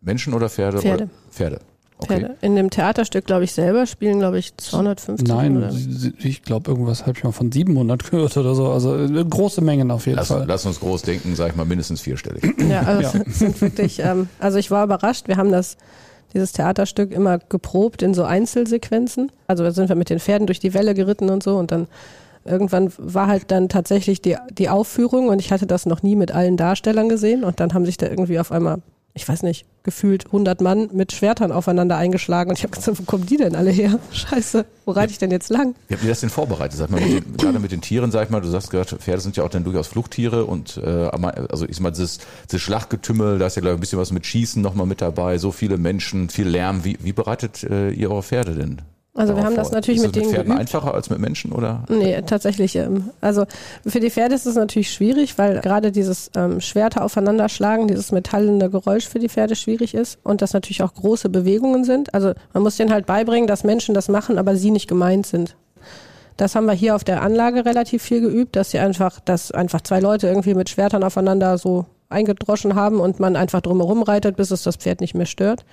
Menschen 0.00 0.34
oder 0.34 0.48
Pferde? 0.48 0.78
Pferde. 0.78 1.04
Oder? 1.04 1.12
Pferde. 1.30 1.60
Okay. 2.00 2.26
In 2.40 2.54
dem 2.56 2.70
Theaterstück, 2.70 3.26
glaube 3.26 3.44
ich, 3.44 3.52
selber 3.52 3.86
spielen, 3.86 4.18
glaube 4.20 4.38
ich, 4.38 4.56
250 4.56 5.26
Nein, 5.26 5.56
oder 5.56 5.72
ich 6.22 6.42
glaube, 6.42 6.70
irgendwas 6.70 7.02
habe 7.06 7.18
ich 7.18 7.24
mal 7.24 7.32
von 7.32 7.50
700 7.50 8.04
gehört 8.10 8.36
oder 8.36 8.54
so. 8.54 8.68
Also 8.68 8.96
äh, 8.96 9.24
große 9.24 9.60
Mengen 9.60 9.90
auf 9.90 10.06
jeden 10.06 10.16
Lass, 10.16 10.28
Fall. 10.28 10.44
lass 10.46 10.64
uns 10.64 10.78
groß 10.80 11.02
denken, 11.02 11.34
sag 11.34 11.50
ich 11.50 11.56
mal, 11.56 11.64
mindestens 11.64 12.00
vierstellig. 12.00 12.42
Ja, 12.68 12.82
also 12.82 13.18
Ja. 13.18 13.24
es 13.26 13.38
sind 13.40 13.60
wirklich, 13.60 13.98
ähm, 14.00 14.28
also 14.38 14.58
ich 14.58 14.70
war 14.70 14.84
überrascht. 14.84 15.26
Wir 15.26 15.36
haben 15.36 15.50
das, 15.50 15.76
dieses 16.34 16.52
Theaterstück 16.52 17.10
immer 17.12 17.38
geprobt 17.38 18.02
in 18.02 18.14
so 18.14 18.22
Einzelsequenzen. 18.24 19.32
Also 19.46 19.64
da 19.64 19.72
sind 19.72 19.88
wir 19.88 19.96
mit 19.96 20.10
den 20.10 20.20
Pferden 20.20 20.46
durch 20.46 20.60
die 20.60 20.74
Welle 20.74 20.94
geritten 20.94 21.30
und 21.30 21.42
so 21.42 21.56
und 21.56 21.72
dann 21.72 21.88
irgendwann 22.44 22.90
war 22.98 23.26
halt 23.26 23.50
dann 23.50 23.68
tatsächlich 23.68 24.22
die, 24.22 24.36
die 24.52 24.68
Aufführung 24.68 25.28
und 25.28 25.40
ich 25.40 25.52
hatte 25.52 25.66
das 25.66 25.84
noch 25.86 26.02
nie 26.02 26.16
mit 26.16 26.32
allen 26.32 26.56
Darstellern 26.56 27.08
gesehen 27.08 27.44
und 27.44 27.60
dann 27.60 27.74
haben 27.74 27.84
sich 27.84 27.96
da 27.96 28.06
irgendwie 28.06 28.38
auf 28.38 28.52
einmal, 28.52 28.78
ich 29.14 29.28
weiß 29.28 29.42
nicht, 29.42 29.66
gefühlt 29.82 30.26
100 30.26 30.60
Mann 30.60 30.90
mit 30.92 31.12
Schwertern 31.12 31.50
aufeinander 31.50 31.96
eingeschlagen 31.96 32.50
und 32.50 32.58
ich 32.58 32.62
habe 32.62 32.76
gesagt, 32.76 32.98
wo 32.98 33.04
kommen 33.04 33.26
die 33.26 33.36
denn 33.36 33.56
alle 33.56 33.70
her? 33.70 33.98
Scheiße, 34.12 34.64
wo 34.84 34.92
reite 34.92 35.12
ich 35.12 35.18
denn 35.18 35.30
jetzt 35.30 35.48
lang? 35.48 35.74
Wie 35.88 35.94
habt 35.94 36.04
ihr 36.04 36.10
das 36.10 36.20
denn 36.20 36.30
vorbereitet? 36.30 36.78
Sag 36.78 36.90
mal, 36.90 37.00
mit 37.00 37.24
den, 37.24 37.36
gerade 37.36 37.58
mit 37.58 37.72
den 37.72 37.80
Tieren, 37.80 38.10
sag 38.10 38.24
ich 38.24 38.30
mal, 38.30 38.40
du 38.40 38.48
sagst 38.48 38.70
gerade, 38.70 38.96
Pferde 38.96 39.20
sind 39.20 39.36
ja 39.36 39.44
auch 39.44 39.48
dann 39.48 39.64
durchaus 39.64 39.88
Fluchttiere 39.88 40.44
und 40.44 40.76
äh, 40.76 40.88
also 40.88 41.66
ich 41.66 41.76
sag 41.76 41.82
mal, 41.82 41.90
dieses, 41.90 42.18
dieses 42.50 42.62
Schlachtgetümmel, 42.62 43.38
da 43.38 43.46
ist 43.46 43.56
ja 43.56 43.60
glaube 43.60 43.74
ich 43.74 43.78
ein 43.78 43.80
bisschen 43.80 43.98
was 43.98 44.12
mit 44.12 44.26
Schießen 44.26 44.62
nochmal 44.62 44.86
mit 44.86 45.00
dabei, 45.00 45.38
so 45.38 45.52
viele 45.52 45.78
Menschen, 45.78 46.28
viel 46.28 46.48
Lärm. 46.48 46.84
Wie, 46.84 46.98
wie 47.00 47.12
bereitet 47.12 47.64
äh, 47.64 47.90
ihr 47.90 48.10
eure 48.10 48.22
Pferde 48.22 48.54
denn? 48.54 48.82
Also 49.18 49.34
wir 49.34 49.42
haben 49.42 49.56
das 49.56 49.72
natürlich 49.72 50.00
ist 50.00 50.06
mit 50.06 50.14
das 50.14 50.22
denen 50.22 50.26
mit 50.30 50.34
Pferden 50.36 50.52
geübt. 50.52 50.60
einfacher 50.60 50.94
als 50.94 51.10
mit 51.10 51.18
Menschen 51.18 51.50
oder? 51.50 51.82
Nee, 51.88 52.22
tatsächlich. 52.22 52.76
Ähm, 52.76 53.10
also 53.20 53.46
für 53.84 53.98
die 53.98 54.10
Pferde 54.10 54.36
ist 54.36 54.46
es 54.46 54.54
natürlich 54.54 54.92
schwierig, 54.92 55.36
weil 55.38 55.60
gerade 55.60 55.90
dieses 55.90 56.30
ähm, 56.36 56.60
Schwerter 56.60 57.04
aufeinanderschlagen, 57.04 57.88
dieses 57.88 58.12
metallende 58.12 58.70
Geräusch 58.70 59.08
für 59.08 59.18
die 59.18 59.28
Pferde 59.28 59.56
schwierig 59.56 59.94
ist 59.94 60.18
und 60.22 60.40
das 60.40 60.52
natürlich 60.52 60.84
auch 60.84 60.94
große 60.94 61.30
Bewegungen 61.30 61.82
sind. 61.82 62.14
Also 62.14 62.32
man 62.52 62.62
muss 62.62 62.76
denen 62.76 62.92
halt 62.92 63.06
beibringen, 63.06 63.48
dass 63.48 63.64
Menschen 63.64 63.92
das 63.92 64.08
machen, 64.08 64.38
aber 64.38 64.54
sie 64.54 64.70
nicht 64.70 64.88
gemeint 64.88 65.26
sind. 65.26 65.56
Das 66.36 66.54
haben 66.54 66.66
wir 66.66 66.72
hier 66.72 66.94
auf 66.94 67.02
der 67.02 67.20
Anlage 67.22 67.64
relativ 67.64 68.04
viel 68.04 68.20
geübt, 68.20 68.54
dass 68.54 68.70
sie 68.70 68.78
einfach, 68.78 69.18
dass 69.18 69.50
einfach 69.50 69.80
zwei 69.80 69.98
Leute 69.98 70.28
irgendwie 70.28 70.54
mit 70.54 70.70
Schwertern 70.70 71.02
aufeinander 71.02 71.58
so 71.58 71.86
eingedroschen 72.08 72.76
haben 72.76 73.00
und 73.00 73.18
man 73.18 73.34
einfach 73.34 73.62
drumherum 73.62 74.04
reitet, 74.04 74.36
bis 74.36 74.52
es 74.52 74.62
das 74.62 74.76
Pferd 74.76 75.00
nicht 75.00 75.14
mehr 75.14 75.26
stört. 75.26 75.64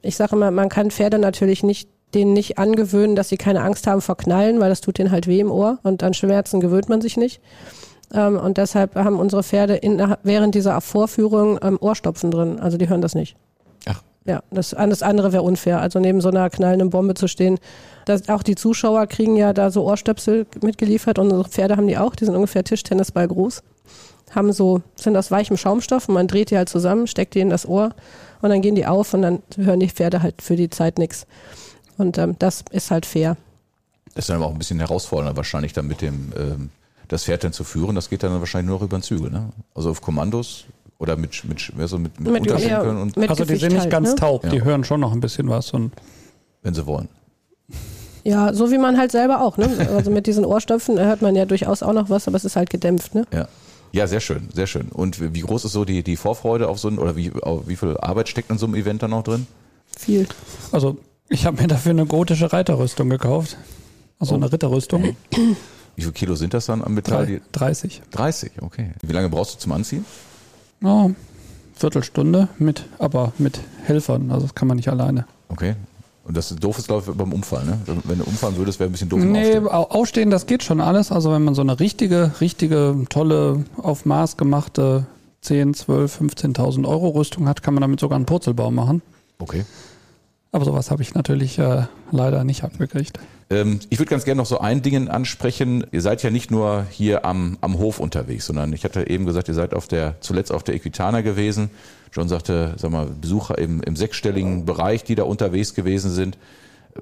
Ich 0.00 0.16
sage 0.16 0.34
immer, 0.34 0.50
man 0.50 0.70
kann 0.70 0.90
Pferde 0.90 1.18
natürlich 1.18 1.62
nicht 1.62 1.90
denen 2.14 2.32
nicht 2.32 2.58
angewöhnen, 2.58 3.16
dass 3.16 3.28
sie 3.28 3.36
keine 3.36 3.62
Angst 3.62 3.86
haben 3.86 4.00
vor 4.00 4.16
Knallen, 4.16 4.60
weil 4.60 4.68
das 4.68 4.80
tut 4.80 4.98
denen 4.98 5.10
halt 5.10 5.26
weh 5.26 5.40
im 5.40 5.50
Ohr 5.50 5.78
und 5.82 6.02
an 6.02 6.14
Schmerzen 6.14 6.60
gewöhnt 6.60 6.88
man 6.88 7.00
sich 7.00 7.16
nicht. 7.16 7.40
Ähm, 8.12 8.38
und 8.38 8.58
deshalb 8.58 8.94
haben 8.94 9.18
unsere 9.18 9.42
Pferde 9.42 9.76
in, 9.76 10.02
während 10.22 10.54
dieser 10.54 10.80
Vorführung 10.80 11.58
ähm, 11.62 11.78
Ohrstopfen 11.80 12.30
drin. 12.30 12.60
Also 12.60 12.76
die 12.76 12.88
hören 12.88 13.00
das 13.00 13.14
nicht. 13.14 13.36
Ach. 13.86 14.02
Ja, 14.24 14.42
das, 14.50 14.70
das 14.70 15.02
andere 15.02 15.32
wäre 15.32 15.42
unfair. 15.42 15.80
Also 15.80 15.98
neben 15.98 16.20
so 16.20 16.28
einer 16.28 16.48
knallenden 16.50 16.90
Bombe 16.90 17.14
zu 17.14 17.26
stehen. 17.26 17.58
Das, 18.04 18.28
auch 18.28 18.42
die 18.42 18.54
Zuschauer 18.54 19.06
kriegen 19.06 19.36
ja 19.36 19.52
da 19.52 19.70
so 19.70 19.84
Ohrstöpsel 19.84 20.46
mitgeliefert 20.62 21.18
und 21.18 21.30
unsere 21.30 21.48
Pferde 21.48 21.76
haben 21.76 21.88
die 21.88 21.98
auch. 21.98 22.14
Die 22.14 22.24
sind 22.24 22.34
ungefähr 22.34 22.64
Tischtennisball 22.64 23.28
groß. 23.28 23.62
Haben 24.30 24.52
so, 24.52 24.80
sind 24.94 25.16
aus 25.16 25.30
weichem 25.30 25.56
Schaumstoff 25.56 26.08
und 26.08 26.14
man 26.14 26.26
dreht 26.28 26.50
die 26.50 26.56
halt 26.56 26.68
zusammen, 26.68 27.06
steckt 27.06 27.34
die 27.34 27.40
in 27.40 27.50
das 27.50 27.66
Ohr 27.68 27.90
und 28.40 28.50
dann 28.50 28.62
gehen 28.62 28.74
die 28.74 28.86
auf 28.86 29.12
und 29.12 29.22
dann 29.22 29.42
hören 29.56 29.80
die 29.80 29.88
Pferde 29.88 30.22
halt 30.22 30.40
für 30.40 30.56
die 30.56 30.70
Zeit 30.70 30.98
nichts. 30.98 31.26
Und 31.98 32.18
ähm, 32.18 32.36
das 32.38 32.64
ist 32.70 32.90
halt 32.90 33.06
fair. 33.06 33.36
Das 34.14 34.24
ist 34.24 34.28
dann 34.30 34.36
aber 34.36 34.46
auch 34.46 34.52
ein 34.52 34.58
bisschen 34.58 34.78
herausfordernder 34.78 35.36
wahrscheinlich 35.36 35.72
dann 35.72 35.86
mit 35.86 36.00
dem, 36.02 36.32
ähm, 36.36 36.70
das 37.08 37.24
Pferd 37.24 37.44
dann 37.44 37.52
zu 37.52 37.64
führen. 37.64 37.94
Das 37.94 38.10
geht 38.10 38.22
dann 38.22 38.38
wahrscheinlich 38.40 38.68
nur 38.68 38.76
noch 38.78 38.84
über 38.84 38.98
den 38.98 39.02
Zügel, 39.02 39.30
ne? 39.30 39.50
Also 39.74 39.90
auf 39.90 40.00
Kommandos 40.00 40.64
oder 40.98 41.16
mit, 41.16 41.44
mit, 41.44 41.72
also 41.78 41.98
mit, 41.98 42.18
mit, 42.20 42.32
Mit- 42.32 42.42
Unterschenkeln 42.42 42.96
ja, 42.96 43.02
und 43.02 43.16
mit 43.16 43.28
also 43.30 43.42
die 43.44 43.48
Gewicht 43.48 43.60
sind 43.62 43.72
nicht 43.72 43.82
halt, 43.82 43.90
ganz 43.90 44.10
ne? 44.10 44.14
taub, 44.16 44.44
Ja. 44.44 44.50
die 44.50 44.62
hören 44.64 44.84
schon 44.84 45.00
noch 45.00 45.12
ein 45.12 45.20
bisschen 45.20 45.48
was. 45.48 45.70
Und 45.72 45.92
wenn 46.62 46.74
sie 46.74 46.86
wollen. 46.86 47.08
Ja, 48.24 48.54
so 48.54 48.70
wie 48.70 48.78
man 48.78 48.98
halt 48.98 49.10
selber 49.10 49.40
auch. 49.40 49.56
Ne? 49.56 49.88
Also 49.94 50.10
mit 50.10 50.26
diesen 50.26 50.44
Ohrstöpfen 50.44 50.98
hört 51.00 51.22
man 51.22 51.34
ja 51.34 51.44
durchaus 51.44 51.82
auch 51.82 51.92
noch 51.92 52.08
was, 52.08 52.28
aber 52.28 52.36
es 52.36 52.44
ist 52.44 52.54
halt 52.54 52.70
gedämpft. 52.70 53.14
Ne? 53.14 53.26
Ja. 53.32 53.48
Ja, 53.94 54.06
sehr 54.06 54.20
schön, 54.20 54.48
sehr 54.54 54.66
schön. 54.66 54.88
Und 54.88 55.34
wie 55.34 55.40
groß 55.40 55.66
ist 55.66 55.72
so 55.72 55.84
die, 55.84 56.02
die 56.02 56.16
Vorfreude 56.16 56.68
auf 56.68 56.78
so 56.78 56.88
ein, 56.88 56.98
oder 56.98 57.14
wie, 57.14 57.30
auf, 57.42 57.66
wie 57.68 57.76
viel 57.76 57.96
Arbeit 57.98 58.28
steckt 58.28 58.50
in 58.50 58.56
so 58.56 58.64
einem 58.66 58.74
Event 58.74 59.02
dann 59.02 59.10
noch 59.10 59.22
drin? 59.22 59.46
Viel. 59.98 60.26
also 60.70 60.96
ich 61.28 61.46
habe 61.46 61.60
mir 61.62 61.68
dafür 61.68 61.90
eine 61.90 62.06
gotische 62.06 62.52
Reiterrüstung 62.52 63.08
gekauft. 63.10 63.56
Also 64.18 64.34
Oh. 64.34 64.36
eine 64.36 64.52
Ritterrüstung. 64.52 65.16
Wie 65.96 66.02
viel 66.02 66.12
Kilo 66.12 66.34
sind 66.36 66.54
das 66.54 66.66
dann 66.66 66.82
am 66.82 66.94
Metall? 66.94 67.26
Drei, 67.26 67.32
Die- 67.34 67.42
30. 67.52 68.02
30, 68.12 68.52
okay. 68.62 68.92
Wie 69.02 69.12
lange 69.12 69.28
brauchst 69.28 69.54
du 69.54 69.58
zum 69.58 69.72
Anziehen? 69.72 70.04
Ja, 70.80 71.10
Viertelstunde 71.74 72.48
mit, 72.58 72.84
aber 72.98 73.32
mit 73.38 73.60
Helfern. 73.84 74.30
Also 74.30 74.46
das 74.46 74.54
kann 74.54 74.68
man 74.68 74.76
nicht 74.76 74.88
alleine. 74.88 75.26
Okay. 75.48 75.74
Und 76.24 76.36
das 76.36 76.52
ist 76.52 76.62
doof 76.62 76.78
ist, 76.78 76.86
glaube 76.86 77.10
ich, 77.10 77.16
beim 77.16 77.32
Unfall, 77.32 77.64
ne? 77.64 77.78
Wenn 78.04 78.18
du 78.18 78.24
umfallen 78.24 78.56
würdest, 78.56 78.78
wäre 78.78 78.88
ein 78.88 78.92
bisschen 78.92 79.08
doof. 79.08 79.18
Nee, 79.20 79.40
Aufstehen. 79.56 79.66
au- 79.68 79.88
aufstehen, 79.90 80.30
das 80.30 80.46
geht 80.46 80.62
schon 80.62 80.80
alles. 80.80 81.10
Also 81.10 81.32
wenn 81.32 81.42
man 81.42 81.56
so 81.56 81.62
eine 81.62 81.80
richtige, 81.80 82.30
richtige, 82.40 82.94
tolle, 83.08 83.64
auf 83.76 84.04
Maß 84.06 84.36
gemachte 84.36 85.06
10, 85.40 85.74
12, 85.74 86.20
15.000 86.20 86.86
Euro 86.86 87.08
Rüstung 87.08 87.48
hat, 87.48 87.64
kann 87.64 87.74
man 87.74 87.80
damit 87.80 87.98
sogar 87.98 88.14
einen 88.14 88.26
Purzelbaum 88.26 88.76
machen. 88.76 89.02
Okay. 89.40 89.64
Aber 90.54 90.66
sowas 90.66 90.90
habe 90.90 91.02
ich 91.02 91.14
natürlich 91.14 91.58
äh, 91.58 91.84
leider 92.10 92.44
nicht 92.44 92.62
abgekriegt. 92.62 93.18
Ähm, 93.48 93.80
ich 93.88 93.98
würde 93.98 94.10
ganz 94.10 94.24
gerne 94.26 94.36
noch 94.36 94.46
so 94.46 94.58
ein 94.58 94.82
Ding 94.82 95.08
ansprechen. 95.08 95.86
Ihr 95.92 96.02
seid 96.02 96.22
ja 96.22 96.30
nicht 96.30 96.50
nur 96.50 96.86
hier 96.90 97.24
am, 97.24 97.56
am 97.62 97.78
Hof 97.78 97.98
unterwegs, 97.98 98.44
sondern 98.46 98.70
ich 98.74 98.84
hatte 98.84 99.08
eben 99.08 99.24
gesagt, 99.24 99.48
ihr 99.48 99.54
seid 99.54 99.72
auf 99.72 99.88
der, 99.88 100.20
zuletzt 100.20 100.52
auf 100.52 100.62
der 100.62 100.74
Equitana 100.74 101.22
gewesen. 101.22 101.70
John 102.12 102.28
sagte, 102.28 102.74
sag 102.76 102.90
mal, 102.90 103.06
Besucher 103.06 103.56
im, 103.56 103.80
im 103.80 103.96
sechsstelligen 103.96 104.66
Bereich, 104.66 105.04
die 105.04 105.14
da 105.14 105.22
unterwegs 105.22 105.72
gewesen 105.72 106.10
sind. 106.10 106.36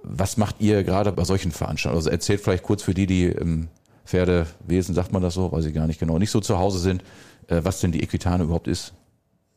Was 0.05 0.37
macht 0.37 0.61
ihr 0.61 0.85
gerade 0.85 1.11
bei 1.11 1.25
solchen 1.25 1.51
Veranstaltungen? 1.51 1.99
Also 1.99 2.11
erzählt 2.11 2.41
vielleicht 2.41 2.63
kurz 2.63 2.85
für 2.85 2.95
die, 2.95 3.09
die 3.09 3.27
im 3.27 3.67
Pferdewesen, 4.05 4.95
sagt 4.95 5.13
man 5.13 5.23
das 5.23 5.35
so, 5.35 5.51
weiß 5.51 5.65
ich 5.65 5.75
gar 5.75 5.89
nicht 5.89 5.99
genau, 5.99 6.19
nicht 6.19 6.31
so 6.31 6.41
zu 6.41 6.57
Hause 6.57 6.79
sind, 6.79 7.03
äh, 7.49 7.61
was 7.65 7.81
denn 7.81 7.91
die 7.91 8.03
Equitana 8.05 8.45
überhaupt 8.45 8.69
ist. 8.69 8.93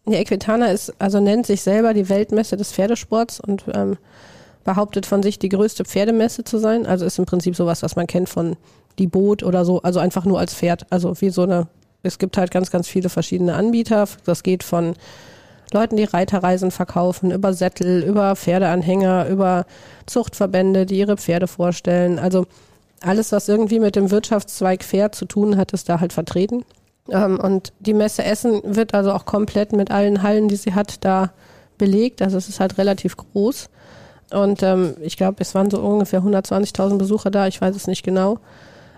Die 0.06 0.16
Equitana 0.16 0.68
ist, 0.68 0.94
also 1.00 1.20
nennt 1.20 1.46
sich 1.46 1.62
selber 1.62 1.94
die 1.94 2.10
Weltmesse 2.10 2.58
des 2.58 2.74
Pferdesports 2.74 3.40
und 3.40 3.64
ähm, 3.74 3.98
behauptet 4.64 5.06
von 5.06 5.24
sich, 5.24 5.40
die 5.40 5.50
größte 5.50 5.86
Pferdemesse 5.86 6.44
zu 6.44 6.58
sein. 6.58 6.86
Also 6.86 7.06
ist 7.06 7.20
im 7.20 7.26
Prinzip 7.26 7.56
sowas, 7.56 7.84
was 7.84 7.96
man 7.96 8.08
kennt 8.08 8.30
von 8.30 8.58
die 9.00 9.08
Boot 9.08 9.44
oder 9.44 9.66
so, 9.66 9.82
also 9.82 10.00
einfach 10.00 10.26
nur 10.26 10.40
als 10.40 10.54
Pferd. 10.54 10.86
Also 10.90 11.20
wie 11.22 11.30
so 11.30 11.44
eine, 11.44 11.68
es 12.04 12.20
gibt 12.20 12.38
halt 12.38 12.52
ganz, 12.52 12.70
ganz 12.70 12.88
viele 12.88 13.10
verschiedene 13.10 13.54
Anbieter. 13.54 14.08
Das 14.26 14.44
geht 14.44 14.64
von 14.64 14.96
Leuten, 15.72 15.96
die 15.96 16.04
Reiterreisen 16.04 16.72
verkaufen, 16.72 17.32
über 17.32 17.54
Sättel, 17.54 18.04
über 18.04 18.36
Pferdeanhänger, 18.36 19.28
über 19.28 19.66
Zuchtverbände, 20.06 20.86
die 20.86 21.00
ihre 21.00 21.18
Pferde 21.18 21.48
vorstellen. 21.48 22.20
Also 22.20 22.46
alles, 23.02 23.32
was 23.32 23.50
irgendwie 23.50 23.80
mit 23.80 23.96
dem 23.96 24.12
Wirtschaftszweig 24.12 24.84
Pferd 24.84 25.16
zu 25.16 25.26
tun 25.26 25.58
hat, 25.58 25.74
ist 25.74 25.90
da 25.90 26.00
halt 26.00 26.14
vertreten. 26.14 26.64
Ähm, 27.10 27.40
und 27.40 27.74
die 27.80 27.94
Messe 27.94 28.24
Essen 28.24 28.62
wird 28.64 28.94
also 28.94 29.12
auch 29.12 29.26
komplett 29.26 29.74
mit 29.74 29.92
allen 29.92 30.24
Hallen, 30.24 30.48
die 30.48 30.56
sie 30.56 30.74
hat, 30.74 31.04
da 31.06 31.32
belegt. 31.78 32.22
Also 32.22 32.38
es 32.38 32.50
ist 32.50 32.60
halt 32.60 32.78
relativ 32.78 33.18
groß. 33.18 33.70
Und 34.32 34.64
ähm, 34.64 34.96
ich 35.02 35.18
glaube, 35.18 35.38
es 35.40 35.54
waren 35.54 35.70
so 35.70 35.80
ungefähr 35.80 36.22
120.000 36.22 36.98
Besucher 36.98 37.30
da, 37.30 37.48
ich 37.48 37.62
weiß 37.62 37.76
es 37.76 37.88
nicht 37.88 38.04
genau. 38.04 38.40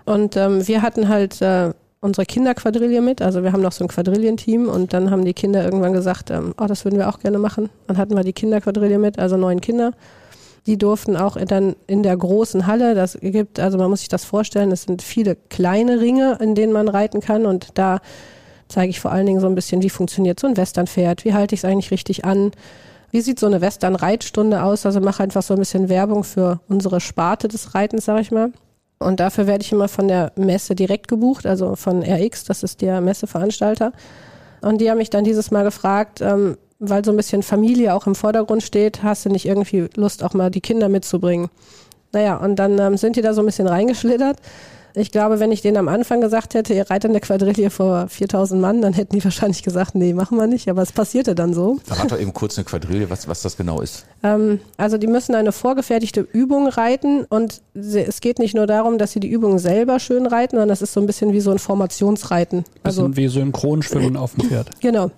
Und 0.04 0.36
ähm, 0.36 0.66
wir 0.66 0.82
hatten 0.82 1.08
halt 1.08 1.42
äh, 1.42 1.72
unsere 2.00 2.24
Kinderquadrille 2.24 3.00
mit, 3.00 3.20
also 3.20 3.42
wir 3.42 3.52
haben 3.52 3.62
noch 3.62 3.72
so 3.72 3.84
ein 3.84 3.88
Quadrillenteam 3.88 4.68
und 4.68 4.92
dann 4.92 5.10
haben 5.10 5.24
die 5.24 5.34
Kinder 5.34 5.64
irgendwann 5.64 5.92
gesagt, 5.92 6.30
ähm, 6.30 6.54
oh, 6.58 6.66
das 6.66 6.84
würden 6.84 6.98
wir 6.98 7.08
auch 7.08 7.18
gerne 7.18 7.38
machen. 7.38 7.68
Dann 7.86 7.98
hatten 7.98 8.16
wir 8.16 8.22
die 8.22 8.32
Kinderquadrille 8.32 8.98
mit, 8.98 9.18
also 9.18 9.36
neun 9.36 9.60
Kinder. 9.60 9.92
Die 10.66 10.76
durften 10.76 11.16
auch 11.16 11.36
dann 11.36 11.76
in 11.86 12.02
der 12.02 12.16
großen 12.16 12.66
Halle, 12.66 12.94
das 12.94 13.18
gibt, 13.20 13.60
also 13.60 13.78
man 13.78 13.88
muss 13.88 14.00
sich 14.00 14.08
das 14.08 14.24
vorstellen, 14.24 14.72
es 14.72 14.82
sind 14.82 15.00
viele 15.00 15.36
kleine 15.48 16.00
Ringe, 16.00 16.38
in 16.40 16.54
denen 16.54 16.72
man 16.72 16.88
reiten 16.88 17.20
kann. 17.20 17.46
Und 17.46 17.68
da 17.74 18.00
zeige 18.68 18.90
ich 18.90 19.00
vor 19.00 19.12
allen 19.12 19.26
Dingen 19.26 19.40
so 19.40 19.46
ein 19.46 19.54
bisschen, 19.54 19.82
wie 19.82 19.90
funktioniert 19.90 20.40
so 20.40 20.46
ein 20.46 20.56
Westernpferd, 20.56 21.24
wie 21.24 21.34
halte 21.34 21.54
ich 21.54 21.60
es 21.60 21.64
eigentlich 21.64 21.92
richtig 21.92 22.24
an, 22.24 22.50
wie 23.12 23.20
sieht 23.20 23.38
so 23.38 23.46
eine 23.46 23.60
Western-Reitstunde 23.60 24.62
aus, 24.62 24.84
also 24.84 25.00
mache 25.00 25.22
einfach 25.22 25.42
so 25.42 25.54
ein 25.54 25.60
bisschen 25.60 25.88
Werbung 25.88 26.24
für 26.24 26.60
unsere 26.68 27.00
Sparte 27.00 27.48
des 27.48 27.74
Reitens, 27.74 28.04
sage 28.04 28.20
ich 28.20 28.32
mal. 28.32 28.50
Und 28.98 29.20
dafür 29.20 29.46
werde 29.46 29.62
ich 29.62 29.72
immer 29.72 29.88
von 29.88 30.08
der 30.08 30.32
Messe 30.36 30.74
direkt 30.74 31.06
gebucht, 31.08 31.46
also 31.46 31.76
von 31.76 32.02
RX, 32.02 32.44
das 32.44 32.62
ist 32.62 32.80
der 32.80 33.00
Messeveranstalter. 33.00 33.92
Und 34.62 34.80
die 34.80 34.90
haben 34.90 34.98
mich 34.98 35.10
dann 35.10 35.24
dieses 35.24 35.50
Mal 35.50 35.64
gefragt, 35.64 36.20
ähm, 36.22 36.56
weil 36.78 37.04
so 37.04 37.10
ein 37.10 37.16
bisschen 37.16 37.42
Familie 37.42 37.94
auch 37.94 38.06
im 38.06 38.14
Vordergrund 38.14 38.62
steht, 38.62 39.02
hast 39.02 39.24
du 39.24 39.30
nicht 39.30 39.46
irgendwie 39.46 39.88
Lust, 39.96 40.22
auch 40.22 40.34
mal 40.34 40.50
die 40.50 40.60
Kinder 40.60 40.88
mitzubringen? 40.88 41.48
Naja, 42.12 42.36
und 42.36 42.56
dann 42.56 42.78
ähm, 42.78 42.96
sind 42.96 43.16
die 43.16 43.22
da 43.22 43.34
so 43.34 43.42
ein 43.42 43.46
bisschen 43.46 43.66
reingeschlittert. 43.66 44.38
Ich 44.98 45.10
glaube, 45.12 45.40
wenn 45.40 45.52
ich 45.52 45.60
denen 45.60 45.76
am 45.76 45.88
Anfang 45.88 46.22
gesagt 46.22 46.54
hätte, 46.54 46.72
ihr 46.72 46.88
reitet 46.88 47.08
in 47.08 47.12
der 47.12 47.20
Quadrille 47.20 47.68
vor 47.68 48.08
4000 48.08 48.58
Mann, 48.58 48.80
dann 48.80 48.94
hätten 48.94 49.14
die 49.14 49.22
wahrscheinlich 49.24 49.62
gesagt, 49.62 49.94
nee, 49.94 50.14
machen 50.14 50.38
wir 50.38 50.46
nicht. 50.46 50.70
Aber 50.70 50.80
es 50.80 50.92
passierte 50.92 51.34
dann 51.34 51.52
so. 51.52 51.76
Verrat 51.84 52.12
doch 52.12 52.18
eben 52.18 52.32
kurz 52.32 52.56
eine 52.56 52.64
Quadrille, 52.64 53.10
was, 53.10 53.28
was 53.28 53.42
das 53.42 53.58
genau 53.58 53.82
ist. 53.82 54.06
Ähm, 54.22 54.60
also 54.78 54.96
die 54.96 55.06
müssen 55.06 55.34
eine 55.34 55.52
vorgefertigte 55.52 56.20
Übung 56.22 56.68
reiten 56.68 57.26
und 57.28 57.60
es 57.74 58.22
geht 58.22 58.38
nicht 58.38 58.54
nur 58.54 58.66
darum, 58.66 58.96
dass 58.96 59.12
sie 59.12 59.20
die 59.20 59.28
Übung 59.28 59.58
selber 59.58 59.98
schön 60.00 60.24
reiten, 60.26 60.52
sondern 60.56 60.70
das 60.70 60.80
ist 60.80 60.94
so 60.94 61.00
ein 61.00 61.06
bisschen 61.06 61.34
wie 61.34 61.40
so 61.40 61.50
ein 61.50 61.58
Formationsreiten. 61.58 62.64
Also 62.82 63.02
Also 63.02 63.16
wie 63.18 63.28
Synchronschwimmen 63.28 64.16
auf 64.16 64.34
dem 64.34 64.48
Pferd. 64.48 64.70
genau. 64.80 65.10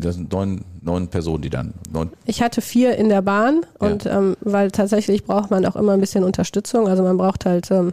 Das 0.00 0.14
sind 0.16 0.32
neun, 0.32 0.62
neun 0.80 1.08
Personen, 1.08 1.42
die 1.42 1.50
dann, 1.50 1.72
neun, 1.92 2.10
Ich 2.26 2.42
hatte 2.42 2.60
vier 2.60 2.96
in 2.96 3.08
der 3.08 3.22
Bahn 3.22 3.60
und 3.78 4.06
ähm, 4.06 4.36
weil 4.40 4.70
tatsächlich 4.70 5.24
braucht 5.24 5.50
man 5.50 5.64
auch 5.66 5.76
immer 5.76 5.92
ein 5.92 6.00
bisschen 6.00 6.24
Unterstützung. 6.24 6.88
Also 6.88 7.02
man 7.02 7.16
braucht 7.16 7.44
halt 7.46 7.70
ähm, 7.70 7.92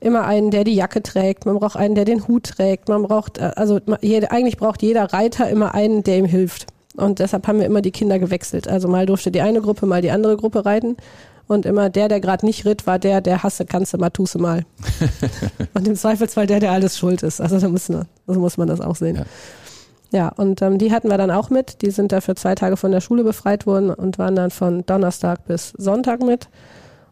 immer 0.00 0.24
einen, 0.24 0.50
der 0.50 0.64
die 0.64 0.74
Jacke 0.74 1.02
trägt, 1.02 1.46
man 1.46 1.58
braucht 1.58 1.76
einen, 1.76 1.94
der 1.94 2.04
den 2.04 2.26
Hut 2.28 2.44
trägt, 2.44 2.88
man 2.88 3.02
braucht, 3.02 3.38
äh, 3.38 3.50
also 3.56 3.80
jede, 4.00 4.30
eigentlich 4.30 4.56
braucht 4.56 4.82
jeder 4.82 5.12
Reiter 5.12 5.48
immer 5.48 5.74
einen, 5.74 6.02
der 6.02 6.18
ihm 6.18 6.24
hilft. 6.24 6.66
Und 6.96 7.20
deshalb 7.20 7.46
haben 7.46 7.60
wir 7.60 7.66
immer 7.66 7.80
die 7.82 7.92
Kinder 7.92 8.18
gewechselt. 8.18 8.66
Also 8.66 8.88
mal 8.88 9.06
durfte 9.06 9.30
die 9.30 9.40
eine 9.40 9.60
Gruppe, 9.60 9.86
mal 9.86 10.02
die 10.02 10.10
andere 10.10 10.36
Gruppe 10.36 10.64
reiten. 10.64 10.96
Und 11.46 11.64
immer 11.64 11.88
der, 11.90 12.08
der 12.08 12.20
gerade 12.20 12.44
nicht 12.44 12.66
ritt, 12.66 12.86
war 12.86 12.98
der, 12.98 13.20
der 13.22 13.42
hasse, 13.42 13.64
kannst 13.64 13.94
du 13.94 13.98
mal, 13.98 14.10
tuse 14.10 14.38
mal. 14.40 14.64
und 15.74 15.86
im 15.88 15.94
Zweifelsfall 15.96 16.46
der, 16.46 16.60
der 16.60 16.72
alles 16.72 16.98
schuld 16.98 17.22
ist. 17.22 17.40
Also 17.40 17.58
da 17.58 17.68
muss, 17.68 17.88
man- 17.88 18.06
so 18.26 18.38
muss 18.40 18.56
man 18.58 18.68
das 18.68 18.80
auch 18.80 18.96
sehen. 18.96 19.16
Ja. 19.16 19.24
Ja, 20.10 20.28
und 20.28 20.62
ähm, 20.62 20.78
die 20.78 20.90
hatten 20.90 21.08
wir 21.08 21.18
dann 21.18 21.30
auch 21.30 21.50
mit. 21.50 21.82
Die 21.82 21.90
sind 21.90 22.12
dafür 22.12 22.34
zwei 22.34 22.54
Tage 22.54 22.76
von 22.76 22.92
der 22.92 23.00
Schule 23.00 23.24
befreit 23.24 23.66
worden 23.66 23.90
und 23.90 24.18
waren 24.18 24.34
dann 24.34 24.50
von 24.50 24.84
Donnerstag 24.86 25.44
bis 25.46 25.70
Sonntag 25.76 26.22
mit. 26.22 26.48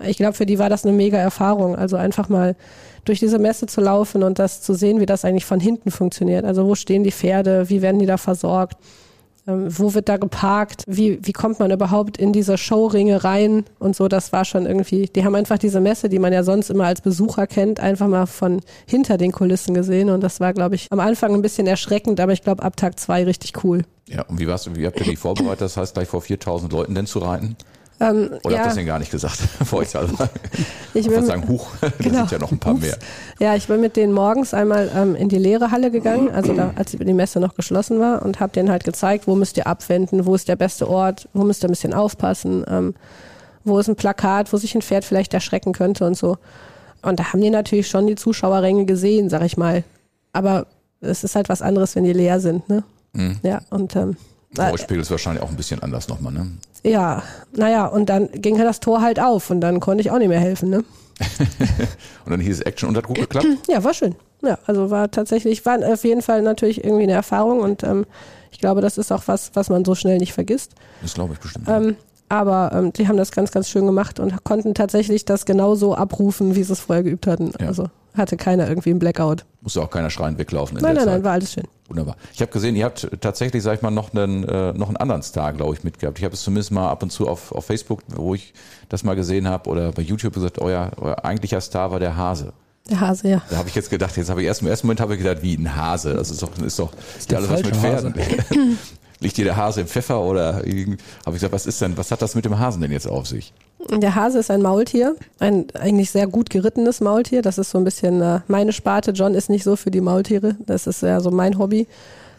Ich 0.05 0.17
glaube, 0.17 0.35
für 0.35 0.47
die 0.47 0.59
war 0.59 0.69
das 0.69 0.85
eine 0.85 0.95
mega 0.95 1.19
Erfahrung. 1.19 1.77
Also 1.77 1.97
einfach 1.97 2.29
mal 2.29 2.57
durch 3.05 3.21
diese 3.21 3.39
Messe 3.39 3.67
zu 3.67 3.81
laufen 3.81 4.23
und 4.23 4.39
das 4.39 4.63
zu 4.63 4.75
sehen, 4.75 5.01
wie 5.01 5.07
das 5.07 5.25
eigentlich 5.25 5.45
von 5.45 5.61
hinten 5.61 5.91
funktioniert. 5.91 6.45
Also 6.45 6.67
wo 6.67 6.75
stehen 6.75 7.05
die 7.05 7.13
Pferde, 7.13 7.69
wie 7.69 7.83
werden 7.83 7.99
die 7.99 8.07
da 8.07 8.17
versorgt, 8.17 8.77
wo 9.47 9.95
wird 9.95 10.09
da 10.09 10.17
geparkt, 10.17 10.83
wie, 10.87 11.19
wie 11.23 11.33
kommt 11.33 11.61
man 11.61 11.71
überhaupt 11.71 12.19
in 12.19 12.33
diese 12.33 12.59
Showringe 12.59 13.23
rein 13.23 13.65
und 13.79 13.95
so. 13.95 14.09
Das 14.09 14.33
war 14.33 14.45
schon 14.45 14.67
irgendwie, 14.67 15.07
die 15.07 15.25
haben 15.25 15.35
einfach 15.35 15.59
diese 15.59 15.81
Messe, 15.81 16.09
die 16.09 16.19
man 16.19 16.33
ja 16.33 16.43
sonst 16.43 16.71
immer 16.71 16.87
als 16.87 17.01
Besucher 17.01 17.47
kennt, 17.47 17.79
einfach 17.79 18.09
mal 18.09 18.27
von 18.27 18.61
hinter 18.87 19.17
den 19.19 19.33
Kulissen 19.33 19.75
gesehen. 19.75 20.11
Und 20.11 20.23
das 20.23 20.41
war, 20.41 20.53
glaube 20.53 20.75
ich, 20.75 20.89
am 20.91 21.01
Anfang 21.01 21.35
ein 21.35 21.43
bisschen 21.43 21.67
erschreckend, 21.67 22.19
aber 22.19 22.33
ich 22.33 22.43
glaube 22.43 22.63
ab 22.63 22.77
Tag 22.77 22.99
zwei 22.99 23.25
richtig 23.25 23.65
cool. 23.65 23.83
Ja, 24.09 24.23
und 24.23 24.41
wie 24.41 24.47
warst 24.47 24.67
du, 24.67 24.77
wie 24.77 24.87
habt 24.87 24.99
ihr 25.01 25.07
die 25.07 25.17
vorbereitet? 25.17 25.63
Das 25.63 25.77
heißt, 25.77 25.95
gleich 25.95 26.09
vor 26.09 26.21
4000 26.21 26.73
Leuten 26.73 26.95
denn 26.95 27.07
zu 27.07 27.21
reiten? 27.21 27.57
Ähm, 27.99 28.31
Oder 28.45 28.55
ja, 28.55 28.59
habt 28.59 28.65
ihr 28.65 28.65
das 28.65 28.75
denn 28.75 28.87
gar 28.87 28.99
nicht 28.99 29.11
gesagt? 29.11 29.37
Vor 29.65 29.79
euch 29.79 29.97
alle. 29.97 30.11
ich 30.93 31.09
würde 31.09 31.25
sagen, 31.25 31.49
huch, 31.49 31.69
da 31.81 31.89
Genau. 31.99 32.19
sind 32.19 32.33
ja 32.33 32.39
noch 32.39 32.53
ein 32.53 32.59
paar 32.59 32.75
Ups. 32.75 32.83
mehr. 32.83 32.99
Ja, 33.41 33.55
ich 33.57 33.67
bin 33.67 33.81
mit 33.81 33.97
denen 33.97 34.13
morgens 34.13 34.53
einmal 34.53 34.91
ähm, 34.95 35.15
in 35.15 35.29
die 35.29 35.39
leere 35.39 35.71
Halle 35.71 35.91
gegangen, 35.91 36.31
also 36.31 36.53
da, 36.53 36.73
als 36.77 36.91
die 36.93 37.15
Messe 37.15 37.41
noch 37.41 37.55
geschlossen 37.55 37.99
war 37.99 38.23
und 38.23 38.39
habe 38.39 38.53
denen 38.53 38.71
halt 38.71 38.85
gezeigt, 38.85 39.27
wo 39.27 39.35
müsst 39.35 39.57
ihr 39.57 39.67
abwenden, 39.67 40.27
wo 40.27 40.35
ist 40.35 40.49
der 40.49 40.57
beste 40.57 40.89
Ort, 40.91 41.29
wo 41.33 41.45
müsst 41.45 41.65
ihr 41.65 41.69
ein 41.69 41.73
bisschen 41.73 41.95
aufpassen, 41.95 42.65
ähm, 42.69 42.95
wo 43.65 43.79
ist 43.79 43.89
ein 43.89 43.97
Plakat, 43.97 44.53
wo 44.53 44.59
sich 44.59 44.75
ein 44.75 44.83
Pferd 44.83 45.05
vielleicht 45.05 45.33
erschrecken 45.33 45.73
könnte 45.73 46.05
und 46.07 46.17
so. 46.17 46.37
Und 47.03 47.19
da 47.19 47.33
haben 47.33 47.41
die 47.41 47.51
natürlich 47.51 47.89
schon 47.89 48.07
die 48.07 48.15
Zuschauerränge 48.15 48.85
gesehen, 48.85 49.31
sag 49.31 49.43
ich 49.43 49.57
mal. 49.57 49.85
Aber 50.33 50.67
es 51.01 51.25
ist 51.25 51.35
halt 51.35 51.49
was 51.49 51.63
anderes, 51.63 51.97
wenn 51.97 52.05
die 52.05 52.13
leer 52.13 52.41
sind, 52.41 52.69
ne? 52.69 52.85
Mhm. 53.13 53.39
Ja, 53.43 53.61
und 53.71 53.97
ähm, 53.97 54.17
äh, 54.59 54.69
Vorspiel 54.69 55.01
ist 55.01 55.11
wahrscheinlich 55.11 55.43
auch 55.43 55.51
ein 55.51 55.57
bisschen 55.57 55.83
anders 55.83 56.09
nochmal, 56.09 56.33
ne? 56.33 56.51
ja, 56.83 57.23
naja, 57.53 57.87
und 57.87 58.09
dann 58.09 58.31
ging 58.33 58.59
halt 58.59 58.69
das 58.69 58.81
Tor 58.81 59.03
halt 59.03 59.19
auf 59.19 59.51
und 59.51 59.61
dann 59.61 59.81
konnte 59.81 60.03
ich 60.03 60.11
auch 60.11 60.19
nicht 60.19 60.29
mehr 60.29 60.41
helfen, 60.41 60.71
ne? 60.71 60.85
Und 62.27 62.31
dann 62.31 62.41
hieß 62.41 62.57
es 62.57 62.61
Action 62.61 62.91
und 62.91 62.97
hat 62.97 63.07
gut 63.07 63.17
geklappt. 63.17 63.47
Ja, 63.69 63.83
war 63.83 63.95
schön. 63.95 64.17
Ja, 64.43 64.59
also 64.67 64.91
war 64.91 65.11
tatsächlich, 65.11 65.65
war 65.65 65.79
auf 65.79 66.05
jeden 66.05 66.21
Fall 66.21 66.43
natürlich 66.43 66.85
irgendwie 66.85 67.05
eine 67.05 67.15
Erfahrung 67.15 67.61
und 67.61 67.83
ähm, 67.85 68.05
ich 68.51 68.59
glaube, 68.59 68.83
das 68.83 68.99
ist 68.99 69.11
auch 69.13 69.23
was, 69.27 69.51
was 69.55 69.71
man 69.71 69.85
so 69.85 69.95
schnell 69.95 70.19
nicht 70.19 70.35
vergisst. 70.35 70.73
Das 71.01 71.15
glaube 71.15 71.33
ich 71.33 71.41
bestimmt. 71.41 71.67
Ähm, 71.69 71.97
aber 72.29 72.73
ähm, 72.73 72.93
die 72.93 73.09
haben 73.09 73.17
das 73.17 73.31
ganz, 73.31 73.51
ganz 73.51 73.69
schön 73.69 73.87
gemacht 73.87 74.21
und 74.21 74.45
konnten 74.45 74.75
tatsächlich 74.75 75.25
das 75.25 75.45
genauso 75.45 75.95
abrufen, 75.95 76.55
wie 76.57 76.63
sie 76.63 76.73
es 76.73 76.81
vorher 76.81 77.05
geübt 77.05 77.27
hatten. 77.27 77.53
Ja. 77.61 77.69
Also 77.69 77.89
hatte 78.17 78.37
keiner 78.37 78.69
irgendwie 78.69 78.91
einen 78.91 78.99
Blackout. 78.99 79.45
Muss 79.61 79.75
ja 79.75 79.83
auch 79.83 79.91
keiner 79.91 80.11
schreien 80.11 80.39
weglaufen 80.39 80.79
in 80.79 80.83
Nein, 80.83 80.95
nein, 80.95 81.05
Zeit. 81.05 81.15
nein, 81.15 81.25
war 81.25 81.33
alles 81.33 81.53
schön. 81.53 81.65
Wunderbar. 81.89 82.17
Ich 82.33 82.41
habe 82.41 82.51
gesehen, 82.51 82.75
ihr 82.75 82.85
habt 82.85 83.09
tatsächlich, 83.21 83.63
sag 83.63 83.75
ich 83.75 83.83
mal, 83.83 83.91
noch 83.91 84.13
einen, 84.13 84.45
äh, 84.45 84.73
noch 84.73 84.89
einen 84.89 84.97
anderen 84.97 85.23
Star, 85.23 85.53
glaube 85.53 85.75
ich, 85.75 85.85
mitgehabt. 85.85 86.19
Ich 86.19 86.25
habe 86.25 86.35
es 86.35 86.43
zumindest 86.43 86.73
mal 86.73 86.89
ab 86.89 87.03
und 87.03 87.11
zu 87.11 87.29
auf, 87.29 87.53
auf 87.53 87.67
Facebook, 87.67 88.03
wo 88.09 88.35
ich 88.35 88.55
das 88.89 89.05
mal 89.05 89.15
gesehen 89.15 89.47
habe, 89.49 89.69
oder 89.69 89.93
bei 89.93 90.03
YouTube 90.03 90.35
gesagt, 90.35 90.59
euer, 90.59 90.91
euer 90.97 91.25
eigentlicher 91.25 91.61
Star 91.61 91.91
war 91.91 92.01
der 92.01 92.17
Hase. 92.17 92.53
Der 92.89 93.01
Hase, 93.01 93.29
ja. 93.29 93.43
Da 93.51 93.57
habe 93.57 93.69
ich 93.69 93.75
jetzt 93.75 93.91
gedacht, 93.91 94.17
jetzt 94.17 94.31
habe 94.31 94.41
ich 94.41 94.47
erst 94.47 94.63
im 94.63 94.69
ersten 94.69 94.87
Moment 94.87 95.01
habe 95.01 95.15
ich 95.15 95.23
gedacht, 95.23 95.43
wie 95.43 95.55
ein 95.55 95.75
Hase. 95.75 96.15
Das 96.15 96.31
ist 96.31 96.43
doch, 96.43 96.57
ist 96.59 96.79
doch 96.79 96.93
ist 97.19 97.35
alles 97.35 97.51
was 97.51 97.65
mit 97.65 97.77
Pferden. 97.77 98.15
Liegt 99.21 99.39
dir 99.39 99.45
der 99.45 99.57
Hase 99.57 99.81
im 99.81 99.87
Pfeffer 99.87 100.21
oder 100.21 100.57
habe 100.57 100.67
ich 100.67 101.33
gesagt, 101.33 101.53
was 101.53 101.67
ist 101.67 101.81
denn, 101.81 101.97
was 101.97 102.11
hat 102.11 102.21
das 102.21 102.35
mit 102.35 102.45
dem 102.45 102.59
Hasen 102.59 102.83
denn 102.83 102.93
jetzt 102.93 103.09
auf 103.09 103.27
sich? 103.27 103.53
Der 103.91 104.15
Hase 104.15 104.39
ist 104.39 104.51
ein 104.51 104.63
Maultier, 104.63 105.17
ein 105.39 105.67
eigentlich 105.75 106.11
sehr 106.11 106.27
gut 106.27 106.51
gerittenes 106.51 107.01
Maultier. 107.01 107.41
Das 107.41 107.57
ist 107.57 107.71
so 107.71 107.79
ein 107.79 107.85
bisschen 107.85 108.21
äh, 108.21 108.41
meine 108.49 108.73
Sparte. 108.73 109.13
John 109.13 109.35
ist 109.35 109.49
nicht 109.49 109.65
so 109.65 109.77
für 109.77 109.91
die 109.91 110.01
Maultiere. 110.01 110.57
Das 110.67 110.87
ist 110.87 111.03
ja 111.03 111.21
so 111.21 111.31
mein 111.31 111.59
Hobby. 111.59 111.87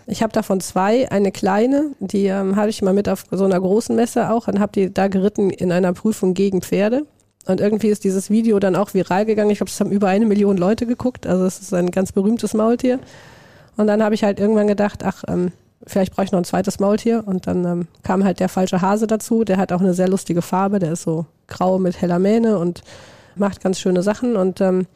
Ich 0.07 0.21
habe 0.23 0.33
davon 0.33 0.61
zwei. 0.61 1.09
Eine 1.11 1.31
kleine, 1.31 1.91
die 1.99 2.27
ähm, 2.27 2.55
hatte 2.55 2.69
ich 2.69 2.81
mal 2.81 2.93
mit 2.93 3.09
auf 3.09 3.25
so 3.31 3.45
einer 3.45 3.59
großen 3.59 3.95
Messe 3.95 4.29
auch 4.31 4.47
und 4.47 4.59
habe 4.59 4.71
die 4.73 4.93
da 4.93 5.07
geritten 5.07 5.49
in 5.49 5.71
einer 5.71 5.93
Prüfung 5.93 6.33
gegen 6.33 6.61
Pferde. 6.61 7.05
Und 7.45 7.61
irgendwie 7.61 7.87
ist 7.87 8.03
dieses 8.03 8.29
Video 8.29 8.59
dann 8.59 8.75
auch 8.75 8.93
viral 8.93 9.25
gegangen. 9.25 9.49
Ich 9.49 9.59
glaube, 9.59 9.71
es 9.71 9.79
haben 9.79 9.91
über 9.91 10.07
eine 10.07 10.25
Million 10.25 10.57
Leute 10.57 10.85
geguckt. 10.85 11.25
Also 11.25 11.45
es 11.45 11.59
ist 11.59 11.73
ein 11.73 11.91
ganz 11.91 12.11
berühmtes 12.11 12.53
Maultier. 12.53 12.99
Und 13.77 13.87
dann 13.87 14.03
habe 14.03 14.15
ich 14.15 14.23
halt 14.23 14.39
irgendwann 14.39 14.67
gedacht, 14.67 15.03
ach, 15.03 15.23
ähm, 15.27 15.51
vielleicht 15.85 16.13
brauche 16.13 16.25
ich 16.25 16.31
noch 16.31 16.39
ein 16.39 16.45
zweites 16.45 16.79
Maultier. 16.79 17.23
Und 17.25 17.47
dann 17.47 17.65
ähm, 17.65 17.87
kam 18.03 18.23
halt 18.23 18.39
der 18.39 18.49
falsche 18.49 18.81
Hase 18.81 19.07
dazu. 19.07 19.43
Der 19.43 19.57
hat 19.57 19.71
auch 19.71 19.81
eine 19.81 19.93
sehr 19.93 20.07
lustige 20.07 20.41
Farbe. 20.41 20.79
Der 20.79 20.93
ist 20.93 21.03
so 21.03 21.25
grau 21.47 21.79
mit 21.79 22.01
heller 22.01 22.19
Mähne 22.19 22.57
und 22.57 22.81
macht 23.35 23.61
ganz 23.61 23.79
schöne 23.79 24.03
Sachen. 24.03 24.35
Und 24.35 24.61
ähm, 24.61 24.87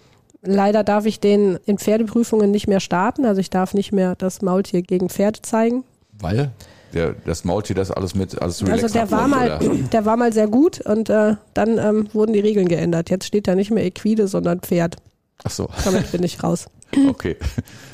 leider 0.41 0.83
darf 0.83 1.05
ich 1.05 1.19
den 1.19 1.59
in 1.65 1.77
Pferdeprüfungen 1.77 2.51
nicht 2.51 2.67
mehr 2.67 2.79
starten. 2.79 3.25
Also 3.25 3.39
ich 3.39 3.49
darf 3.49 3.73
nicht 3.73 3.91
mehr 3.91 4.15
das 4.15 4.41
Maultier 4.41 4.81
gegen 4.81 5.09
Pferde 5.09 5.41
zeigen. 5.41 5.83
Weil? 6.19 6.51
Der, 6.93 7.15
das 7.25 7.45
Maultier, 7.45 7.75
das 7.75 7.89
alles 7.89 8.15
mit 8.15 8.41
alles 8.41 8.61
Also 8.63 8.87
der 8.87 9.09
war 9.11 9.27
mal, 9.27 9.59
der 9.93 10.05
war 10.05 10.17
mal 10.17 10.33
sehr 10.33 10.47
gut 10.47 10.81
und 10.81 11.09
äh, 11.09 11.35
dann 11.53 11.77
ähm, 11.77 12.09
wurden 12.11 12.33
die 12.33 12.41
Regeln 12.41 12.67
geändert. 12.67 13.09
Jetzt 13.09 13.25
steht 13.25 13.47
da 13.47 13.55
nicht 13.55 13.71
mehr 13.71 13.85
Equide, 13.85 14.27
sondern 14.27 14.59
Pferd. 14.59 14.97
Ach 15.43 15.51
so. 15.51 15.69
Damit 15.85 16.11
bin 16.11 16.23
ich 16.23 16.43
raus. 16.43 16.67
Okay. 17.07 17.37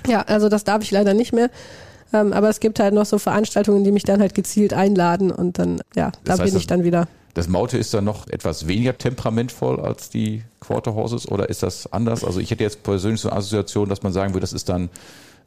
Ja, 0.08 0.24
also 0.24 0.50
das 0.50 0.64
darf 0.64 0.82
ich 0.82 0.90
leider 0.90 1.14
nicht 1.14 1.32
mehr. 1.32 1.52
Ähm, 2.14 2.34
aber 2.34 2.50
es 2.50 2.60
gibt 2.60 2.80
halt 2.80 2.94
noch 2.94 3.06
so 3.06 3.18
Veranstaltungen, 3.20 3.84
die 3.84 3.92
mich 3.92 4.04
dann 4.04 4.20
halt 4.22 4.34
gezielt 4.36 4.74
einladen 4.74 5.32
und 5.32 5.60
dann, 5.60 5.82
ja, 5.96 6.12
da 6.12 6.20
Das 6.24 6.40
heißt, 6.40 6.52
bin 6.52 6.60
ich 6.60 6.68
dann 6.68 6.84
wieder. 6.84 7.08
Das 7.34 7.48
Maultier 7.48 7.80
ist 7.80 7.94
dann 7.94 8.06
noch 8.06 8.28
etwas 8.30 8.68
weniger 8.68 8.98
temperamentvoll 8.98 9.80
als 9.80 10.10
die 10.10 10.42
Quarter 10.60 10.96
Horses 10.96 11.30
oder 11.30 11.50
ist 11.50 11.62
das 11.64 11.92
anders? 11.94 12.24
Also 12.24 12.40
ich 12.40 12.50
hätte 12.50 12.64
jetzt 12.64 12.82
persönlich 12.84 13.22
so 13.22 13.30
eine 13.30 13.38
Assoziation, 13.38 13.90
dass 13.90 14.02
man 14.02 14.12
sagen 14.14 14.34
würde, 14.34 14.42
das 14.42 14.54
ist 14.54 14.70
dann, 14.70 14.90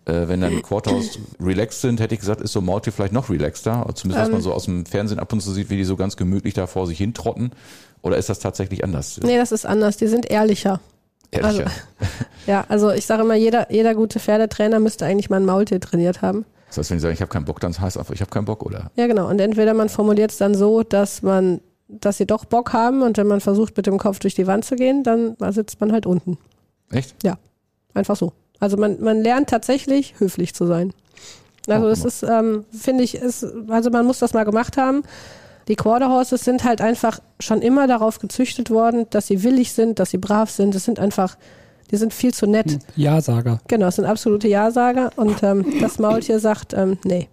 äh, 0.05 0.29
wenn 0.29 0.40
dann 0.40 0.62
Quarter 0.62 0.92
Horse 0.92 1.18
relaxed 1.40 1.81
sind, 1.81 1.99
hätte 1.99 2.14
ich 2.14 2.20
gesagt, 2.20 2.40
ist 2.42 2.53
so 2.53 2.61
Maultier 2.61 2.92
vielleicht 2.92 3.12
noch 3.12 3.29
relaxter. 3.29 3.85
Oder 3.85 3.94
Zumindest 3.96 4.20
was 4.20 4.29
Ähm. 4.29 4.35
man 4.35 4.42
so 4.42 4.53
aus 4.53 4.66
dem 4.66 4.87
Fernsehen 4.87 5.18
ab 5.18 5.33
und 5.33 5.40
zu 5.40 5.51
sieht, 5.53 5.68
wie 5.70 5.77
die 5.77 5.85
so 5.85 5.96
ganz 5.96 6.16
gemütlich 6.16 6.55
da 6.55 6.66
vor 6.68 6.87
sich 6.87 6.99
hin 6.99 7.12
trotten. 7.12 7.51
Oder 8.03 8.18
ist 8.18 8.29
das 8.29 8.38
tatsächlich 8.38 8.85
anders? 8.85 9.18
Nee, 9.23 9.37
das 9.37 9.51
ist 9.51 9.66
anders. 9.66 9.96
Die 9.96 10.07
sind 10.07 10.31
ehrlicher. 10.31 10.81
Ehrlicher. 11.33 11.64
also- 11.64 11.71
Ja, 12.47 12.64
also 12.69 12.90
ich 12.90 13.07
sage 13.07 13.23
immer, 13.23 13.35
jeder, 13.35 13.71
jeder 13.73 13.95
gute 13.95 14.19
Pferdetrainer 14.19 14.81
müsste 14.81 15.07
eigentlich 15.07 15.31
mal 15.31 15.37
ein 15.37 15.45
Maultier 15.47 15.81
trainiert 15.81 16.23
haben. 16.23 16.45
Das 16.69 16.79
heißt, 16.79 16.90
wenn 16.90 16.99
die 16.99 17.03
sagen, 17.03 17.14
ich 17.14 17.21
habe 17.21 17.31
keinen 17.31 17.45
Bock, 17.45 17.61
dann 17.61 17.79
heißt 17.79 17.99
einfach, 17.99 18.14
ich 18.14 18.21
habe 18.21 18.31
keinen 18.31 18.45
Bock, 18.45 18.64
oder? 18.64 18.90
Ja, 18.97 19.07
genau. 19.07 19.29
Und 19.29 19.40
entweder 19.40 19.75
man 19.75 19.88
formuliert 19.88 20.31
es 20.33 20.38
dann 20.38 20.55
so, 20.55 20.83
dass 20.83 21.23
man, 21.23 21.61
dass 21.88 22.19
sie 22.19 22.27
doch 22.27 22.45
Bock 22.45 22.73
haben 22.73 23.03
und 23.03 23.16
wenn 23.19 23.27
man 23.27 23.40
versucht, 23.40 23.77
mit 23.77 23.87
dem 23.87 23.99
Kopf 23.99 24.19
durch 24.21 24.35
die 24.35 24.47
Wand 24.47 24.64
zu 24.64 24.77
gehen, 24.77 25.03
dann 25.03 25.37
sitzt 25.51 25.81
man 25.81 25.93
halt 25.93 26.07
unten. 26.07 26.38
Echt? 26.90 27.14
Einfach 27.95 28.14
so. 28.16 28.33
Also 28.61 28.77
man, 28.77 29.01
man 29.03 29.21
lernt 29.23 29.49
tatsächlich 29.51 30.14
höflich 30.19 30.55
zu 30.55 30.66
sein. 30.66 30.93
Also 31.69 31.87
Oh, 31.87 31.90
es 31.90 32.05
ist, 32.05 32.23
ähm, 32.23 32.64
finde 32.73 33.03
ich, 33.05 33.14
ist, 33.16 33.45
also 33.69 33.90
man 33.90 34.07
muss 34.07 34.19
das 34.21 34.33
mal 34.33 34.45
gemacht 34.45 34.77
haben. 34.77 35.03
Die 35.68 35.77
Quarter 35.77 36.09
Horses 36.09 36.44
sind 36.44 36.64
halt 36.64 36.81
einfach 36.81 37.20
schon 37.38 37.62
immer 37.62 37.87
darauf 37.87 38.18
gezüchtet 38.18 38.70
worden, 38.70 39.07
dass 39.11 39.27
sie 39.29 39.42
willig 39.42 39.73
sind, 39.73 39.99
dass 39.99 40.11
sie 40.11 40.18
brav 40.18 40.51
sind. 40.51 40.75
Das 40.75 40.85
sind 40.85 40.99
einfach, 40.99 41.37
die 41.90 41.96
sind 41.96 42.12
viel 42.12 42.35
zu 42.35 42.46
nett. 42.46 42.79
Ja-Sager. 42.96 43.61
Genau, 43.68 43.87
es 43.87 43.96
sind 43.96 44.05
absolute 44.05 44.49
Ja-Sager 44.49 45.11
und 45.16 45.42
ähm, 45.42 45.64
das 45.81 45.99
Maultier 45.99 46.40
sagt, 46.40 46.73
ähm, 46.75 46.99
nee. 47.05 47.29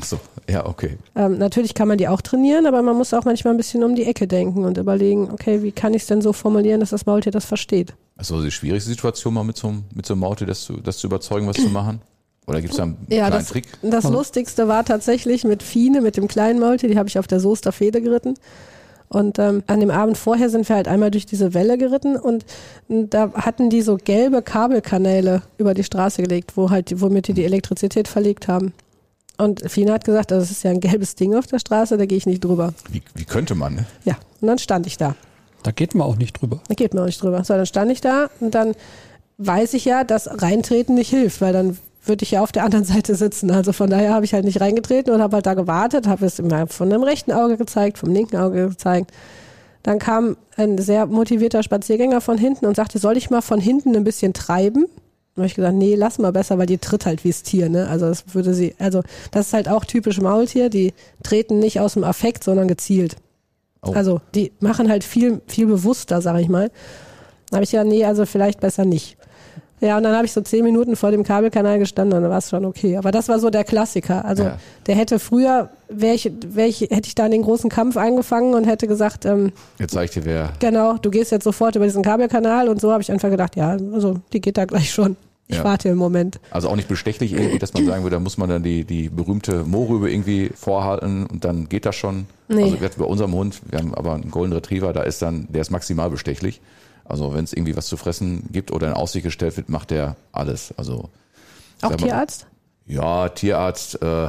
Ach 0.00 0.04
so, 0.04 0.18
ja, 0.48 0.64
okay. 0.66 0.96
Ähm, 1.14 1.36
natürlich 1.36 1.74
kann 1.74 1.86
man 1.86 1.98
die 1.98 2.08
auch 2.08 2.22
trainieren, 2.22 2.64
aber 2.66 2.80
man 2.80 2.96
muss 2.96 3.12
auch 3.12 3.26
manchmal 3.26 3.52
ein 3.52 3.58
bisschen 3.58 3.84
um 3.84 3.94
die 3.94 4.04
Ecke 4.04 4.26
denken 4.26 4.64
und 4.64 4.78
überlegen, 4.78 5.30
okay, 5.30 5.62
wie 5.62 5.70
kann 5.72 5.92
ich 5.92 6.02
es 6.02 6.08
denn 6.08 6.22
so 6.22 6.32
formulieren, 6.32 6.80
dass 6.80 6.90
das 6.90 7.04
Maultier 7.04 7.30
das 7.30 7.44
versteht? 7.44 7.92
Also 8.16 8.42
die 8.42 8.50
schwierigste 8.50 8.88
Situation 8.88 9.34
mal 9.34 9.44
mit 9.44 9.58
so, 9.58 9.68
einem- 9.68 9.84
mit 9.94 10.06
so 10.06 10.14
einem 10.14 10.20
Maultier, 10.22 10.46
das 10.46 10.62
zu, 10.62 10.78
das 10.78 10.96
zu 10.96 11.06
überzeugen, 11.08 11.46
was 11.46 11.56
zu 11.56 11.68
machen? 11.68 12.00
Oder 12.46 12.60
gibt 12.60 12.72
es 12.72 12.76
da 12.76 12.84
einen 12.84 12.96
Ja, 13.08 13.26
kleinen 13.28 13.32
das, 13.32 13.48
Trick? 13.48 13.64
das 13.82 14.04
Lustigste 14.04 14.66
war 14.68 14.84
tatsächlich 14.84 15.44
mit 15.44 15.62
Fine, 15.62 16.00
mit 16.00 16.16
dem 16.16 16.26
kleinen 16.28 16.58
Maultier, 16.58 16.88
die 16.88 16.98
habe 16.98 17.08
ich 17.08 17.18
auf 17.18 17.26
der 17.26 17.40
Soester 17.40 17.72
Fehde 17.72 18.02
geritten. 18.02 18.34
Und 19.08 19.38
ähm, 19.38 19.62
an 19.66 19.78
dem 19.80 19.90
Abend 19.90 20.16
vorher 20.16 20.48
sind 20.48 20.66
wir 20.68 20.74
halt 20.74 20.88
einmal 20.88 21.10
durch 21.10 21.26
diese 21.26 21.52
Welle 21.52 21.76
geritten 21.76 22.16
und 22.16 22.46
da 22.88 23.30
hatten 23.34 23.68
die 23.68 23.82
so 23.82 23.98
gelbe 24.02 24.40
Kabelkanäle 24.40 25.42
über 25.58 25.74
die 25.74 25.84
Straße 25.84 26.22
gelegt, 26.22 26.56
wo 26.56 26.70
halt, 26.70 26.98
womit 27.00 27.28
die 27.28 27.34
die 27.34 27.44
Elektrizität 27.44 28.08
verlegt 28.08 28.48
haben. 28.48 28.72
Und 29.36 29.70
Fine 29.70 29.92
hat 29.92 30.04
gesagt, 30.06 30.30
das 30.30 30.50
ist 30.50 30.62
ja 30.64 30.70
ein 30.70 30.80
gelbes 30.80 31.14
Ding 31.14 31.34
auf 31.34 31.46
der 31.46 31.58
Straße, 31.58 31.98
da 31.98 32.06
gehe 32.06 32.16
ich 32.16 32.26
nicht 32.26 32.42
drüber. 32.42 32.72
Wie, 32.90 33.02
wie 33.14 33.24
könnte 33.24 33.54
man? 33.54 33.74
Ne? 33.74 33.86
Ja, 34.04 34.16
und 34.40 34.48
dann 34.48 34.58
stand 34.58 34.86
ich 34.86 34.96
da. 34.96 35.14
Da 35.62 35.70
geht 35.72 35.94
man 35.94 36.06
auch 36.06 36.16
nicht 36.16 36.40
drüber. 36.40 36.60
Da 36.68 36.74
geht 36.74 36.94
mir 36.94 37.02
auch 37.02 37.06
nicht 37.06 37.22
drüber. 37.22 37.44
So, 37.44 37.54
dann 37.54 37.66
stand 37.66 37.92
ich 37.92 38.00
da 38.00 38.30
und 38.40 38.54
dann 38.54 38.74
weiß 39.38 39.74
ich 39.74 39.84
ja, 39.84 40.04
dass 40.04 40.42
reintreten 40.42 40.94
nicht 40.94 41.10
hilft, 41.10 41.40
weil 41.42 41.52
dann 41.52 41.76
würde 42.04 42.24
ich 42.24 42.32
ja 42.32 42.42
auf 42.42 42.52
der 42.52 42.64
anderen 42.64 42.84
Seite 42.84 43.14
sitzen. 43.14 43.50
Also 43.50 43.72
von 43.72 43.90
daher 43.90 44.14
habe 44.14 44.24
ich 44.24 44.34
halt 44.34 44.44
nicht 44.44 44.60
reingetreten 44.60 45.14
und 45.14 45.22
habe 45.22 45.36
halt 45.36 45.46
da 45.46 45.54
gewartet, 45.54 46.06
habe 46.06 46.26
es 46.26 46.38
immer 46.38 46.66
von 46.66 46.90
dem 46.90 47.02
rechten 47.02 47.32
Auge 47.32 47.56
gezeigt, 47.56 47.98
vom 47.98 48.12
linken 48.12 48.36
Auge 48.36 48.68
gezeigt. 48.68 49.12
Dann 49.82 49.98
kam 49.98 50.36
ein 50.56 50.78
sehr 50.78 51.06
motivierter 51.06 51.62
Spaziergänger 51.62 52.20
von 52.20 52.38
hinten 52.38 52.66
und 52.66 52.76
sagte, 52.76 52.98
soll 52.98 53.16
ich 53.16 53.30
mal 53.30 53.40
von 53.40 53.60
hinten 53.60 53.96
ein 53.96 54.04
bisschen 54.04 54.32
treiben? 54.32 54.86
Habe 55.36 55.46
ich 55.46 55.54
gesagt, 55.54 55.74
nee, 55.74 55.94
lass 55.94 56.18
mal 56.18 56.32
besser, 56.32 56.58
weil 56.58 56.66
die 56.66 56.78
tritt 56.78 57.06
halt 57.06 57.24
wie's 57.24 57.42
Tier, 57.42 57.68
ne? 57.68 57.88
Also 57.88 58.06
das 58.06 58.24
würde 58.34 58.52
sie, 58.52 58.74
also 58.78 59.02
das 59.30 59.46
ist 59.48 59.52
halt 59.54 59.68
auch 59.68 59.84
typisch 59.84 60.20
Maultier, 60.20 60.68
die 60.68 60.92
treten 61.22 61.58
nicht 61.58 61.80
aus 61.80 61.94
dem 61.94 62.04
Affekt, 62.04 62.44
sondern 62.44 62.68
gezielt. 62.68 63.16
Oh. 63.82 63.92
Also 63.92 64.20
die 64.34 64.52
machen 64.60 64.90
halt 64.90 65.04
viel, 65.04 65.40
viel 65.46 65.66
bewusster, 65.66 66.20
sag 66.20 66.38
ich 66.38 66.48
mal. 66.48 66.70
Da 67.50 67.56
habe 67.56 67.64
ich 67.64 67.72
ja, 67.72 67.82
nee, 67.82 68.04
also 68.04 68.26
vielleicht 68.26 68.60
besser 68.60 68.84
nicht. 68.84 69.16
Ja, 69.82 69.96
und 69.96 70.04
dann 70.04 70.14
habe 70.14 70.24
ich 70.24 70.32
so 70.32 70.40
zehn 70.40 70.64
Minuten 70.64 70.94
vor 70.96 71.10
dem 71.10 71.24
Kabelkanal 71.24 71.78
gestanden 71.80 72.16
und 72.16 72.22
dann 72.22 72.30
war 72.30 72.38
es 72.38 72.48
schon 72.50 72.64
okay. 72.64 72.96
Aber 72.96 73.10
das 73.10 73.28
war 73.28 73.38
so 73.40 73.50
der 73.50 73.64
Klassiker. 73.64 74.24
Also 74.24 74.44
Ja. 74.44 74.58
der 74.86 74.94
hätte 74.94 75.18
früher, 75.18 75.70
wär 75.88 76.14
ich, 76.14 76.30
wär 76.46 76.66
ich, 76.68 76.82
hätte 76.82 77.08
ich 77.08 77.14
da 77.16 77.26
in 77.26 77.32
den 77.32 77.42
großen 77.42 77.68
Kampf 77.68 77.96
eingefangen 77.96 78.54
und 78.54 78.64
hätte 78.64 78.86
gesagt, 78.86 79.24
ähm, 79.26 79.50
Jetzt 79.80 79.92
zeige 79.94 80.04
ich 80.04 80.10
dir, 80.12 80.24
wer. 80.24 80.52
genau, 80.60 80.96
du 80.98 81.10
gehst 81.10 81.32
jetzt 81.32 81.44
sofort 81.44 81.74
über 81.76 81.84
diesen 81.84 82.02
Kabelkanal 82.04 82.68
und 82.68 82.80
so 82.80 82.92
habe 82.92 83.02
ich 83.02 83.10
einfach 83.10 83.28
gedacht, 83.28 83.56
ja, 83.56 83.76
also 83.92 84.20
die 84.32 84.40
geht 84.40 84.56
da 84.56 84.64
gleich 84.66 84.90
schon. 84.92 85.16
Ich 85.48 85.56
Ja. 85.58 85.64
warte 85.64 85.88
im 85.88 85.98
Moment. 85.98 86.38
Also 86.52 86.68
auch 86.68 86.76
nicht 86.76 86.86
bestechlich 86.88 87.32
irgendwie, 87.32 87.58
dass 87.58 87.74
man 87.74 87.84
sagen 87.84 88.04
würde, 88.04 88.14
da 88.16 88.20
muss 88.20 88.38
man 88.38 88.48
dann 88.48 88.62
die, 88.62 88.84
die 88.84 89.08
berühmte 89.08 89.64
Mohrrübe 89.64 90.10
irgendwie 90.10 90.50
vorhalten 90.54 91.26
und 91.26 91.44
dann 91.44 91.68
geht 91.68 91.84
das 91.84 91.96
schon. 91.96 92.26
Nee. 92.48 92.62
Also 92.62 92.76
bei 92.98 93.04
unserem 93.04 93.34
Hund, 93.34 93.60
wir 93.68 93.80
haben 93.80 93.92
aber 93.94 94.14
einen 94.14 94.30
Golden 94.30 94.52
Retriever, 94.52 94.92
da 94.92 95.02
ist 95.02 95.20
dann, 95.20 95.48
der 95.50 95.60
ist 95.62 95.70
maximal 95.70 96.08
bestechlich. 96.08 96.60
Also 97.04 97.34
wenn 97.34 97.44
es 97.44 97.52
irgendwie 97.52 97.76
was 97.76 97.86
zu 97.86 97.96
fressen 97.96 98.44
gibt 98.52 98.72
oder 98.72 98.88
in 98.88 98.94
Aussicht 98.94 99.24
gestellt 99.24 99.56
wird, 99.56 99.68
macht 99.68 99.90
der 99.90 100.16
alles. 100.32 100.72
Also 100.76 101.10
Auch 101.80 101.90
sag 101.90 102.00
mal, 102.00 102.06
Tierarzt? 102.06 102.46
Ja, 102.86 103.28
Tierarzt 103.28 104.00
äh, 104.02 104.28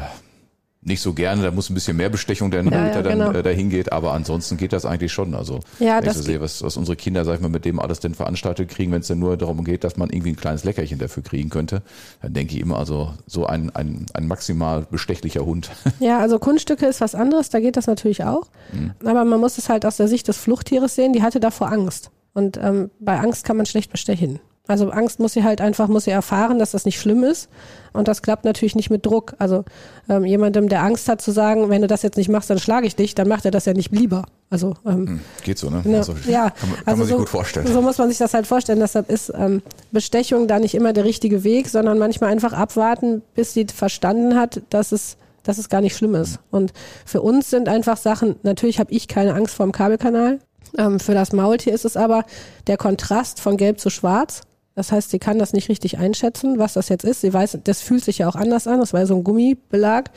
nicht 0.85 1.01
so 1.01 1.13
gerne, 1.13 1.43
da 1.43 1.51
muss 1.51 1.69
ein 1.69 1.73
bisschen 1.73 1.95
mehr 1.95 2.09
Bestechung, 2.09 2.51
denn 2.51 2.65
Ja, 2.67 2.71
ja, 2.71 2.87
er 2.87 3.03
dann 3.03 3.19
genau. 3.19 3.31
äh, 3.31 3.43
dahin 3.43 3.69
geht, 3.69 3.91
aber 3.91 4.13
ansonsten 4.13 4.57
geht 4.57 4.73
das 4.73 4.85
eigentlich 4.85 5.13
schon. 5.13 5.33
Also 5.33 5.61
Ja, 5.79 6.01
wenn 6.01 6.09
ich 6.09 6.13
so 6.13 6.21
sehe, 6.21 6.41
was, 6.41 6.61
was 6.61 6.77
unsere 6.77 6.95
Kinder, 6.95 7.23
sag 7.25 7.35
ich 7.35 7.41
mal, 7.41 7.49
mit 7.49 7.65
dem 7.65 7.79
alles 7.79 7.99
denn 7.99 8.13
veranstaltet 8.13 8.69
kriegen, 8.69 8.91
wenn 8.91 9.01
es 9.01 9.07
denn 9.07 9.19
nur 9.19 9.37
darum 9.37 9.63
geht, 9.63 9.83
dass 9.83 9.97
man 9.97 10.09
irgendwie 10.09 10.31
ein 10.31 10.35
kleines 10.35 10.63
Leckerchen 10.63 10.99
dafür 10.99 11.23
kriegen 11.23 11.49
könnte, 11.49 11.81
dann 12.21 12.33
denke 12.33 12.55
ich 12.55 12.61
immer, 12.61 12.77
also 12.77 13.13
so 13.27 13.45
ein, 13.45 13.73
ein, 13.75 14.05
ein 14.13 14.27
maximal 14.27 14.85
bestechlicher 14.89 15.45
Hund. 15.45 15.69
Ja, 15.99 16.19
also 16.19 16.37
Kunststücke 16.39 16.85
ist 16.85 16.99
was 17.01 17.15
anderes, 17.15 17.49
da 17.49 17.59
geht 17.59 17.77
das 17.77 17.87
natürlich 17.87 18.23
auch. 18.23 18.47
Mhm. 18.73 18.91
Aber 19.05 19.23
man 19.23 19.39
muss 19.39 19.57
es 19.57 19.69
halt 19.69 19.85
aus 19.85 19.97
der 19.97 20.07
Sicht 20.07 20.27
des 20.27 20.37
Fluchttieres 20.37 20.95
sehen, 20.95 21.13
die 21.13 21.21
hatte 21.21 21.39
davor 21.39 21.71
Angst. 21.71 22.09
Und 22.33 22.57
ähm, 22.57 22.89
bei 22.99 23.19
Angst 23.19 23.45
kann 23.45 23.57
man 23.57 23.65
schlecht 23.65 23.91
bestechen. 23.91 24.39
Also 24.65 24.91
Angst 24.91 25.19
muss 25.19 25.33
sie 25.33 25.43
halt 25.43 25.59
einfach, 25.59 25.89
muss 25.89 26.05
sie 26.05 26.11
erfahren, 26.11 26.57
dass 26.57 26.71
das 26.71 26.85
nicht 26.85 26.97
schlimm 26.97 27.25
ist. 27.25 27.49
Und 27.91 28.07
das 28.07 28.21
klappt 28.21 28.45
natürlich 28.45 28.75
nicht 28.75 28.89
mit 28.89 29.05
Druck. 29.05 29.33
Also 29.37 29.65
ähm, 30.07 30.23
jemandem, 30.23 30.69
der 30.69 30.83
Angst 30.83 31.09
hat 31.09 31.21
zu 31.21 31.31
sagen, 31.31 31.69
wenn 31.69 31.81
du 31.81 31.87
das 31.87 32.01
jetzt 32.01 32.15
nicht 32.15 32.29
machst, 32.29 32.49
dann 32.49 32.59
schlage 32.59 32.87
ich 32.87 32.95
dich, 32.95 33.13
dann 33.13 33.27
macht 33.27 33.43
er 33.43 33.51
das 33.51 33.65
ja 33.65 33.73
nicht 33.73 33.91
lieber. 33.91 34.23
Also 34.49 34.75
ähm, 34.85 35.19
Geht 35.43 35.57
so, 35.57 35.69
ne? 35.69 35.81
Ne, 35.83 35.97
Also, 35.97 36.13
ja, 36.27 36.49
kann 36.49 36.69
man, 36.69 36.77
kann 36.77 36.87
also 36.87 36.97
man 36.99 37.07
sich 37.07 37.13
so, 37.13 37.17
gut 37.17 37.29
vorstellen. 37.29 37.67
So 37.67 37.81
muss 37.81 37.97
man 37.97 38.07
sich 38.07 38.17
das 38.17 38.33
halt 38.33 38.47
vorstellen. 38.47 38.79
Deshalb 38.79 39.09
ist 39.09 39.33
ähm, 39.35 39.61
Bestechung 39.91 40.47
da 40.47 40.59
nicht 40.59 40.75
immer 40.75 40.93
der 40.93 41.03
richtige 41.03 41.43
Weg, 41.43 41.67
sondern 41.67 41.99
manchmal 41.99 42.31
einfach 42.31 42.53
abwarten, 42.53 43.21
bis 43.35 43.53
sie 43.53 43.65
verstanden 43.65 44.37
hat, 44.39 44.61
dass 44.69 44.93
es, 44.93 45.17
dass 45.43 45.57
es 45.57 45.67
gar 45.67 45.81
nicht 45.81 45.97
schlimm 45.97 46.15
ist. 46.15 46.39
Und 46.51 46.71
für 47.05 47.21
uns 47.21 47.49
sind 47.49 47.67
einfach 47.67 47.97
Sachen, 47.97 48.37
natürlich 48.43 48.79
habe 48.79 48.93
ich 48.93 49.09
keine 49.09 49.33
Angst 49.33 49.55
vor 49.55 49.65
dem 49.65 49.73
Kabelkanal. 49.73 50.39
Ähm, 50.77 50.99
für 50.99 51.13
das 51.13 51.33
Maultier 51.33 51.73
ist 51.73 51.85
es 51.85 51.97
aber 51.97 52.25
der 52.67 52.77
Kontrast 52.77 53.39
von 53.39 53.57
gelb 53.57 53.79
zu 53.79 53.89
schwarz. 53.89 54.41
Das 54.75 54.91
heißt, 54.91 55.11
sie 55.11 55.19
kann 55.19 55.37
das 55.37 55.53
nicht 55.53 55.69
richtig 55.69 55.99
einschätzen, 55.99 56.57
was 56.57 56.73
das 56.73 56.89
jetzt 56.89 57.05
ist. 57.05 57.21
Sie 57.21 57.33
weiß, 57.33 57.59
das 57.63 57.81
fühlt 57.81 58.03
sich 58.03 58.19
ja 58.19 58.27
auch 58.27 58.35
anders 58.35 58.65
an. 58.67 58.79
Das 58.79 58.91
war 58.93 59.01
ja 59.01 59.05
so 59.05 59.15
ein 59.15 59.23
Gummibelag. 59.23 60.09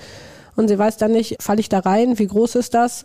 Und 0.57 0.69
sie 0.69 0.79
weiß 0.79 0.97
dann 0.97 1.13
nicht, 1.13 1.43
falle 1.43 1.61
ich 1.61 1.69
da 1.69 1.81
rein, 1.81 2.19
wie 2.19 2.27
groß 2.27 2.55
ist 2.55 2.73
das? 2.73 3.05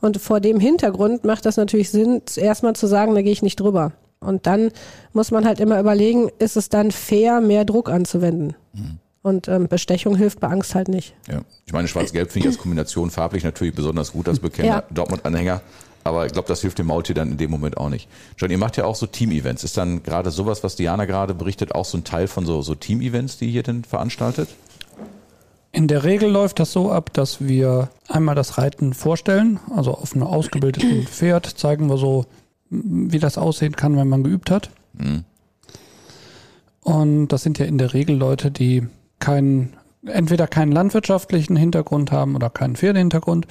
Und 0.00 0.18
vor 0.20 0.40
dem 0.40 0.58
Hintergrund 0.58 1.24
macht 1.24 1.46
das 1.46 1.56
natürlich 1.56 1.90
Sinn, 1.90 2.22
zuerst 2.26 2.64
mal 2.64 2.74
zu 2.74 2.86
sagen, 2.88 3.14
da 3.14 3.22
gehe 3.22 3.32
ich 3.32 3.42
nicht 3.42 3.60
drüber. 3.60 3.92
Und 4.20 4.46
dann 4.46 4.72
muss 5.12 5.30
man 5.30 5.44
halt 5.46 5.60
immer 5.60 5.78
überlegen, 5.78 6.28
ist 6.40 6.56
es 6.56 6.68
dann 6.68 6.90
fair, 6.90 7.40
mehr 7.40 7.64
Druck 7.64 7.88
anzuwenden? 7.88 8.54
Und 9.22 9.46
ähm, 9.46 9.68
Bestechung 9.68 10.16
hilft 10.16 10.40
bei 10.40 10.48
Angst 10.48 10.74
halt 10.74 10.88
nicht. 10.88 11.14
Ja. 11.30 11.42
Ich 11.66 11.72
meine, 11.72 11.86
Schwarz-Gelb 11.86 12.32
finde 12.32 12.48
ich 12.48 12.54
als 12.54 12.60
Kombination 12.60 13.10
farblich 13.10 13.44
natürlich 13.44 13.74
besonders 13.74 14.12
gut 14.12 14.28
als 14.28 14.40
bekennender 14.40 14.84
Ja. 14.88 14.94
Dortmund-Anhänger. 14.94 15.60
Aber 16.08 16.24
ich 16.24 16.32
glaube, 16.32 16.48
das 16.48 16.62
hilft 16.62 16.78
dem 16.78 16.86
Maultier 16.86 17.14
dann 17.14 17.32
in 17.32 17.36
dem 17.36 17.50
Moment 17.50 17.76
auch 17.76 17.90
nicht. 17.90 18.08
John, 18.38 18.50
ihr 18.50 18.56
macht 18.56 18.78
ja 18.78 18.84
auch 18.86 18.94
so 18.94 19.06
Team-Events. 19.06 19.62
Ist 19.62 19.76
dann 19.76 20.02
gerade 20.02 20.30
sowas, 20.30 20.64
was 20.64 20.74
Diana 20.74 21.04
gerade 21.04 21.34
berichtet, 21.34 21.74
auch 21.74 21.84
so 21.84 21.98
ein 21.98 22.04
Teil 22.04 22.28
von 22.28 22.46
so, 22.46 22.62
so 22.62 22.74
Team-Events, 22.74 23.36
die 23.36 23.50
ihr 23.50 23.62
denn 23.62 23.84
veranstaltet? 23.84 24.48
In 25.70 25.86
der 25.86 26.04
Regel 26.04 26.30
läuft 26.30 26.60
das 26.60 26.72
so 26.72 26.90
ab, 26.90 27.12
dass 27.12 27.46
wir 27.46 27.90
einmal 28.08 28.34
das 28.34 28.56
Reiten 28.56 28.94
vorstellen, 28.94 29.60
also 29.76 29.92
auf 29.92 30.14
einem 30.14 30.24
ausgebildeten 30.24 31.06
Pferd 31.10 31.46
zeigen 31.46 31.88
wir 31.90 31.98
so, 31.98 32.24
wie 32.70 33.18
das 33.18 33.36
aussehen 33.36 33.76
kann, 33.76 33.96
wenn 33.96 34.08
man 34.08 34.24
geübt 34.24 34.50
hat. 34.50 34.70
Mhm. 34.94 35.24
Und 36.80 37.28
das 37.28 37.42
sind 37.42 37.58
ja 37.58 37.66
in 37.66 37.76
der 37.76 37.92
Regel 37.92 38.16
Leute, 38.16 38.50
die 38.50 38.86
keinen, 39.18 39.74
entweder 40.06 40.46
keinen 40.46 40.72
landwirtschaftlichen 40.72 41.54
Hintergrund 41.54 42.12
haben 42.12 42.34
oder 42.34 42.48
keinen 42.48 42.76
Pferdehintergrund. 42.76 43.46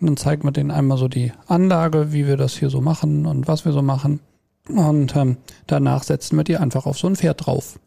Und 0.00 0.06
dann 0.06 0.16
zeigen 0.16 0.44
wir 0.44 0.52
denen 0.52 0.70
einmal 0.70 0.98
so 0.98 1.08
die 1.08 1.32
Anlage, 1.46 2.12
wie 2.12 2.26
wir 2.26 2.36
das 2.36 2.54
hier 2.54 2.70
so 2.70 2.80
machen 2.80 3.26
und 3.26 3.48
was 3.48 3.64
wir 3.64 3.72
so 3.72 3.82
machen. 3.82 4.20
Und 4.68 5.16
ähm, 5.16 5.36
danach 5.66 6.02
setzen 6.02 6.36
wir 6.36 6.44
die 6.44 6.56
einfach 6.56 6.86
auf 6.86 6.98
so 6.98 7.08
ein 7.08 7.16
Pferd 7.16 7.46
drauf. 7.46 7.78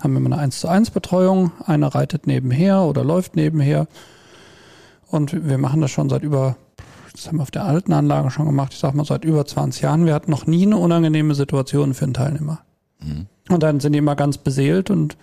Haben 0.00 0.12
wir 0.14 0.18
immer 0.18 0.34
eine 0.34 0.42
1 0.42 0.60
zu 0.60 0.68
1 0.68 0.90
Betreuung. 0.90 1.52
Einer 1.64 1.94
reitet 1.94 2.26
nebenher 2.26 2.82
oder 2.82 3.04
läuft 3.04 3.36
nebenher. 3.36 3.86
Und 5.06 5.48
wir 5.48 5.58
machen 5.58 5.80
das 5.80 5.90
schon 5.90 6.08
seit 6.08 6.22
über, 6.22 6.56
das 7.12 7.28
haben 7.28 7.36
wir 7.38 7.42
auf 7.42 7.50
der 7.50 7.64
alten 7.64 7.92
Anlage 7.92 8.30
schon 8.30 8.46
gemacht, 8.46 8.72
ich 8.72 8.80
sag 8.80 8.94
mal 8.94 9.04
seit 9.04 9.24
über 9.24 9.46
20 9.46 9.82
Jahren. 9.82 10.06
Wir 10.06 10.14
hatten 10.14 10.30
noch 10.30 10.46
nie 10.46 10.66
eine 10.66 10.76
unangenehme 10.76 11.34
Situation 11.34 11.94
für 11.94 12.04
einen 12.04 12.14
Teilnehmer. 12.14 12.60
Und 13.48 13.62
dann 13.62 13.80
sind 13.80 13.92
die 13.92 13.98
immer 13.98 14.16
ganz 14.16 14.38
beseelt 14.38 14.90
und 14.90 15.16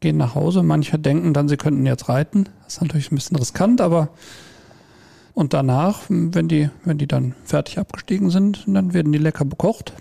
gehen 0.00 0.16
nach 0.16 0.34
Hause. 0.34 0.62
Manche 0.62 0.98
denken 0.98 1.32
dann, 1.32 1.48
sie 1.48 1.56
könnten 1.56 1.86
jetzt 1.86 2.08
reiten. 2.08 2.48
Das 2.64 2.74
ist 2.74 2.82
natürlich 2.82 3.10
ein 3.10 3.16
bisschen 3.16 3.36
riskant, 3.36 3.80
aber 3.80 4.10
und 5.36 5.52
danach, 5.52 6.00
wenn 6.08 6.48
die, 6.48 6.70
wenn 6.84 6.96
die 6.96 7.06
dann 7.06 7.34
fertig 7.44 7.78
abgestiegen 7.78 8.30
sind, 8.30 8.64
dann 8.66 8.94
werden 8.94 9.12
die 9.12 9.18
lecker 9.18 9.44
bekocht. 9.44 9.92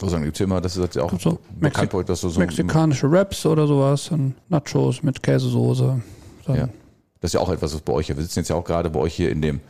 So 0.00 0.08
sagen 0.08 0.22
gibt's 0.22 0.38
ja 0.38 0.44
immer, 0.44 0.60
das 0.60 0.76
ist 0.76 0.94
ja 0.94 1.02
auch 1.02 1.10
So 1.20 1.38
bekannt, 1.58 1.92
Mexi- 1.92 2.04
dass 2.04 2.20
du 2.20 2.28
so 2.28 2.38
Mexikanische 2.38 3.10
Wraps 3.10 3.44
oder 3.44 3.66
sowas 3.66 4.10
und 4.12 4.34
Nachos 4.48 5.02
mit 5.02 5.20
Käsesoße. 5.22 6.00
Dann 6.46 6.56
Ja. 6.56 6.68
Das 7.20 7.30
ist 7.30 7.32
ja 7.34 7.40
auch 7.40 7.50
etwas, 7.50 7.74
was 7.74 7.80
bei 7.80 7.92
euch, 7.92 8.08
wir 8.08 8.14
sitzen 8.16 8.38
jetzt 8.40 8.50
ja 8.50 8.56
auch 8.56 8.64
gerade 8.64 8.88
bei 8.90 9.00
euch 9.00 9.14
hier 9.14 9.30
in 9.30 9.42
dem, 9.42 9.60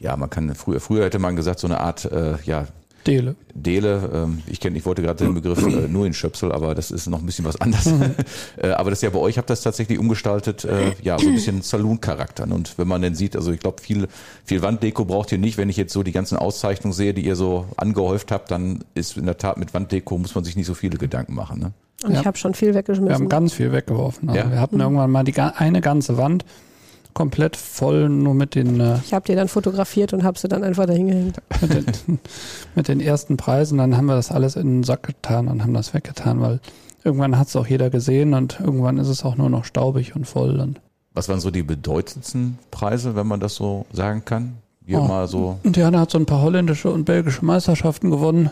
ja, 0.00 0.16
man 0.16 0.28
kann 0.28 0.54
früher, 0.54 0.80
früher 0.80 1.04
hätte 1.04 1.18
man 1.18 1.34
gesagt, 1.34 1.60
so 1.60 1.66
eine 1.66 1.80
Art, 1.80 2.04
äh, 2.04 2.34
ja, 2.44 2.66
Dele. 3.06 3.36
Dele, 3.54 4.10
ähm, 4.12 4.42
ich 4.46 4.60
kenne, 4.60 4.76
ich 4.76 4.84
wollte 4.86 5.02
gerade 5.02 5.22
den 5.24 5.34
Begriff 5.34 5.62
äh, 5.66 5.88
nur 5.88 6.06
in 6.06 6.14
Schöpsel, 6.14 6.50
aber 6.52 6.74
das 6.74 6.90
ist 6.90 7.06
noch 7.06 7.20
ein 7.20 7.26
bisschen 7.26 7.44
was 7.44 7.60
anderes. 7.60 7.86
äh, 8.56 8.70
aber 8.70 8.90
das 8.90 8.98
ist 8.98 9.02
ja 9.02 9.10
bei 9.10 9.18
euch, 9.18 9.38
habt 9.38 9.50
das 9.50 9.62
tatsächlich 9.62 9.98
umgestaltet, 9.98 10.64
äh, 10.64 10.92
ja, 11.02 11.18
so 11.18 11.28
ein 11.28 11.34
bisschen 11.34 11.62
Saloon-Charakter. 11.62 12.44
Und 12.44 12.76
wenn 12.78 12.88
man 12.88 13.02
dann 13.02 13.14
sieht, 13.14 13.36
also 13.36 13.52
ich 13.52 13.60
glaube, 13.60 13.80
viel, 13.82 14.08
viel 14.44 14.62
Wanddeko 14.62 15.04
braucht 15.04 15.30
ihr 15.32 15.38
nicht. 15.38 15.58
Wenn 15.58 15.68
ich 15.68 15.76
jetzt 15.76 15.92
so 15.92 16.02
die 16.02 16.12
ganzen 16.12 16.36
Auszeichnungen 16.38 16.92
sehe, 16.94 17.14
die 17.14 17.24
ihr 17.24 17.36
so 17.36 17.66
angehäuft 17.76 18.32
habt, 18.32 18.50
dann 18.50 18.80
ist 18.94 19.16
in 19.16 19.26
der 19.26 19.38
Tat 19.38 19.56
mit 19.58 19.74
Wanddeko 19.74 20.18
muss 20.18 20.34
man 20.34 20.44
sich 20.44 20.56
nicht 20.56 20.66
so 20.66 20.74
viele 20.74 20.98
Gedanken 20.98 21.34
machen. 21.34 21.60
Ne? 21.60 21.72
Und 22.04 22.12
Ja. 22.14 22.20
ich 22.20 22.26
habe 22.26 22.36
schon 22.36 22.54
viel 22.54 22.68
Wir 22.68 22.74
haben 22.74 22.88
weggeschmissen. 22.88 23.28
ganz 23.28 23.52
viel 23.52 23.72
weggeworfen. 23.72 24.28
Also 24.28 24.40
Ja. 24.40 24.50
Wir 24.50 24.60
hatten 24.60 24.80
irgendwann 24.80 25.10
mal 25.10 25.24
die, 25.24 25.38
eine 25.38 25.80
ganze 25.80 26.16
Wand 26.16 26.44
komplett 27.14 27.56
voll 27.56 28.08
nur 28.08 28.34
mit 28.34 28.54
den, 28.54 28.80
äh, 28.80 28.98
Ich 29.04 29.14
habe 29.14 29.24
die 29.26 29.34
dann 29.34 29.48
fotografiert 29.48 30.12
und 30.12 30.24
habe 30.24 30.38
sie 30.38 30.48
dann 30.48 30.62
einfach 30.64 30.86
dahin 30.86 31.06
gehängt. 31.08 31.36
mit, 31.60 31.72
den, 31.74 32.18
mit 32.74 32.88
den 32.88 33.00
ersten 33.00 33.36
Preisen. 33.36 33.78
Dann 33.78 33.96
haben 33.96 34.06
wir 34.06 34.16
das 34.16 34.30
alles 34.30 34.56
in 34.56 34.66
den 34.78 34.82
Sack 34.82 35.04
getan 35.04 35.48
und 35.48 35.62
haben 35.62 35.74
das 35.74 35.94
weggetan, 35.94 36.40
weil 36.40 36.60
irgendwann 37.04 37.38
hat 37.38 37.48
es 37.48 37.56
auch 37.56 37.66
jeder 37.66 37.88
gesehen 37.90 38.34
und 38.34 38.58
irgendwann 38.60 38.98
ist 38.98 39.08
es 39.08 39.24
auch 39.24 39.36
nur 39.36 39.48
noch 39.50 39.64
staubig 39.64 40.14
und 40.16 40.26
voll. 40.26 40.58
Und, 40.60 40.80
Was 41.14 41.28
waren 41.28 41.40
so 41.40 41.50
die 41.50 41.62
bedeutendsten 41.62 42.58
Preise, 42.70 43.14
wenn 43.16 43.26
man 43.26 43.40
das 43.40 43.54
so 43.54 43.86
sagen 43.92 44.24
kann? 44.24 44.54
Hier 44.86 45.00
Oh. 45.00 45.04
mal 45.08 45.26
so. 45.28 45.58
und 45.62 45.76
Diana 45.76 46.00
hat 46.00 46.10
so 46.10 46.18
ein 46.18 46.26
paar 46.26 46.42
holländische 46.42 46.90
und 46.90 47.04
belgische 47.06 47.42
Meisterschaften 47.44 48.10
gewonnen 48.10 48.50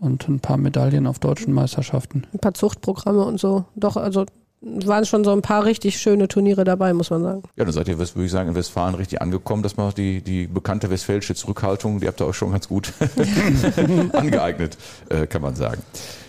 und 0.00 0.28
ein 0.28 0.40
paar 0.40 0.58
Medaillen 0.58 1.06
auf 1.06 1.18
deutschen 1.18 1.54
Meisterschaften. 1.54 2.24
Ein 2.34 2.40
paar 2.40 2.52
Zuchtprogramme 2.52 3.24
und 3.24 3.40
so. 3.40 3.64
Doch, 3.74 3.96
also 3.96 4.26
waren 4.64 5.04
schon 5.04 5.24
so 5.24 5.32
ein 5.32 5.42
paar 5.42 5.64
richtig 5.64 5.98
schöne 5.98 6.26
Turniere 6.28 6.64
dabei, 6.64 6.92
muss 6.94 7.10
man 7.10 7.22
sagen. 7.22 7.42
Ja, 7.56 7.64
dann 7.64 7.72
seid 7.72 7.88
ihr, 7.88 7.98
würde 7.98 8.24
ich 8.24 8.30
sagen, 8.30 8.48
in 8.48 8.54
Westfalen 8.54 8.94
richtig 8.94 9.20
angekommen, 9.20 9.62
dass 9.62 9.76
man 9.76 9.92
die, 9.94 10.22
die 10.22 10.46
bekannte 10.46 10.90
westfälische 10.90 11.34
Zurückhaltung, 11.34 12.00
die 12.00 12.06
habt 12.08 12.20
ihr 12.20 12.26
euch 12.26 12.36
schon 12.36 12.52
ganz 12.52 12.68
gut 12.68 12.92
angeeignet, 14.12 14.76
äh, 15.10 15.26
kann 15.26 15.42
man 15.42 15.54
sagen. 15.56 15.82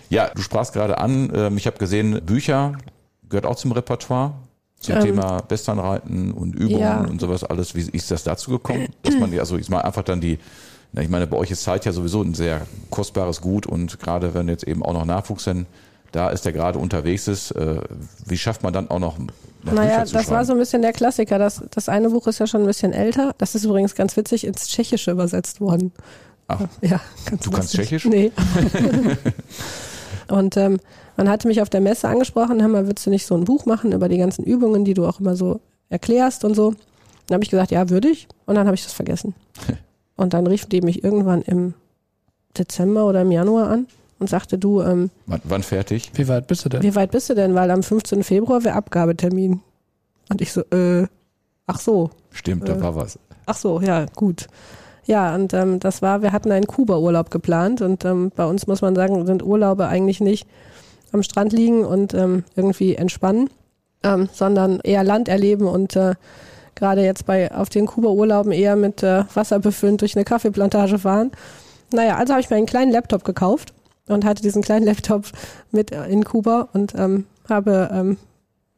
Ja, 0.10 0.30
du 0.34 0.42
sprachst 0.42 0.74
gerade 0.74 0.98
an, 0.98 1.32
ähm, 1.34 1.58
ich 1.58 1.66
habe 1.68 1.78
gesehen, 1.78 2.22
Bücher 2.26 2.74
gehört 3.30 3.46
auch 3.46 3.56
zum 3.56 3.72
Repertoire. 3.72 4.34
Zum 4.80 4.96
Ähm, 4.98 5.02
Thema 5.04 5.42
Westernreiten 5.48 6.32
und 6.32 6.54
Übungen 6.54 6.80
ja. 6.82 7.00
und 7.02 7.20
sowas 7.20 7.44
alles. 7.46 7.74
Wie 7.76 7.90
ist 7.90 8.12
das 8.12 8.24
dazu 8.24 8.52
gekommen? 8.52 8.88
Dass 9.04 9.16
man, 9.18 9.32
die- 9.32 9.40
also 9.40 9.58
ich 9.58 9.70
meine 9.70 9.86
einfach 9.86 10.04
dann 10.04 10.20
die, 10.22 10.38
ich 10.94 11.10
meine, 11.10 11.26
bei 11.28 11.38
euch 11.38 11.50
ist 11.50 11.64
Zeit 11.64 11.86
ja 11.86 11.92
sowieso 11.94 12.22
ein 12.22 12.34
sehr 12.36 12.62
kostbares 12.92 13.42
Gut 13.42 13.66
und 13.66 14.00
gerade 14.00 14.34
wenn 14.34 14.48
jetzt 14.50 14.64
eben 14.68 14.84
auch 14.84 14.94
noch 14.94 15.06
Nachwuchs 15.06 15.46
dann 15.46 15.66
da 16.16 16.30
ist, 16.30 16.46
der 16.46 16.54
gerade 16.54 16.80
unterwegs 16.80 17.28
ist, 17.28 17.52
äh, 17.52 17.82
wie 18.26 18.38
schafft 18.38 18.64
man 18.64 18.74
dann 18.74 18.90
auch 18.90 19.00
noch, 19.00 19.18
naja, 19.64 20.06
das 20.06 20.30
war 20.30 20.46
so 20.46 20.54
ein 20.54 20.60
bisschen 20.60 20.82
der 20.82 20.94
Klassiker. 20.94 21.40
Das, 21.40 21.64
das 21.72 21.90
eine 21.90 22.10
Buch 22.10 22.28
ist 22.28 22.40
ja 22.40 22.46
schon 22.46 22.62
ein 22.62 22.68
bisschen 22.68 22.94
älter. 22.94 23.34
Das 23.40 23.56
ist 23.56 23.66
übrigens 23.66 23.96
ganz 23.96 24.16
witzig 24.16 24.46
ins 24.46 24.68
Tschechische 24.68 25.12
übersetzt 25.12 25.60
worden. 25.60 25.92
Ach. 26.48 26.62
Ja, 26.82 27.02
ganz 27.26 27.44
Du 27.44 27.52
kannst 27.52 27.76
lustig. 27.76 27.90
Tschechisch? 27.90 28.06
Nee. 28.06 28.32
und 30.28 30.56
ähm, 30.56 30.80
man 31.18 31.30
hatte 31.30 31.48
mich 31.48 31.62
auf 31.62 31.70
der 31.70 31.82
Messe 31.82 32.08
angesprochen, 32.08 32.62
hör 32.62 32.68
mal, 32.68 32.86
würdest 32.86 33.08
du 33.08 33.10
nicht 33.10 33.26
so 33.26 33.36
ein 33.36 33.46
Buch 33.46 33.66
machen 33.66 33.92
über 33.92 34.08
die 34.08 34.18
ganzen 34.18 34.46
Übungen, 34.46 34.86
die 34.86 34.94
du 34.94 35.06
auch 35.08 35.20
immer 35.20 35.36
so 35.36 35.60
erklärst 35.90 36.46
und 36.46 36.54
so. 36.54 36.76
Dann 37.28 37.36
habe 37.36 37.44
ich 37.44 37.50
gesagt, 37.50 37.72
ja, 37.72 37.90
würde 37.90 38.10
ich. 38.10 38.28
Und 38.46 38.56
dann 38.56 38.68
habe 38.68 38.76
ich 38.76 38.84
das 38.84 38.94
vergessen. 38.94 39.34
und 40.16 40.34
dann 40.34 40.46
rief 40.46 40.68
die 40.68 40.82
mich 40.82 41.04
irgendwann 41.04 41.42
im 41.42 41.74
Dezember 42.58 43.06
oder 43.08 43.24
im 43.24 43.32
Januar 43.32 43.70
an 43.70 43.88
und 44.20 44.30
sagte, 44.30 44.58
du, 44.58 44.82
ähm, 44.82 45.10
Wann, 45.26 45.42
wann 45.44 45.64
fertig? 45.64 46.12
Wie 46.16 46.28
weit 46.28 46.48
bist 46.48 46.64
du 46.66 46.70
denn? 46.70 46.82
wie 46.84 46.96
weit 46.96 47.12
bist 47.12 47.30
du 47.30 47.34
denn? 47.34 47.54
Weil 47.56 47.70
am 47.72 47.84
15. 47.84 48.24
Februar 48.24 48.64
wäre 48.64 48.76
Abgabetermin. 48.76 49.62
Und 50.30 50.42
ich 50.42 50.52
so, 50.54 50.62
äh, 50.72 51.08
ach 51.68 51.80
so, 51.80 52.10
Stimmt, 52.32 52.68
da 52.68 52.74
Äh. 52.76 52.82
war 52.82 52.96
was. 52.96 53.20
ach 53.46 53.56
so, 53.58 53.80
ja, 53.82 54.06
gut. 54.16 54.48
Ja, 55.06 55.36
und 55.36 55.54
ähm, 55.54 55.80
das 55.80 56.02
war, 56.02 56.22
wir 56.24 56.32
hatten 56.32 56.52
einen 56.52 56.66
Kuba-Urlaub 56.66 57.30
geplant 57.30 57.82
und 57.82 58.04
ähm, 58.06 58.32
bei 58.36 58.46
uns 58.46 58.66
muss 58.68 58.82
man 58.82 58.96
sagen, 58.96 59.26
sind 59.28 59.44
Urlaube 59.44 59.88
eigentlich 59.88 60.20
nicht 60.20 60.48
am 61.12 61.22
Strand 61.22 61.54
liegen 61.54 61.86
und 61.86 62.14
ähm, 62.16 62.44
irgendwie 62.56 62.96
entspannen, 62.96 63.50
ähm, 64.04 64.30
sondern 64.34 64.80
eher 64.80 65.04
Land 65.04 65.30
erleben 65.30 65.68
und 65.68 65.96
äh, 65.96 66.16
gerade 66.74 67.04
jetzt 67.04 67.28
bei 67.28 67.52
auf 67.54 67.70
den 67.70 67.86
Kuba-Urlauben 67.86 68.52
eher 68.52 68.76
mit 68.76 69.04
äh, 69.04 69.26
Wasser 69.36 69.60
befüllt 69.60 70.02
durch 70.02 70.16
eine 70.16 70.26
Kaffeeplantage 70.26 70.98
fahren. 70.98 71.32
Naja, 71.94 72.16
also 72.18 72.34
habe 72.34 72.42
ich 72.42 72.50
mir 72.50 72.56
einen 72.56 72.66
kleinen 72.66 72.92
Laptop 72.92 73.24
gekauft 73.24 73.74
und 74.08 74.26
hatte 74.26 74.42
diesen 74.42 74.62
kleinen 74.62 74.86
Laptop 74.86 75.26
mit 75.72 75.92
äh, 75.92 76.08
in 76.08 76.24
Kuba 76.24 76.70
und 76.74 76.94
ähm, 76.96 77.26
habe 77.50 77.90
ähm, 77.92 78.18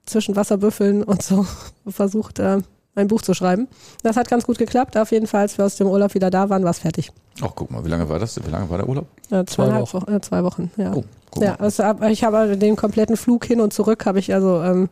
zwischen 0.06 0.36
Wasserbüffeln 0.36 1.04
und 1.04 1.22
so 1.22 1.46
versucht, 1.88 2.40
äh, 2.40 2.60
ein 2.96 3.08
Buch 3.08 3.22
zu 3.22 3.34
schreiben. 3.34 3.68
Das 4.04 4.18
hat 4.18 4.28
ganz 4.28 4.46
gut 4.46 4.58
geklappt. 4.58 4.98
Auf 4.98 5.12
jeden 5.12 5.28
Fall, 5.28 5.42
als 5.42 5.58
wir 5.58 5.66
aus 5.66 5.76
dem 5.76 5.88
Urlaub 5.88 6.16
wieder 6.16 6.32
da 6.32 6.50
waren, 6.50 6.64
war 6.64 6.72
es 6.72 6.80
fertig. 6.80 7.12
Ach, 7.42 7.52
guck 7.54 7.70
mal, 7.70 7.86
wie 7.86 7.90
lange 7.90 8.10
war 8.10 8.18
das? 8.18 8.44
Wie 8.44 8.50
lange 8.50 8.70
war 8.70 8.80
der 8.80 8.90
Urlaub? 8.90 9.06
Äh, 9.30 9.46
zweieinhalb 9.46 9.94
Wochen. 9.94 10.08
Wochen. 10.08 10.14
Äh, 10.16 10.22
zwei 10.22 10.44
Wochen, 10.44 10.72
ja. 10.78 10.94
Oh, 10.96 11.04
ja, 11.40 11.56
also, 11.56 11.84
ich 12.10 12.24
habe 12.24 12.58
den 12.58 12.76
kompletten 12.76 13.16
Flug 13.16 13.46
hin 13.46 13.62
und 13.62 13.72
zurück 13.72 14.06
habe 14.06 14.18
ich 14.18 14.34
also 14.34 14.64
ähm, 14.64 14.90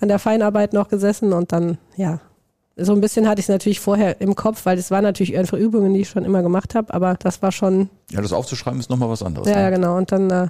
an 0.00 0.08
der 0.08 0.18
Feinarbeit 0.18 0.72
noch 0.72 0.88
gesessen 0.88 1.32
und 1.32 1.52
dann, 1.52 1.78
ja, 1.96 2.20
so 2.76 2.92
ein 2.92 3.00
bisschen 3.00 3.28
hatte 3.28 3.38
ich 3.40 3.44
es 3.44 3.48
natürlich 3.48 3.78
vorher 3.80 4.20
im 4.20 4.34
Kopf, 4.34 4.66
weil 4.66 4.78
es 4.78 4.90
waren 4.90 5.04
natürlich 5.04 5.36
einfach 5.38 5.56
Übungen, 5.58 5.94
die 5.94 6.00
ich 6.00 6.08
schon 6.08 6.24
immer 6.24 6.42
gemacht 6.42 6.74
habe, 6.74 6.92
aber 6.92 7.14
das 7.14 7.40
war 7.42 7.52
schon, 7.52 7.88
Ja, 8.10 8.20
das 8.20 8.32
aufzuschreiben 8.32 8.80
ist 8.80 8.90
nochmal 8.90 9.08
was 9.08 9.22
anderes. 9.22 9.48
ja, 9.48 9.60
ja, 9.60 9.70
ne? 9.70 9.76
genau. 9.76 9.96
Und 9.96 10.10
dann, 10.10 10.30
äh, 10.30 10.48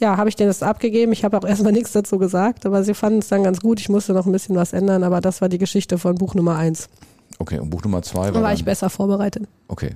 ja, 0.00 0.16
habe 0.16 0.28
ich 0.28 0.34
denen 0.36 0.48
das 0.50 0.62
abgegeben. 0.64 1.12
Ich 1.12 1.24
habe 1.24 1.38
auch 1.38 1.44
erstmal 1.44 1.72
nichts 1.78 1.92
dazu 1.92 2.18
gesagt, 2.18 2.66
aber 2.66 2.82
sie 2.82 2.94
fanden 2.94 3.20
es 3.20 3.28
dann 3.28 3.44
ganz 3.44 3.60
gut. 3.60 3.78
Ich 3.80 3.88
musste 3.88 4.12
noch 4.12 4.26
ein 4.26 4.32
bisschen 4.32 4.56
was 4.56 4.72
ändern, 4.72 5.04
aber 5.04 5.20
das 5.20 5.40
war 5.40 5.48
die 5.48 5.58
Geschichte 5.58 5.98
von 5.98 6.16
Buch 6.16 6.34
Nummer 6.34 6.56
eins. 6.56 6.88
Okay, 7.38 7.58
und 7.58 7.70
Buch 7.70 7.82
Nummer 7.82 8.02
zwei 8.02 8.28
Da 8.28 8.34
war 8.34 8.42
war 8.42 8.48
dann, 8.50 8.56
ich 8.58 8.64
besser 8.64 8.90
vorbereitet. 8.90 9.44
Okay, 9.68 9.94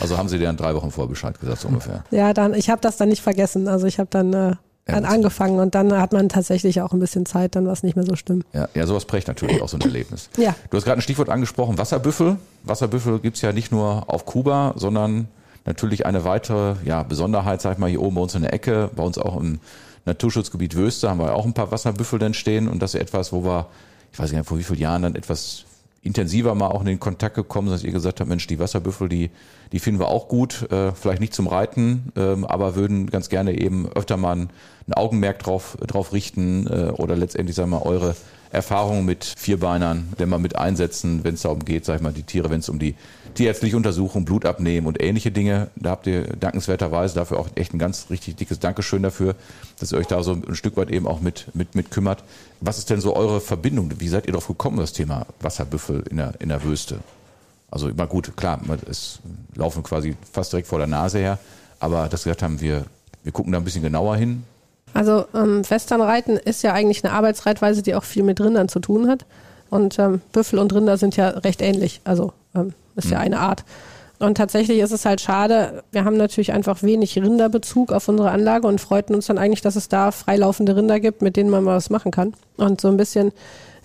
also 0.00 0.16
haben 0.18 0.28
Sie 0.28 0.38
dir 0.38 0.44
dann 0.46 0.56
drei 0.56 0.74
Wochen 0.74 0.90
vor 0.90 1.08
Bescheid 1.08 1.38
gesagt, 1.40 1.60
so 1.60 1.68
ungefähr. 1.68 2.04
Ja, 2.12 2.32
dann, 2.32 2.54
ich 2.54 2.70
habe 2.70 2.80
das 2.80 2.96
dann 2.96 3.08
nicht 3.08 3.22
vergessen. 3.22 3.66
Also 3.68 3.86
ich 3.86 3.98
habe 3.98 4.08
dann, 4.10 4.32
äh, 4.32 4.54
gut. 4.98 5.04
angefangen 5.04 5.58
und 5.58 5.74
dann 5.74 5.92
hat 5.92 6.12
man 6.12 6.28
tatsächlich 6.28 6.80
auch 6.80 6.92
ein 6.92 7.00
bisschen 7.00 7.26
Zeit, 7.26 7.56
dann 7.56 7.66
was 7.66 7.82
nicht 7.82 7.96
mehr 7.96 8.04
so 8.04 8.16
stimmt. 8.16 8.44
Ja, 8.52 8.68
ja, 8.74 8.86
sowas 8.86 9.04
prägt 9.04 9.28
natürlich 9.28 9.62
auch 9.62 9.68
so 9.68 9.76
ein 9.76 9.80
Erlebnis. 9.80 10.30
Ja. 10.36 10.54
Du 10.70 10.76
hast 10.76 10.84
gerade 10.84 10.98
ein 10.98 11.02
Stichwort 11.02 11.28
angesprochen, 11.28 11.78
Wasserbüffel. 11.78 12.36
Wasserbüffel 12.64 13.18
gibt's 13.20 13.40
ja 13.40 13.52
nicht 13.52 13.72
nur 13.72 14.04
auf 14.08 14.26
Kuba, 14.26 14.74
sondern 14.76 15.28
natürlich 15.66 16.06
eine 16.06 16.24
weitere 16.24 16.74
ja, 16.84 17.02
Besonderheit, 17.02 17.60
sag 17.60 17.74
ich 17.74 17.78
mal, 17.78 17.90
hier 17.90 18.02
oben 18.02 18.16
bei 18.16 18.22
uns 18.22 18.34
in 18.34 18.42
der 18.42 18.52
Ecke, 18.52 18.90
bei 18.94 19.02
uns 19.02 19.18
auch 19.18 19.38
im 19.38 19.60
Naturschutzgebiet 20.06 20.76
Wöste 20.76 21.10
haben 21.10 21.20
wir 21.20 21.34
auch 21.34 21.44
ein 21.44 21.54
paar 21.54 21.70
Wasserbüffel 21.70 22.18
dann 22.18 22.34
stehen 22.34 22.68
und 22.68 22.80
das 22.80 22.94
ist 22.94 23.00
etwas, 23.00 23.32
wo 23.32 23.44
wir, 23.44 23.66
ich 24.12 24.18
weiß 24.18 24.32
nicht, 24.32 24.46
vor 24.46 24.58
wie 24.58 24.62
vielen 24.62 24.80
Jahren 24.80 25.02
dann 25.02 25.14
etwas 25.14 25.64
intensiver 26.02 26.54
mal 26.54 26.68
auch 26.68 26.80
in 26.80 26.86
den 26.86 27.00
Kontakt 27.00 27.34
gekommen 27.34 27.68
sind, 27.68 27.78
dass 27.78 27.84
ihr 27.84 27.92
gesagt 27.92 28.20
habt, 28.20 28.28
Mensch, 28.28 28.46
die 28.46 28.58
Wasserbüffel, 28.58 29.08
die, 29.08 29.30
die 29.72 29.78
finden 29.78 30.00
wir 30.00 30.08
auch 30.08 30.28
gut, 30.28 30.70
äh, 30.70 30.92
vielleicht 30.92 31.20
nicht 31.20 31.34
zum 31.34 31.46
Reiten, 31.46 32.12
ähm, 32.16 32.44
aber 32.44 32.74
würden 32.74 33.08
ganz 33.08 33.28
gerne 33.28 33.58
eben 33.58 33.88
öfter 33.92 34.16
mal 34.16 34.36
ein, 34.36 34.50
Augenmerk 34.92 35.38
drauf, 35.38 35.78
drauf 35.86 36.12
richten 36.12 36.66
äh, 36.66 36.90
oder 36.90 37.14
letztendlich, 37.14 37.54
sagen 37.54 37.70
wir 37.70 37.78
mal, 37.78 37.86
eure 37.86 38.16
Erfahrungen 38.50 39.04
mit 39.04 39.24
Vierbeinern, 39.24 40.12
denn 40.18 40.28
mal 40.28 40.40
mit 40.40 40.56
einsetzen, 40.56 41.22
wenn 41.22 41.34
es 41.34 41.42
darum 41.42 41.64
geht, 41.64 41.84
sag 41.84 41.96
ich 41.96 42.02
mal, 42.02 42.12
die 42.12 42.24
Tiere, 42.24 42.50
wenn 42.50 42.58
es 42.58 42.68
um 42.68 42.80
die, 42.80 42.96
tierärztliche 43.34 43.76
Untersuchungen, 43.76 44.24
Blut 44.24 44.44
abnehmen 44.44 44.86
und 44.86 45.02
ähnliche 45.02 45.30
Dinge. 45.30 45.70
Da 45.76 45.90
habt 45.90 46.06
ihr 46.06 46.24
dankenswerterweise 46.36 47.14
dafür 47.14 47.38
auch 47.38 47.48
echt 47.54 47.74
ein 47.74 47.78
ganz 47.78 48.06
richtig 48.10 48.36
dickes 48.36 48.58
Dankeschön 48.58 49.02
dafür, 49.02 49.34
dass 49.78 49.92
ihr 49.92 49.98
euch 49.98 50.06
da 50.06 50.22
so 50.22 50.32
ein 50.32 50.54
Stück 50.54 50.76
weit 50.76 50.90
eben 50.90 51.06
auch 51.06 51.20
mit, 51.20 51.54
mit, 51.54 51.74
mit 51.74 51.90
kümmert. 51.90 52.24
Was 52.60 52.78
ist 52.78 52.90
denn 52.90 53.00
so 53.00 53.14
eure 53.16 53.40
Verbindung? 53.40 53.90
Wie 53.98 54.08
seid 54.08 54.26
ihr 54.26 54.32
darauf 54.32 54.48
gekommen, 54.48 54.78
das 54.78 54.92
Thema 54.92 55.26
Wasserbüffel 55.40 56.04
in 56.10 56.18
der, 56.18 56.34
in 56.40 56.48
der 56.48 56.62
Wüste? 56.64 57.00
Also 57.70 57.88
immer 57.88 58.06
gut, 58.06 58.36
klar, 58.36 58.60
es 58.88 59.20
laufen 59.54 59.82
quasi 59.82 60.16
fast 60.32 60.52
direkt 60.52 60.68
vor 60.68 60.78
der 60.78 60.88
Nase 60.88 61.18
her, 61.18 61.38
aber 61.78 62.08
das 62.08 62.24
gesagt 62.24 62.42
haben 62.42 62.60
wir, 62.60 62.84
wir 63.22 63.32
gucken 63.32 63.52
da 63.52 63.58
ein 63.58 63.64
bisschen 63.64 63.82
genauer 63.82 64.16
hin. 64.16 64.44
Also 64.92 65.26
ähm, 65.34 65.68
Westernreiten 65.68 66.36
ist 66.36 66.62
ja 66.62 66.72
eigentlich 66.72 67.04
eine 67.04 67.12
Arbeitsreitweise, 67.12 67.82
die 67.82 67.94
auch 67.94 68.04
viel 68.04 68.24
mit 68.24 68.40
Rindern 68.40 68.68
zu 68.68 68.80
tun 68.80 69.08
hat. 69.08 69.24
Und 69.70 70.00
ähm, 70.00 70.20
Büffel 70.32 70.58
und 70.58 70.74
Rinder 70.74 70.96
sind 70.96 71.16
ja 71.16 71.28
recht 71.28 71.62
ähnlich. 71.62 72.00
Also 72.02 72.32
ähm, 72.56 72.74
ist 72.96 73.06
mhm. 73.06 73.12
ja 73.12 73.18
eine 73.20 73.38
Art. 73.38 73.64
Und 74.18 74.36
tatsächlich 74.36 74.80
ist 74.80 74.90
es 74.90 75.06
halt 75.06 75.20
schade, 75.20 75.82
wir 75.92 76.04
haben 76.04 76.16
natürlich 76.16 76.52
einfach 76.52 76.82
wenig 76.82 77.16
Rinderbezug 77.16 77.90
auf 77.92 78.06
unsere 78.08 78.30
Anlage 78.30 78.66
und 78.66 78.80
freuten 78.80 79.14
uns 79.14 79.26
dann 79.26 79.38
eigentlich, 79.38 79.62
dass 79.62 79.76
es 79.76 79.88
da 79.88 80.10
freilaufende 80.10 80.76
Rinder 80.76 81.00
gibt, 81.00 81.22
mit 81.22 81.36
denen 81.36 81.48
man 81.48 81.64
mal 81.64 81.76
was 81.76 81.88
machen 81.88 82.10
kann. 82.10 82.34
Und 82.58 82.80
so 82.82 82.88
ein 82.88 82.98
bisschen 82.98 83.32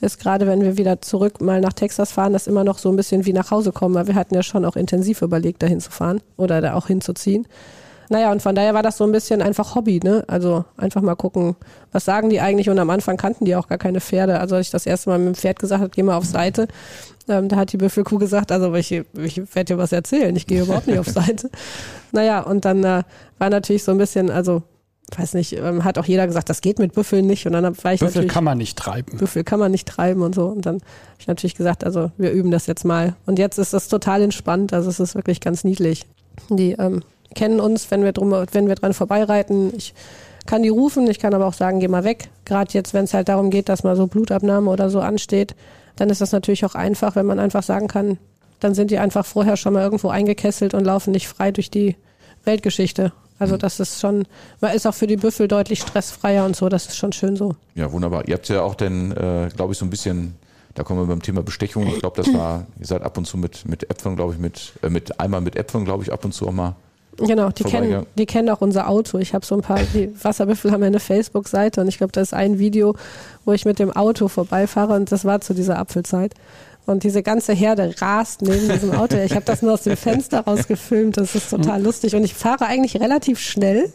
ist 0.01 0.19
gerade, 0.19 0.47
wenn 0.47 0.61
wir 0.61 0.77
wieder 0.77 1.01
zurück 1.01 1.41
mal 1.41 1.61
nach 1.61 1.73
Texas 1.73 2.11
fahren, 2.11 2.33
das 2.33 2.47
immer 2.47 2.63
noch 2.63 2.77
so 2.77 2.89
ein 2.89 2.95
bisschen 2.95 3.25
wie 3.25 3.33
nach 3.33 3.51
Hause 3.51 3.71
kommen, 3.71 3.95
weil 3.95 4.07
wir 4.07 4.15
hatten 4.15 4.35
ja 4.35 4.43
schon 4.43 4.65
auch 4.65 4.75
intensiv 4.75 5.21
überlegt, 5.21 5.63
dahin 5.63 5.79
zu 5.79 5.91
fahren 5.91 6.21
oder 6.37 6.61
da 6.61 6.73
auch 6.73 6.87
hinzuziehen. 6.87 7.47
Naja, 8.09 8.31
und 8.31 8.41
von 8.41 8.53
daher 8.53 8.73
war 8.73 8.83
das 8.83 8.97
so 8.97 9.03
ein 9.03 9.11
bisschen 9.11 9.41
einfach 9.41 9.73
Hobby, 9.75 9.99
ne? 10.03 10.23
Also 10.27 10.63
einfach 10.77 11.01
mal 11.01 11.15
gucken, 11.15 11.55
was 11.91 12.05
sagen 12.05 12.29
die 12.29 12.39
eigentlich? 12.39 12.69
Und 12.69 12.77
am 12.77 12.89
Anfang 12.89 13.17
kannten 13.17 13.45
die 13.45 13.55
auch 13.55 13.67
gar 13.67 13.77
keine 13.77 13.99
Pferde. 13.99 14.39
Also 14.39 14.55
als 14.55 14.67
ich 14.67 14.71
das 14.71 14.85
erste 14.85 15.09
Mal 15.09 15.17
mit 15.17 15.27
dem 15.27 15.35
Pferd 15.35 15.59
gesagt 15.59 15.81
habe, 15.81 15.89
geh 15.89 16.03
mal 16.03 16.15
auf 16.15 16.25
Seite, 16.25 16.67
ähm, 17.27 17.49
da 17.49 17.55
hat 17.55 17.71
die 17.71 17.77
Büffelkuh 17.77 18.19
gesagt, 18.19 18.51
also 18.51 18.73
ich, 18.75 18.91
ich 18.91 19.55
werde 19.55 19.73
dir 19.73 19.77
was 19.77 19.91
erzählen, 19.91 20.35
ich 20.35 20.45
gehe 20.45 20.61
überhaupt 20.61 20.87
nicht 20.87 20.99
auf 20.99 21.07
Seite. 21.07 21.49
Naja, 22.11 22.39
und 22.39 22.63
dann 22.63 22.81
äh, 22.85 23.03
war 23.39 23.49
natürlich 23.49 23.83
so 23.83 23.91
ein 23.91 23.97
bisschen, 23.97 24.29
also 24.29 24.63
weiß 25.15 25.33
nicht, 25.35 25.53
ähm, 25.53 25.83
hat 25.83 25.97
auch 25.97 26.05
jeder 26.05 26.25
gesagt, 26.25 26.49
das 26.49 26.61
geht 26.61 26.79
mit 26.79 26.93
Büffeln 26.93 27.27
nicht. 27.27 27.45
Und 27.45 27.53
dann 27.53 27.63
war 27.83 27.93
ich 27.93 27.99
Büffel 27.99 28.27
kann 28.27 28.43
man 28.43 28.57
nicht 28.57 28.77
treiben. 28.77 29.17
Büffel 29.17 29.43
kann 29.43 29.59
man 29.59 29.71
nicht 29.71 29.87
treiben 29.87 30.21
und 30.21 30.33
so. 30.33 30.47
Und 30.47 30.65
dann 30.65 30.75
habe 30.75 30.85
ich 31.19 31.27
natürlich 31.27 31.55
gesagt, 31.55 31.83
also 31.83 32.11
wir 32.17 32.31
üben 32.31 32.51
das 32.51 32.67
jetzt 32.67 32.85
mal. 32.85 33.15
Und 33.25 33.39
jetzt 33.39 33.57
ist 33.59 33.73
das 33.73 33.87
total 33.87 34.21
entspannt. 34.23 34.73
Also 34.73 34.89
es 34.89 34.99
ist 34.99 35.15
wirklich 35.15 35.41
ganz 35.41 35.63
niedlich. 35.63 36.05
Die 36.49 36.71
ähm, 36.71 37.03
kennen 37.35 37.59
uns, 37.59 37.91
wenn 37.91 38.03
wir 38.03 38.13
drum, 38.13 38.31
wenn 38.31 38.67
wir 38.67 38.75
dran 38.75 38.93
vorbeireiten. 38.93 39.73
Ich 39.75 39.93
kann 40.45 40.63
die 40.63 40.69
rufen, 40.69 41.09
ich 41.09 41.19
kann 41.19 41.33
aber 41.33 41.45
auch 41.45 41.53
sagen, 41.53 41.79
geh 41.79 41.87
mal 41.87 42.03
weg. 42.03 42.29
Gerade 42.45 42.73
jetzt, 42.73 42.93
wenn 42.93 43.05
es 43.05 43.13
halt 43.13 43.29
darum 43.29 43.49
geht, 43.49 43.69
dass 43.69 43.83
mal 43.83 43.95
so 43.95 44.07
Blutabnahme 44.07 44.69
oder 44.69 44.89
so 44.89 44.99
ansteht, 44.99 45.55
dann 45.95 46.09
ist 46.09 46.21
das 46.21 46.31
natürlich 46.31 46.65
auch 46.65 46.75
einfach, 46.75 47.15
wenn 47.15 47.25
man 47.25 47.39
einfach 47.39 47.63
sagen 47.63 47.87
kann, 47.87 48.17
dann 48.59 48.73
sind 48.73 48.91
die 48.91 48.99
einfach 48.99 49.25
vorher 49.25 49.57
schon 49.57 49.73
mal 49.73 49.83
irgendwo 49.83 50.09
eingekesselt 50.09 50.73
und 50.73 50.85
laufen 50.85 51.11
nicht 51.11 51.27
frei 51.27 51.51
durch 51.51 51.69
die 51.69 51.95
Weltgeschichte. 52.43 53.11
Also 53.37 53.57
das 53.57 53.79
ist 53.79 53.99
schon, 53.99 54.25
man 54.61 54.73
ist 54.73 54.87
auch 54.87 54.93
für 54.93 55.07
die 55.07 55.17
Büffel 55.17 55.47
deutlich 55.47 55.81
stressfreier 55.81 56.45
und 56.45 56.55
so, 56.55 56.69
das 56.69 56.87
ist 56.87 56.97
schon 56.97 57.11
schön 57.11 57.35
so. 57.35 57.55
Ja, 57.75 57.91
wunderbar. 57.91 58.27
Ihr 58.27 58.35
habt 58.35 58.47
ja 58.47 58.61
auch 58.61 58.75
dann, 58.75 59.11
äh, 59.11 59.49
glaube 59.55 59.73
ich, 59.73 59.77
so 59.77 59.85
ein 59.85 59.89
bisschen, 59.89 60.35
da 60.73 60.83
kommen 60.83 61.01
wir 61.01 61.07
beim 61.07 61.21
Thema 61.21 61.43
Bestechung. 61.43 61.85
Ich 61.87 61.99
glaube, 61.99 62.15
das 62.15 62.33
war, 62.33 62.65
ihr 62.79 62.85
seid 62.85 63.01
ab 63.01 63.17
und 63.17 63.25
zu 63.25 63.37
mit, 63.37 63.67
mit 63.67 63.89
Äpfeln, 63.89 64.15
glaube 64.15 64.33
ich, 64.33 64.39
mit, 64.39 64.73
äh, 64.81 64.89
mit 64.89 65.19
einmal 65.19 65.41
mit 65.41 65.57
Äpfeln, 65.57 65.83
glaube 65.83 66.03
ich, 66.03 66.13
ab 66.13 66.23
und 66.23 66.33
zu 66.33 66.47
auch 66.47 66.53
mal. 66.53 66.75
Genau, 67.17 67.49
die 67.49 67.63
kennen, 67.63 68.05
die 68.17 68.25
kennen 68.25 68.49
auch 68.49 68.61
unser 68.61 68.89
Auto. 68.89 69.17
Ich 69.19 69.33
habe 69.33 69.45
so 69.45 69.55
ein 69.55 69.61
paar, 69.61 69.79
die 69.93 70.11
Wasserbüffel 70.21 70.71
haben 70.71 70.81
ja 70.81 70.87
eine 70.87 70.99
Facebook-Seite 70.99 71.79
und 71.79 71.87
ich 71.87 71.97
glaube, 71.97 72.11
da 72.11 72.21
ist 72.21 72.33
ein 72.33 72.59
Video, 72.59 72.95
wo 73.45 73.53
ich 73.53 73.63
mit 73.63 73.79
dem 73.79 73.91
Auto 73.91 74.27
vorbeifahre 74.27 74.93
und 74.95 75.11
das 75.11 75.23
war 75.23 75.39
zu 75.39 75.53
dieser 75.53 75.79
Apfelzeit. 75.79 76.33
Und 76.85 77.03
diese 77.03 77.23
ganze 77.23 77.53
Herde 77.53 77.93
rast 77.99 78.41
neben 78.41 78.69
diesem 78.69 78.91
Auto. 78.91 79.17
Ich 79.17 79.33
habe 79.33 79.45
das 79.45 79.61
nur 79.61 79.73
aus 79.73 79.83
dem 79.83 79.97
Fenster 79.97 80.41
rausgefilmt. 80.41 81.17
Das 81.17 81.33
ist 81.33 81.49
total 81.49 81.81
lustig. 81.81 82.15
Und 82.15 82.23
ich 82.23 82.33
fahre 82.33 82.65
eigentlich 82.65 82.99
relativ 83.01 83.39
schnell, 83.39 83.91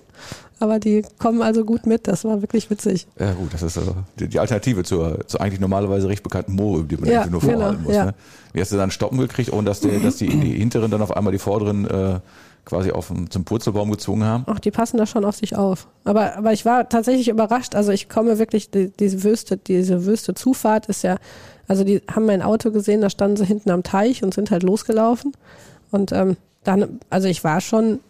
aber 0.59 0.79
die 0.79 1.05
kommen 1.19 1.41
also 1.41 1.65
gut 1.65 1.87
mit. 1.87 2.09
Das 2.09 2.25
war 2.25 2.43
wirklich 2.43 2.69
witzig. 2.69 3.07
Ja 3.19 3.33
gut, 3.33 3.55
das 3.55 3.63
ist 3.63 3.79
also 3.79 3.95
die, 4.19 4.39
Alternative 4.39 4.83
zur, 4.83 5.27
zur 5.27 5.41
eigentlich 5.41 5.61
normalerweise 5.61 6.09
recht 6.09 6.23
bekannten 6.23 6.53
Moore, 6.53 6.85
die 6.85 6.97
man 6.97 7.09
ja, 7.09 7.27
nur 7.27 7.41
genau, 7.41 7.59
vorhalten 7.59 7.83
muss. 7.85 7.95
Ja. 7.95 8.07
Ne? 8.07 8.15
Wie 8.53 8.61
hast 8.61 8.73
du 8.73 8.77
dann 8.77 8.91
Stoppen 8.91 9.19
gekriegt, 9.19 9.53
ohne 9.53 9.65
dass, 9.65 9.81
der, 9.81 10.01
dass 10.01 10.17
die, 10.17 10.29
die 10.29 10.59
hinteren 10.59 10.91
dann 10.91 11.01
auf 11.01 11.17
einmal 11.17 11.33
die 11.33 11.39
vorderen 11.39 11.87
äh, 11.87 12.19
quasi 12.65 12.91
auf, 12.91 13.13
zum 13.31 13.45
Purzelbaum 13.45 13.91
gezogen 13.91 14.25
haben? 14.25 14.45
Ach, 14.47 14.59
die 14.59 14.71
passen 14.71 14.99
da 14.99 15.07
schon 15.07 15.25
auf 15.25 15.37
sich 15.37 15.57
auf. 15.57 15.87
Aber, 16.05 16.37
aber 16.37 16.53
ich 16.53 16.65
war 16.65 16.89
tatsächlich 16.89 17.29
überrascht. 17.29 17.75
Also 17.75 17.93
ich 17.93 18.09
komme 18.09 18.39
wirklich, 18.39 18.71
die, 18.71 18.91
diese 18.91 19.23
Wüste, 19.23 19.57
diese 19.57 20.05
Wüste 20.05 20.35
Zufahrt 20.35 20.87
ist 20.87 21.03
ja 21.03 21.17
also 21.71 21.85
die 21.85 22.03
haben 22.13 22.27
mein 22.27 22.43
Auto 22.43 22.73
gesehen, 22.73 23.01
da 23.01 23.11
standen 23.11 23.37
sie 23.37 23.47
hinten 23.47 23.71
am 23.71 23.85
Teich 23.85 24.25
und 24.25 24.35
sind 24.35 24.51
halt 24.51 24.65
losgelaufen. 24.65 25.35
Und 25.93 26.11
ähm, 26.11 26.37
dann, 26.65 26.99
also 27.11 27.29
ich 27.29 27.45
war 27.45 27.61
schon 27.61 28.01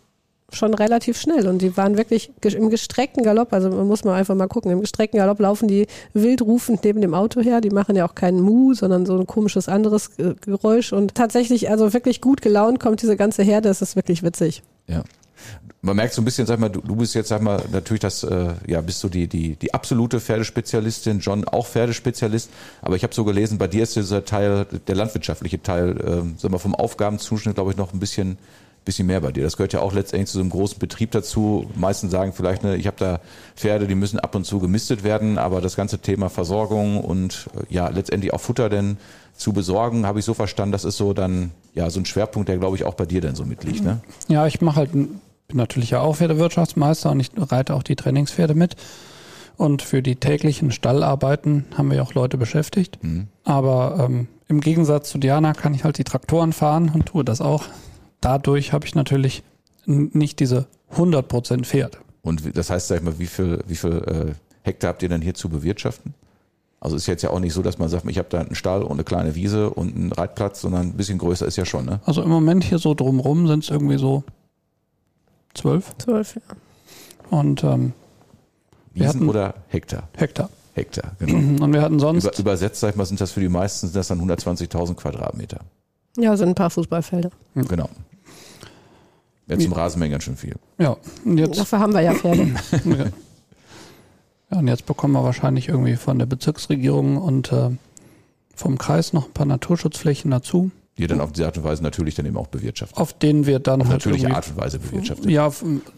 schon 0.53 0.75
relativ 0.75 1.17
schnell 1.17 1.47
und 1.47 1.63
die 1.63 1.77
waren 1.77 1.97
wirklich 1.97 2.33
im 2.43 2.71
gestreckten 2.71 3.23
Galopp, 3.23 3.53
also 3.53 3.69
man 3.69 3.87
muss 3.87 4.03
mal 4.03 4.17
einfach 4.17 4.35
mal 4.35 4.49
gucken, 4.49 4.73
im 4.73 4.81
gestreckten 4.81 5.21
Galopp 5.21 5.39
laufen 5.39 5.69
die 5.69 5.87
wild 6.13 6.43
rufend 6.43 6.83
neben 6.83 7.01
dem 7.01 7.15
Auto 7.15 7.41
her, 7.41 7.61
die 7.61 7.71
machen 7.71 7.95
ja 7.95 8.05
auch 8.05 8.17
keinen 8.17 8.41
Mu, 8.41 8.75
sondern 8.75 9.07
so 9.07 9.17
ein 9.17 9.29
komisches 9.29 9.69
anderes 9.69 10.11
Geräusch 10.41 10.93
und 10.93 11.15
tatsächlich, 11.15 11.71
also 11.71 11.93
wirklich 11.93 12.21
gut 12.21 12.43
gelaunt 12.43 12.81
kommt 12.81 13.01
diese 13.01 13.17
ganze 13.17 13.45
Herde, 13.45 13.69
das 13.69 13.81
ist 13.81 13.95
wirklich 13.95 14.25
witzig. 14.25 14.65
Ja 14.89 15.05
man 15.83 15.97
merkt 15.97 16.13
so 16.13 16.21
ein 16.21 16.25
bisschen, 16.25 16.47
sag 16.47 16.59
mal, 16.59 16.69
du, 16.69 16.81
du 16.81 16.97
bist 16.97 17.15
jetzt, 17.15 17.29
sag 17.29 17.41
mal, 17.41 17.63
natürlich 17.73 18.01
das, 18.01 18.23
äh, 18.23 18.53
ja, 18.67 18.81
bist 18.81 19.03
du 19.03 19.09
die, 19.09 19.29
die, 19.29 19.57
die 19.57 19.73
absolute 19.73 20.21
Pferdespezialistin, 20.21 21.21
John 21.21 21.45
auch 21.47 21.67
Pferdespezialist, 21.67 22.51
aber 22.83 22.97
ich 22.97 23.03
habe 23.03 23.15
so 23.15 23.25
gelesen, 23.25 23.59
bei 23.59 23.67
dir 23.67 23.83
ist 23.83 23.97
dieser 23.97 24.25
Teil, 24.25 24.67
der 24.87 24.95
landwirtschaftliche 24.95 25.63
Teil, 25.63 25.97
äh, 26.01 26.39
sag 26.39 26.51
mal, 26.51 26.59
vom 26.59 26.75
Aufgabenzuschnitt, 26.75 27.55
glaube 27.55 27.71
ich, 27.71 27.79
noch 27.79 27.95
ein 27.95 28.01
bisschen, 28.01 28.37
bisschen 28.85 29.07
mehr 29.07 29.21
bei 29.21 29.33
dir. 29.33 29.43
Das 29.43 29.57
gehört 29.57 29.73
ja 29.73 29.81
auch 29.81 29.95
letztendlich 29.95 30.29
zu 30.29 30.35
so 30.35 30.41
einem 30.41 30.51
großen 30.51 30.79
Betrieb 30.79 31.13
dazu. 31.13 31.71
Meisten 31.75 32.11
sagen 32.11 32.33
vielleicht, 32.33 32.63
ne, 32.63 32.77
ich 32.77 32.87
habe 32.87 32.97
da 32.99 33.21
Pferde, 33.57 33.87
die 33.87 33.95
müssen 33.95 34.19
ab 34.19 34.35
und 34.35 34.45
zu 34.45 34.59
gemistet 34.59 35.03
werden, 35.03 35.39
aber 35.39 35.61
das 35.61 35.77
ganze 35.77 35.99
Thema 35.99 36.29
Versorgung 36.29 37.03
und 37.03 37.49
äh, 37.55 37.75
ja, 37.75 37.89
letztendlich 37.89 38.35
auch 38.35 38.41
Futter 38.41 38.69
denn 38.69 38.99
zu 39.35 39.55
besorgen, 39.55 40.05
habe 40.05 40.19
ich 40.19 40.27
so 40.27 40.35
verstanden, 40.35 40.73
das 40.73 40.85
ist 40.85 40.99
so 40.99 41.15
dann 41.15 41.53
ja 41.75 41.89
so 41.89 42.01
ein 42.01 42.05
Schwerpunkt, 42.05 42.51
der 42.51 42.59
glaube 42.59 42.77
ich 42.77 42.85
auch 42.85 42.95
bei 42.95 43.07
dir 43.07 43.23
dann 43.23 43.35
so 43.35 43.47
mitliegt, 43.47 43.83
ne? 43.83 44.01
Ja, 44.29 44.47
ich 44.47 44.61
mache 44.61 44.77
halt 44.77 44.91
bin 45.51 45.59
natürlich 45.59 45.91
ja 45.91 46.01
auch 46.01 46.17
Pferdewirtschaftsmeister 46.17 47.11
und 47.11 47.21
ich 47.21 47.31
reite 47.37 47.75
auch 47.75 47.83
die 47.83 47.97
Trainingspferde 47.97 48.55
mit. 48.55 48.77
Und 49.57 49.83
für 49.83 50.03
die 50.03 50.17
täglichen 50.17 50.71
Stallarbeiten 50.71 51.67
haben 51.77 51.91
wir 51.91 52.03
auch 52.03 52.15
Leute 52.15 52.39
beschäftigt. 52.39 52.99
Mhm. 53.03 53.27
Aber 53.45 54.07
ähm, 54.09 54.29
im 54.49 54.61
Gegensatz 54.61 55.11
zu 55.11 55.19
Diana 55.19 55.53
kann 55.53 55.75
ich 55.75 55.85
halt 55.85 55.99
die 55.99 56.05
Traktoren 56.05 56.55
fahren 56.55 56.91
und 56.95 57.07
tue 57.07 57.25
das 57.25 57.41
auch. 57.43 57.65
Dadurch 58.23 58.73
habe 58.73 58.87
ich 58.87 58.95
natürlich 58.95 59.43
nicht 59.87 60.41
diese 60.41 60.67
100% 60.97 61.65
Pferd. 61.65 61.99
Und 62.23 62.57
das 62.57 62.71
heißt, 62.71 62.89
sag 62.89 62.99
ich 62.99 63.03
mal, 63.03 63.19
wie 63.19 63.27
viel, 63.27 63.63
wie 63.67 63.77
viel 63.77 64.03
äh, 64.07 64.35
Hektar 64.63 64.89
habt 64.91 65.03
ihr 65.03 65.09
denn 65.09 65.23
hier 65.23 65.35
zu 65.35 65.49
bewirtschaften? 65.49 66.15
Also 66.81 66.97
ist 66.97 67.07
jetzt 67.07 67.23
ja 67.23 67.31
auch 67.31 67.41
nicht 67.41 67.53
so, 67.53 67.61
dass 67.61 67.79
man 67.79 67.91
sagt, 67.91 68.09
ich 68.09 68.17
habe 68.17 68.29
da 68.31 68.41
einen 68.41 68.55
Stall 68.55 68.83
und 68.83 68.93
eine 68.93 69.05
kleine 69.05 69.35
Wiese 69.35 69.69
und 69.69 69.95
einen 69.95 70.13
Reitplatz, 70.13 70.63
sondern 70.63 70.89
ein 70.89 70.93
bisschen 70.95 71.19
größer 71.19 71.47
ist 71.47 71.57
ja 71.57 71.67
schon, 71.67 71.85
ne? 71.85 72.01
Also 72.07 72.23
im 72.23 72.31
Moment 72.31 72.65
hier 72.65 72.79
so 72.79 72.95
drumrum 72.95 73.47
sind 73.47 73.65
es 73.65 73.71
irgendwie 73.71 73.99
so 73.99 74.25
Zwölf? 75.55 75.97
Zwölf, 75.99 76.37
ja. 76.37 76.43
Und 77.31 77.65
ähm, 77.65 77.93
Wiesen 78.93 79.09
hatten, 79.09 79.29
oder 79.29 79.55
Hektar? 79.69 80.09
Hektar. 80.17 80.49
Hektar, 80.75 81.13
genau. 81.19 81.35
Und 81.65 81.73
wir 81.73 81.83
hatten 81.83 81.99
sonst. 81.99 82.25
Über, 82.25 82.39
übersetzt, 82.39 82.81
sag 82.81 82.91
ich 82.91 82.97
mal, 82.97 83.07
sind 83.07 83.21
das 83.21 83.33
für 83.33 83.41
die 83.41 83.49
meisten 83.49 83.87
sind 83.87 83.97
das 83.97 84.09
dann 84.09 84.21
120.000 84.21 84.95
Quadratmeter. 84.95 85.61
Ja, 86.17 86.37
sind 86.37 86.49
ein 86.49 86.55
paar 86.55 86.71
Fußballfelder. 86.71 87.31
Mhm. 87.55 87.69
Genau. 87.69 87.89
Ja, 89.47 89.59
zum 89.59 89.73
Rasenmähen 89.73 90.13
ganz 90.13 90.25
schön 90.25 90.37
viel. 90.37 90.55
Ja, 90.79 90.97
und 91.25 91.39
jetzt, 91.39 91.59
Dafür 91.59 91.81
haben 91.81 91.93
wir 91.93 92.01
ja 92.01 92.15
Pferde. 92.15 92.43
ja. 92.85 93.07
ja, 94.53 94.59
und 94.59 94.69
jetzt 94.69 94.87
bekommen 94.87 95.15
wir 95.15 95.25
wahrscheinlich 95.25 95.69
irgendwie 95.69 95.97
von 95.97 96.21
der 96.21 96.27
Bezirksregierung 96.27 97.17
und 97.17 97.53
äh, 97.53 97.71
vom 98.55 98.79
Kreis 98.79 99.13
noch 99.13 99.27
ein 99.27 99.33
paar 99.33 99.47
Naturschutzflächen 99.47 100.31
dazu 100.31 100.71
die 101.01 101.07
dann 101.07 101.21
auf 101.21 101.33
diese 101.33 101.47
Art 101.47 101.57
und 101.57 101.65
Weise 101.65 101.83
natürlich 101.83 102.15
dann 102.15 102.27
eben 102.27 102.37
auch 102.37 102.47
bewirtschaftet. 102.47 102.99
Auf 102.99 103.13
denen 103.13 103.47
wir 103.47 103.59
dann 103.59 103.81
auf 103.81 103.89
halt 103.89 104.05
natürliche 104.05 104.35
Art 104.35 104.49
und 104.49 104.57
Weise 104.57 104.79
bewirtschaftet. 104.79 105.31
Ja, 105.31 105.51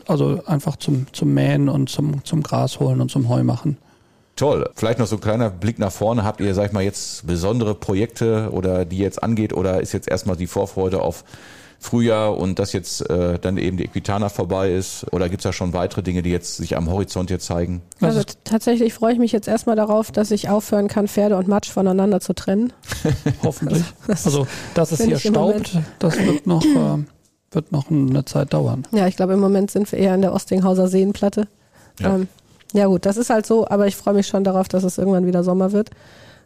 also 0.06 0.42
einfach 0.46 0.76
zum, 0.76 1.06
zum 1.12 1.34
Mähen 1.34 1.68
und 1.68 1.90
zum, 1.90 2.24
zum 2.24 2.42
Gras 2.42 2.78
holen 2.80 3.00
und 3.00 3.10
zum 3.10 3.28
Heu 3.28 3.42
machen. 3.42 3.76
Toll. 4.36 4.70
Vielleicht 4.74 4.98
noch 4.98 5.06
so 5.06 5.16
ein 5.16 5.20
kleiner 5.20 5.50
Blick 5.50 5.78
nach 5.78 5.92
vorne. 5.92 6.24
Habt 6.24 6.40
ihr, 6.40 6.54
sag 6.54 6.66
ich 6.66 6.72
mal, 6.72 6.82
jetzt 6.82 7.26
besondere 7.26 7.74
Projekte 7.74 8.50
oder 8.52 8.84
die 8.84 8.98
jetzt 8.98 9.22
angeht 9.22 9.52
oder 9.52 9.80
ist 9.80 9.92
jetzt 9.92 10.08
erstmal 10.08 10.36
die 10.36 10.46
Vorfreude 10.46 11.02
auf 11.02 11.24
Frühjahr 11.82 12.38
und 12.38 12.60
dass 12.60 12.72
jetzt 12.72 13.08
äh, 13.10 13.40
dann 13.40 13.56
eben 13.56 13.76
die 13.76 13.84
Equitana 13.84 14.28
vorbei 14.28 14.72
ist? 14.72 15.04
Oder 15.12 15.28
gibt 15.28 15.40
es 15.40 15.44
da 15.44 15.52
schon 15.52 15.72
weitere 15.72 16.02
Dinge, 16.02 16.22
die 16.22 16.30
jetzt 16.30 16.56
sich 16.56 16.76
am 16.76 16.88
Horizont 16.88 17.28
jetzt 17.28 17.44
zeigen? 17.44 17.82
Also 18.00 18.22
tatsächlich 18.44 18.94
freue 18.94 19.14
ich 19.14 19.18
mich 19.18 19.32
jetzt 19.32 19.48
erstmal 19.48 19.74
darauf, 19.74 20.12
dass 20.12 20.30
ich 20.30 20.48
aufhören 20.48 20.86
kann, 20.86 21.08
Pferde 21.08 21.36
und 21.36 21.48
Matsch 21.48 21.70
voneinander 21.70 22.20
zu 22.20 22.34
trennen. 22.34 22.72
Hoffentlich. 23.42 23.82
Das, 24.06 24.26
also, 24.26 24.46
dass 24.74 24.92
es 24.92 25.02
hier 25.02 25.18
staubt, 25.18 25.78
das 25.98 26.18
wird 26.18 26.46
noch, 26.46 26.64
äh, 26.64 27.04
wird 27.50 27.72
noch 27.72 27.90
eine 27.90 28.24
Zeit 28.24 28.52
dauern. 28.52 28.86
Ja, 28.90 29.06
ich 29.06 29.16
glaube, 29.16 29.32
im 29.32 29.40
Moment 29.40 29.70
sind 29.70 29.90
wir 29.90 29.98
eher 29.98 30.14
in 30.14 30.22
der 30.22 30.34
Ostinghauser 30.34 30.88
Seenplatte. 30.88 31.48
Ja. 32.00 32.16
Ähm, 32.16 32.28
ja 32.72 32.86
gut, 32.86 33.06
das 33.06 33.16
ist 33.16 33.30
halt 33.30 33.46
so, 33.46 33.66
aber 33.68 33.86
ich 33.86 33.96
freue 33.96 34.14
mich 34.14 34.26
schon 34.26 34.44
darauf, 34.44 34.68
dass 34.68 34.82
es 34.84 34.98
irgendwann 34.98 35.26
wieder 35.26 35.44
Sommer 35.44 35.72
wird. 35.72 35.90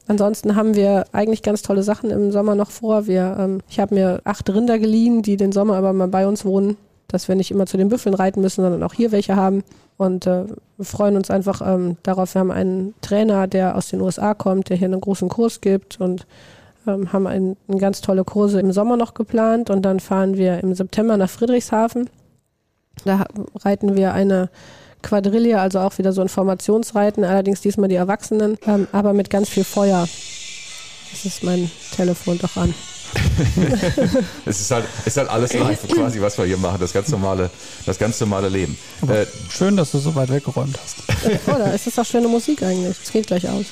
Ansonsten 0.09 0.55
haben 0.55 0.75
wir 0.77 1.05
eigentlich 1.13 1.43
ganz 1.43 1.63
tolle 1.63 1.83
Sachen 1.83 2.11
im 2.11 2.31
Sommer 2.31 2.55
noch 2.55 2.71
vor. 2.71 3.07
Wir, 3.07 3.37
ähm, 3.39 3.61
ich 3.69 3.81
habe 3.81 3.95
mir 3.95 4.21
acht 4.25 4.49
Rinder 4.49 4.79
geliehen, 4.79 5.23
die 5.23 5.37
den 5.37 5.53
Sommer 5.53 5.77
aber 5.77 5.93
mal 5.93 6.09
bei 6.09 6.27
uns 6.27 6.45
wohnen, 6.45 6.77
dass 7.09 7.29
wir 7.29 7.35
nicht 7.35 7.51
immer 7.51 7.67
zu 7.67 7.77
den 7.77 7.89
Büffeln 7.89 8.15
reiten 8.15 8.41
müssen, 8.41 8.63
sondern 8.63 8.83
auch 8.83 8.95
hier 8.95 9.11
welche 9.11 9.37
haben. 9.37 9.65
Und 9.97 10.27
äh, 10.27 10.45
wir 10.77 10.85
freuen 10.85 11.17
uns 11.17 11.31
einfach 11.31 11.61
ähm, 11.65 11.97
darauf. 12.03 12.35
Wir 12.35 12.41
haben 12.41 12.51
einen 12.51 12.95
Trainer, 13.01 13.47
der 13.47 13.77
aus 13.77 13.89
den 13.89 14.01
USA 14.01 14.35
kommt, 14.35 14.69
der 14.69 14.77
hier 14.77 14.87
einen 14.87 15.01
großen 15.01 15.29
Kurs 15.29 15.61
gibt 15.61 16.01
und 16.01 16.27
ähm, 16.87 17.13
haben 17.13 17.27
ein, 17.27 17.57
ein 17.69 17.79
ganz 17.79 18.01
tolle 18.01 18.25
Kurse 18.25 18.61
im 18.61 18.73
Sommer 18.73 18.97
noch 18.97 19.15
geplant. 19.15 19.71
Und 19.71 19.83
dann 19.83 19.99
fahren 19.99 20.37
wir 20.37 20.63
im 20.63 20.75
September 20.75 21.17
nach 21.17 21.31
Friedrichshafen. 21.31 22.09
Da 23.05 23.27
reiten 23.65 23.97
wir 23.97 24.13
eine 24.13 24.51
Quadrille, 25.07 25.61
also 25.61 25.79
auch 25.79 25.97
wieder 25.99 26.13
so 26.13 26.21
ein 26.21 26.29
Formationsreiten, 26.29 27.23
allerdings 27.25 27.61
diesmal 27.61 27.89
die 27.89 27.95
Erwachsenen, 27.95 28.59
ähm, 28.67 28.89
aber 28.91 29.13
mit 29.13 29.31
ganz 29.31 29.49
viel 29.49 29.65
Feuer. 29.65 30.09
Das 31.13 31.25
ist 31.25 31.45
mein 31.45 31.71
Telefon 31.95 32.39
doch 32.39 32.57
an. 32.57 32.75
es 34.45 34.61
ist 34.61 34.71
halt, 34.73 34.85
ist 35.05 35.17
halt 35.17 35.31
alles 35.31 35.53
live 35.55 35.89
quasi, 35.95 36.21
was 36.21 36.37
wir 36.37 36.45
hier 36.45 36.57
machen, 36.57 36.79
das 36.81 36.93
ganz 36.93 37.09
normale, 37.09 37.51
das 37.87 37.99
ganz 37.99 38.19
normale 38.21 38.49
Leben. 38.49 38.77
Äh, 39.07 39.27
schön, 39.49 39.77
dass 39.77 39.93
du 39.93 39.99
so 39.99 40.15
weit 40.17 40.29
weggeräumt 40.29 40.77
hast. 40.83 41.49
Oder? 41.49 41.73
Es 41.73 41.87
ist 41.87 41.97
doch 41.97 42.05
schöne 42.05 42.27
Musik 42.27 42.63
eigentlich. 42.65 42.97
Es 43.03 43.13
geht 43.13 43.29
gleich 43.29 43.49
aus. 43.49 43.67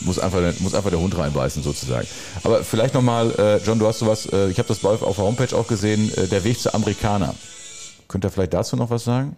Muss 0.00 0.18
einfach, 0.18 0.40
muss 0.58 0.74
einfach 0.74 0.90
der 0.90 0.98
Hund 0.98 1.16
reinbeißen 1.16 1.62
sozusagen. 1.62 2.06
Aber 2.42 2.64
vielleicht 2.64 2.94
nochmal, 2.94 3.30
äh, 3.38 3.64
John, 3.64 3.78
du 3.78 3.86
hast 3.86 4.00
sowas, 4.00 4.26
äh, 4.32 4.48
ich 4.48 4.58
habe 4.58 4.68
das 4.68 4.80
bei 4.80 4.90
auf 4.90 5.16
der 5.16 5.24
Homepage 5.24 5.56
auch 5.56 5.68
gesehen, 5.68 6.12
äh, 6.16 6.26
der 6.26 6.42
Weg 6.42 6.60
zu 6.60 6.74
Amerikaner. 6.74 7.34
Könnt 8.08 8.24
ihr 8.24 8.30
vielleicht 8.30 8.54
dazu 8.54 8.76
noch 8.76 8.90
was 8.90 9.04
sagen? 9.04 9.36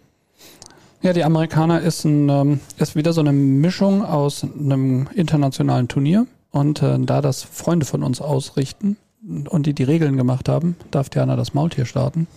Ja, 1.03 1.13
die 1.13 1.23
Amerikaner 1.23 1.81
ist, 1.81 2.05
ein, 2.05 2.29
ähm, 2.29 2.59
ist 2.77 2.95
wieder 2.95 3.11
so 3.11 3.21
eine 3.21 3.33
Mischung 3.33 4.05
aus 4.05 4.43
einem 4.43 5.09
internationalen 5.15 5.87
Turnier. 5.87 6.27
Und 6.51 6.83
äh, 6.83 6.99
da 6.99 7.21
das 7.21 7.41
Freunde 7.41 7.87
von 7.87 8.03
uns 8.03 8.21
ausrichten 8.21 8.97
und 9.49 9.65
die 9.65 9.73
die 9.73 9.83
Regeln 9.83 10.15
gemacht 10.15 10.47
haben, 10.47 10.75
darf 10.91 11.09
Diana 11.09 11.35
das 11.35 11.55
Maultier 11.55 11.85
starten. 11.85 12.27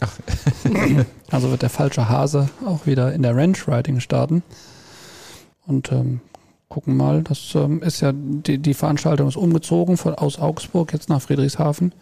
Ach. 0.00 0.18
also 1.30 1.50
wird 1.50 1.62
der 1.62 1.70
falsche 1.70 2.08
Hase 2.08 2.48
auch 2.66 2.86
wieder 2.86 3.12
in 3.12 3.22
der 3.22 3.36
Ranch 3.36 3.68
Riding 3.68 4.00
starten. 4.00 4.42
Und 5.66 5.92
ähm, 5.92 6.20
gucken 6.68 6.96
mal, 6.96 7.22
das 7.22 7.54
ähm, 7.54 7.82
ist 7.82 8.00
ja, 8.00 8.12
die, 8.12 8.58
die 8.58 8.74
Veranstaltung 8.74 9.28
ist 9.28 9.36
umgezogen 9.36 9.96
von, 9.96 10.14
aus 10.14 10.40
Augsburg 10.40 10.92
jetzt 10.92 11.08
nach 11.08 11.22
Friedrichshafen. 11.22 11.92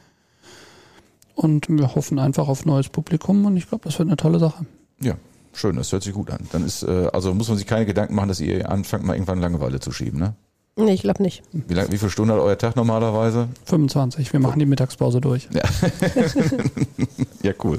Und 1.35 1.69
wir 1.69 1.95
hoffen 1.95 2.19
einfach 2.19 2.49
auf 2.49 2.65
neues 2.65 2.89
Publikum 2.89 3.45
und 3.45 3.59
ich 3.59 3.69
glaube, 3.69 3.85
das 3.85 3.99
wird 3.99 4.09
eine 4.09 4.17
tolle 4.17 4.39
Sache. 4.39 4.65
Ja, 5.01 5.17
schön, 5.59 5.77
das 5.77 5.93
hört 5.93 6.03
sich 6.03 6.13
gut 6.13 6.31
an. 6.31 6.41
Dann 6.53 6.65
ist, 6.65 6.83
äh, 6.83 7.09
also 7.13 7.35
muss 7.35 7.49
man 7.49 7.57
sich 7.57 7.67
keine 7.67 7.87
Gedanken 7.87 8.15
machen, 8.15 8.29
dass 8.29 8.41
ihr 8.41 8.71
anfangt, 8.71 9.05
mal 9.05 9.15
irgendwann 9.15 9.41
Langeweile 9.41 9.81
zu 9.81 9.93
schieben, 9.93 10.19
ne? 10.19 10.35
Nee, 10.79 10.93
ich 10.93 11.03
glaube 11.03 11.23
nicht. 11.23 11.43
Wie, 11.53 11.73
lang, 11.73 11.91
wie 11.91 11.97
viele 11.97 12.11
Stunden 12.11 12.33
hat 12.33 12.39
euer 12.39 12.59
Tag 12.59 12.77
normalerweise? 12.77 13.49
25. 13.65 14.31
Wir 14.35 14.41
machen 14.41 14.59
die 14.59 14.67
Mittagspause 14.67 15.23
durch. 15.23 15.49
Ja, 15.55 15.63
ja 17.43 17.53
cool. 17.65 17.79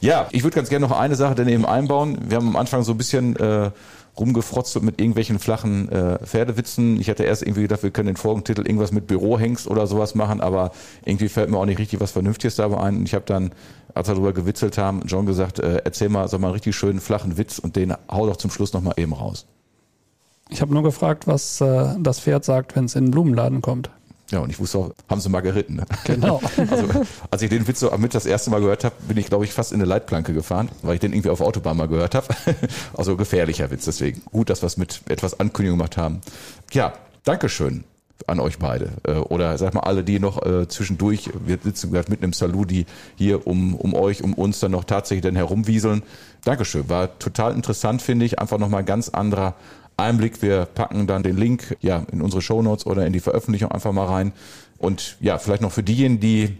Ja, 0.00 0.28
ich 0.32 0.42
würde 0.42 0.56
ganz 0.56 0.68
gerne 0.68 0.86
noch 0.86 0.98
eine 0.98 1.14
Sache 1.14 1.36
daneben 1.36 1.64
einbauen. 1.64 2.18
Wir 2.28 2.38
haben 2.38 2.48
am 2.48 2.56
Anfang 2.56 2.82
so 2.82 2.92
ein 2.92 2.98
bisschen 2.98 3.36
äh, 3.36 3.70
rumgefrotzelt 4.18 4.84
mit 4.84 5.00
irgendwelchen 5.00 5.38
flachen 5.38 5.88
äh, 5.88 6.18
Pferdewitzen. 6.24 7.00
Ich 7.00 7.10
hatte 7.10 7.24
erst 7.24 7.42
irgendwie 7.42 7.62
gedacht, 7.62 7.82
wir 7.82 7.90
können 7.90 8.06
den 8.06 8.16
Folgentitel 8.16 8.62
irgendwas 8.62 8.92
mit 8.92 9.06
Bürohengst 9.06 9.66
oder 9.68 9.86
sowas 9.86 10.14
machen, 10.14 10.40
aber 10.40 10.72
irgendwie 11.04 11.28
fällt 11.28 11.50
mir 11.50 11.58
auch 11.58 11.66
nicht 11.66 11.78
richtig 11.78 12.00
was 12.00 12.12
Vernünftiges 12.12 12.56
dabei 12.56 12.78
ein. 12.78 12.96
Und 12.98 13.04
ich 13.04 13.14
habe 13.14 13.24
dann, 13.26 13.52
als 13.94 14.08
wir 14.08 14.14
darüber 14.14 14.32
gewitzelt 14.32 14.78
haben, 14.78 15.02
John 15.06 15.26
gesagt, 15.26 15.58
äh, 15.58 15.82
erzähl 15.84 16.08
mal 16.08 16.28
so 16.28 16.38
mal 16.38 16.48
einen 16.48 16.54
richtig 16.54 16.74
schönen 16.76 17.00
flachen 17.00 17.36
Witz 17.38 17.58
und 17.58 17.76
den 17.76 17.94
hau 18.10 18.26
doch 18.26 18.36
zum 18.36 18.50
Schluss 18.50 18.72
nochmal 18.72 18.94
eben 18.96 19.12
raus. 19.12 19.46
Ich 20.48 20.60
habe 20.60 20.72
nur 20.72 20.82
gefragt, 20.82 21.26
was 21.26 21.60
äh, 21.60 21.94
das 21.98 22.20
Pferd 22.20 22.44
sagt, 22.44 22.76
wenn 22.76 22.84
es 22.84 22.94
in 22.94 23.06
den 23.06 23.10
Blumenladen 23.10 23.62
kommt. 23.62 23.90
Ja, 24.30 24.40
und 24.40 24.50
ich 24.50 24.58
wusste 24.58 24.78
auch, 24.78 24.90
haben 25.08 25.20
sie 25.20 25.28
mal 25.28 25.40
geritten. 25.40 25.76
Ne? 25.76 25.84
Genau. 26.04 26.40
Also, 26.70 26.88
als 27.30 27.42
ich 27.42 27.50
den 27.50 27.66
Witz 27.68 27.80
so 27.80 27.90
mit 27.96 28.14
das 28.14 28.26
erste 28.26 28.50
Mal 28.50 28.60
gehört 28.60 28.84
habe, 28.84 28.94
bin 29.06 29.16
ich, 29.16 29.26
glaube 29.26 29.44
ich, 29.44 29.52
fast 29.52 29.72
in 29.72 29.80
eine 29.80 29.84
Leitplanke 29.88 30.32
gefahren, 30.32 30.68
weil 30.82 30.94
ich 30.94 31.00
den 31.00 31.12
irgendwie 31.12 31.30
auf 31.30 31.40
Autobahn 31.40 31.76
mal 31.76 31.88
gehört 31.88 32.14
habe. 32.14 32.26
Also 32.96 33.16
gefährlicher 33.16 33.70
Witz, 33.70 33.84
deswegen 33.84 34.22
gut, 34.32 34.50
dass 34.50 34.62
wir 34.62 34.66
es 34.66 34.76
mit 34.76 35.02
etwas 35.08 35.38
Ankündigung 35.38 35.78
gemacht 35.78 35.96
haben. 35.96 36.20
Ja, 36.72 36.94
Dankeschön 37.24 37.84
an 38.26 38.40
euch 38.40 38.58
beide. 38.58 38.92
Äh, 39.04 39.12
oder 39.14 39.56
sag 39.58 39.74
mal 39.74 39.80
alle, 39.80 40.02
die 40.02 40.18
noch 40.18 40.44
äh, 40.44 40.66
zwischendurch, 40.68 41.30
wir 41.44 41.58
sitzen 41.62 41.92
gerade 41.92 42.10
mitten 42.10 42.24
im 42.24 42.32
Salut, 42.32 42.70
die 42.70 42.86
hier 43.16 43.46
um, 43.46 43.74
um 43.74 43.94
euch, 43.94 44.22
um 44.22 44.34
uns 44.34 44.60
dann 44.60 44.72
noch 44.72 44.84
tatsächlich 44.84 45.22
dann 45.22 45.36
herumwieseln. 45.36 46.02
Dankeschön. 46.44 46.88
War 46.88 47.18
total 47.18 47.54
interessant, 47.54 48.02
finde 48.02 48.24
ich. 48.24 48.38
Einfach 48.38 48.58
nochmal 48.58 48.80
ein 48.80 48.86
ganz 48.86 49.08
anderer 49.08 49.54
Einblick. 49.96 50.42
Wir 50.42 50.66
packen 50.66 51.06
dann 51.06 51.22
den 51.22 51.36
Link 51.36 51.76
ja 51.80 52.04
in 52.12 52.20
unsere 52.22 52.42
Show 52.42 52.62
Notes 52.62 52.86
oder 52.86 53.06
in 53.06 53.12
die 53.12 53.20
Veröffentlichung 53.20 53.70
einfach 53.70 53.92
mal 53.92 54.06
rein. 54.06 54.32
Und 54.78 55.16
ja, 55.20 55.38
vielleicht 55.38 55.62
noch 55.62 55.72
für 55.72 55.82
diejenigen, 55.82 56.20
die 56.20 56.58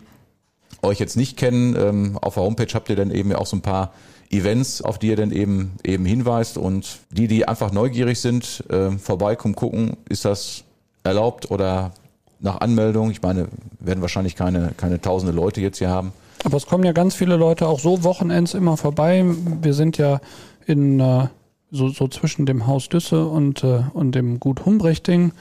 euch 0.82 0.98
jetzt 0.98 1.16
nicht 1.16 1.36
kennen, 1.36 1.76
ähm, 1.76 2.18
auf 2.20 2.34
der 2.34 2.42
Homepage 2.42 2.72
habt 2.72 2.88
ihr 2.88 2.96
dann 2.96 3.10
eben 3.10 3.32
auch 3.34 3.46
so 3.46 3.56
ein 3.56 3.62
paar 3.62 3.92
Events, 4.30 4.82
auf 4.82 4.98
die 4.98 5.08
ihr 5.08 5.16
dann 5.16 5.30
eben 5.30 5.72
eben 5.84 6.04
hinweist 6.04 6.58
und 6.58 6.98
die, 7.10 7.28
die 7.28 7.46
einfach 7.46 7.72
neugierig 7.72 8.20
sind, 8.20 8.64
äh, 8.70 8.90
vorbeikommen, 8.92 9.54
gucken, 9.54 9.96
ist 10.08 10.24
das 10.24 10.64
erlaubt 11.04 11.50
oder 11.50 11.92
nach 12.40 12.60
Anmeldung. 12.60 13.10
Ich 13.10 13.22
meine, 13.22 13.48
werden 13.78 14.00
wahrscheinlich 14.00 14.34
keine 14.34 14.72
keine 14.76 15.00
tausende 15.00 15.34
Leute 15.34 15.60
jetzt 15.60 15.78
hier 15.78 15.90
haben. 15.90 16.12
Aber 16.44 16.56
es 16.56 16.66
kommen 16.66 16.84
ja 16.84 16.92
ganz 16.92 17.14
viele 17.14 17.36
Leute 17.36 17.66
auch 17.66 17.80
so 17.80 18.04
Wochenends 18.04 18.54
immer 18.54 18.76
vorbei. 18.76 19.24
Wir 19.62 19.74
sind 19.74 19.98
ja 19.98 20.20
in 20.66 21.00
äh, 21.00 21.28
so, 21.70 21.88
so 21.88 22.08
zwischen 22.08 22.46
dem 22.46 22.66
Haus 22.66 22.88
Düsse 22.88 23.26
und, 23.26 23.64
äh, 23.64 23.82
und 23.92 24.14
dem 24.14 24.40
Gut 24.40 24.64
Humbrechting. 24.64 25.32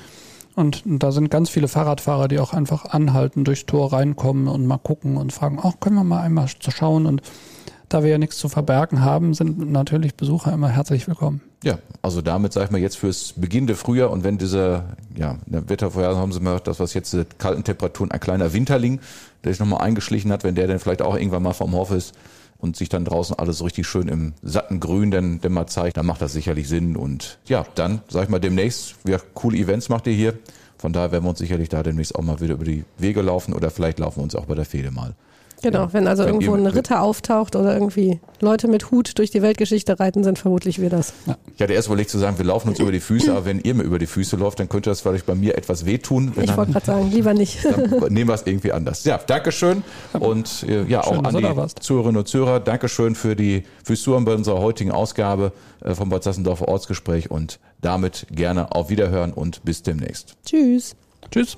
Und 0.55 0.83
da 0.85 1.11
sind 1.11 1.29
ganz 1.29 1.49
viele 1.49 1.67
Fahrradfahrer, 1.67 2.27
die 2.27 2.39
auch 2.39 2.53
einfach 2.53 2.85
anhalten, 2.85 3.43
durchs 3.43 3.65
Tor 3.65 3.91
reinkommen 3.91 4.47
und 4.47 4.65
mal 4.65 4.77
gucken 4.77 5.17
und 5.17 5.33
fragen, 5.33 5.59
ach, 5.61 5.73
können 5.81 5.97
wir 5.97 6.05
mal 6.05 6.21
einmal 6.21 6.47
zu 6.47 6.71
schauen. 6.71 7.05
Und 7.05 7.21
da 7.89 8.03
wir 8.03 8.09
ja 8.09 8.17
nichts 8.17 8.37
zu 8.37 8.49
verbergen 8.49 9.01
haben, 9.01 9.33
sind 9.33 9.71
natürlich 9.71 10.15
Besucher 10.15 10.53
immer 10.53 10.69
herzlich 10.69 11.07
willkommen. 11.07 11.41
Ja, 11.63 11.79
also 12.01 12.21
damit 12.21 12.53
sage 12.53 12.65
ich 12.65 12.71
mal 12.71 12.81
jetzt 12.81 12.97
fürs 12.97 13.33
beginnende 13.35 13.75
Frühjahr 13.75 14.11
und 14.11 14.23
wenn 14.23 14.37
dieser, 14.37 14.95
ja, 15.15 15.37
Wettervorhersage 15.45 16.19
haben 16.19 16.31
sie 16.31 16.39
mal 16.39 16.59
das, 16.59 16.79
was 16.79 16.93
jetzt 16.93 17.13
die 17.13 17.23
kalten 17.37 17.63
Temperaturen, 17.63 18.11
ein 18.11 18.19
kleiner 18.19 18.53
Winterling, 18.53 18.99
der 19.43 19.51
sich 19.51 19.59
nochmal 19.59 19.81
eingeschlichen 19.81 20.31
hat, 20.31 20.43
wenn 20.43 20.55
der 20.55 20.67
dann 20.67 20.79
vielleicht 20.79 21.01
auch 21.01 21.15
irgendwann 21.15 21.43
mal 21.43 21.53
vom 21.53 21.73
Hof 21.73 21.91
ist, 21.91 22.13
und 22.57 22.75
sich 22.75 22.89
dann 22.89 23.05
draußen 23.05 23.37
alles 23.37 23.59
so 23.59 23.65
richtig 23.65 23.87
schön 23.87 24.07
im 24.07 24.33
satten 24.41 24.79
Grün 24.79 25.11
dann, 25.11 25.39
dann 25.41 25.53
mal 25.53 25.67
zeigt, 25.67 25.97
dann 25.97 26.05
macht 26.05 26.21
das 26.21 26.33
sicherlich 26.33 26.67
Sinn. 26.67 26.95
Und 26.95 27.39
ja, 27.45 27.65
dann 27.75 28.01
sag 28.07 28.23
ich 28.23 28.29
mal 28.29 28.39
demnächst, 28.39 28.95
ja, 29.07 29.19
coole 29.33 29.57
Events 29.57 29.89
macht 29.89 30.07
ihr 30.07 30.13
hier. 30.13 30.33
Von 30.77 30.93
daher 30.93 31.11
werden 31.11 31.23
wir 31.23 31.29
uns 31.29 31.39
sicherlich 31.39 31.69
da 31.69 31.83
demnächst 31.83 32.15
auch 32.15 32.21
mal 32.21 32.39
wieder 32.41 32.55
über 32.55 32.65
die 32.65 32.85
Wege 32.97 33.21
laufen 33.21 33.53
oder 33.53 33.69
vielleicht 33.69 33.99
laufen 33.99 34.17
wir 34.17 34.23
uns 34.23 34.35
auch 34.35 34.45
bei 34.45 34.55
der 34.55 34.65
Fehde 34.65 34.91
mal. 34.91 35.15
Genau, 35.61 35.83
ja, 35.83 35.93
wenn 35.93 36.07
also 36.07 36.23
wenn 36.23 36.35
irgendwo 36.35 36.53
ein 36.53 36.67
Ritter 36.67 37.01
auftaucht 37.01 37.55
oder 37.55 37.73
irgendwie 37.73 38.19
Leute 38.41 38.67
mit 38.67 38.91
Hut 38.91 39.17
durch 39.17 39.31
die 39.31 39.41
Weltgeschichte 39.41 39.99
reiten, 39.99 40.23
sind 40.23 40.37
vermutlich 40.37 40.79
wir 40.79 40.89
das. 40.89 41.13
Ja. 41.25 41.37
Ich 41.55 41.61
hatte 41.61 41.73
erst 41.73 41.87
überlegt 41.87 42.09
zu 42.09 42.17
sagen, 42.17 42.37
wir 42.37 42.45
laufen 42.45 42.69
uns 42.69 42.79
über 42.79 42.91
die 42.91 42.99
Füße, 42.99 43.31
aber 43.31 43.45
wenn 43.45 43.59
ihr 43.59 43.73
mir 43.73 43.83
über 43.83 43.97
die 43.97 44.07
Füße 44.07 44.35
läuft, 44.35 44.59
dann 44.59 44.69
könnte 44.69 44.89
das 44.89 45.01
vielleicht 45.01 45.25
bei 45.25 45.35
mir 45.35 45.57
etwas 45.57 45.85
wehtun. 45.85 46.33
Ich 46.41 46.55
wollte 46.55 46.73
gerade 46.73 46.85
sagen, 46.85 47.11
lieber 47.11 47.33
nicht. 47.33 47.63
Dann 48.01 48.13
nehmen 48.13 48.29
wir 48.29 48.35
es 48.35 48.45
irgendwie 48.45 48.71
anders. 48.71 49.03
Ja, 49.05 49.17
Dankeschön 49.17 49.83
und 50.13 50.65
äh, 50.67 50.83
ja 50.83 51.01
auch 51.01 51.15
Schön, 51.15 51.25
an 51.25 51.35
die 51.35 51.81
Zuhörerinnen 51.81 52.17
und 52.17 52.27
Zuhörer. 52.27 52.59
Dankeschön 52.59 53.15
für 53.15 53.35
die 53.35 53.63
fürs 53.83 54.01
Zuhören 54.01 54.25
bei 54.25 54.33
unserer 54.33 54.59
heutigen 54.59 54.91
Ausgabe 54.91 55.51
äh, 55.83 55.95
vom 55.95 56.09
Bad 56.09 56.23
Sassendorfer 56.23 56.67
Ortsgespräch 56.67 57.31
und 57.31 57.59
damit 57.81 58.27
gerne 58.31 58.73
auf 58.73 58.89
Wiederhören 58.89 59.33
und 59.33 59.63
bis 59.63 59.83
demnächst. 59.83 60.35
Tschüss. 60.45 60.95
Tschüss. 61.31 61.57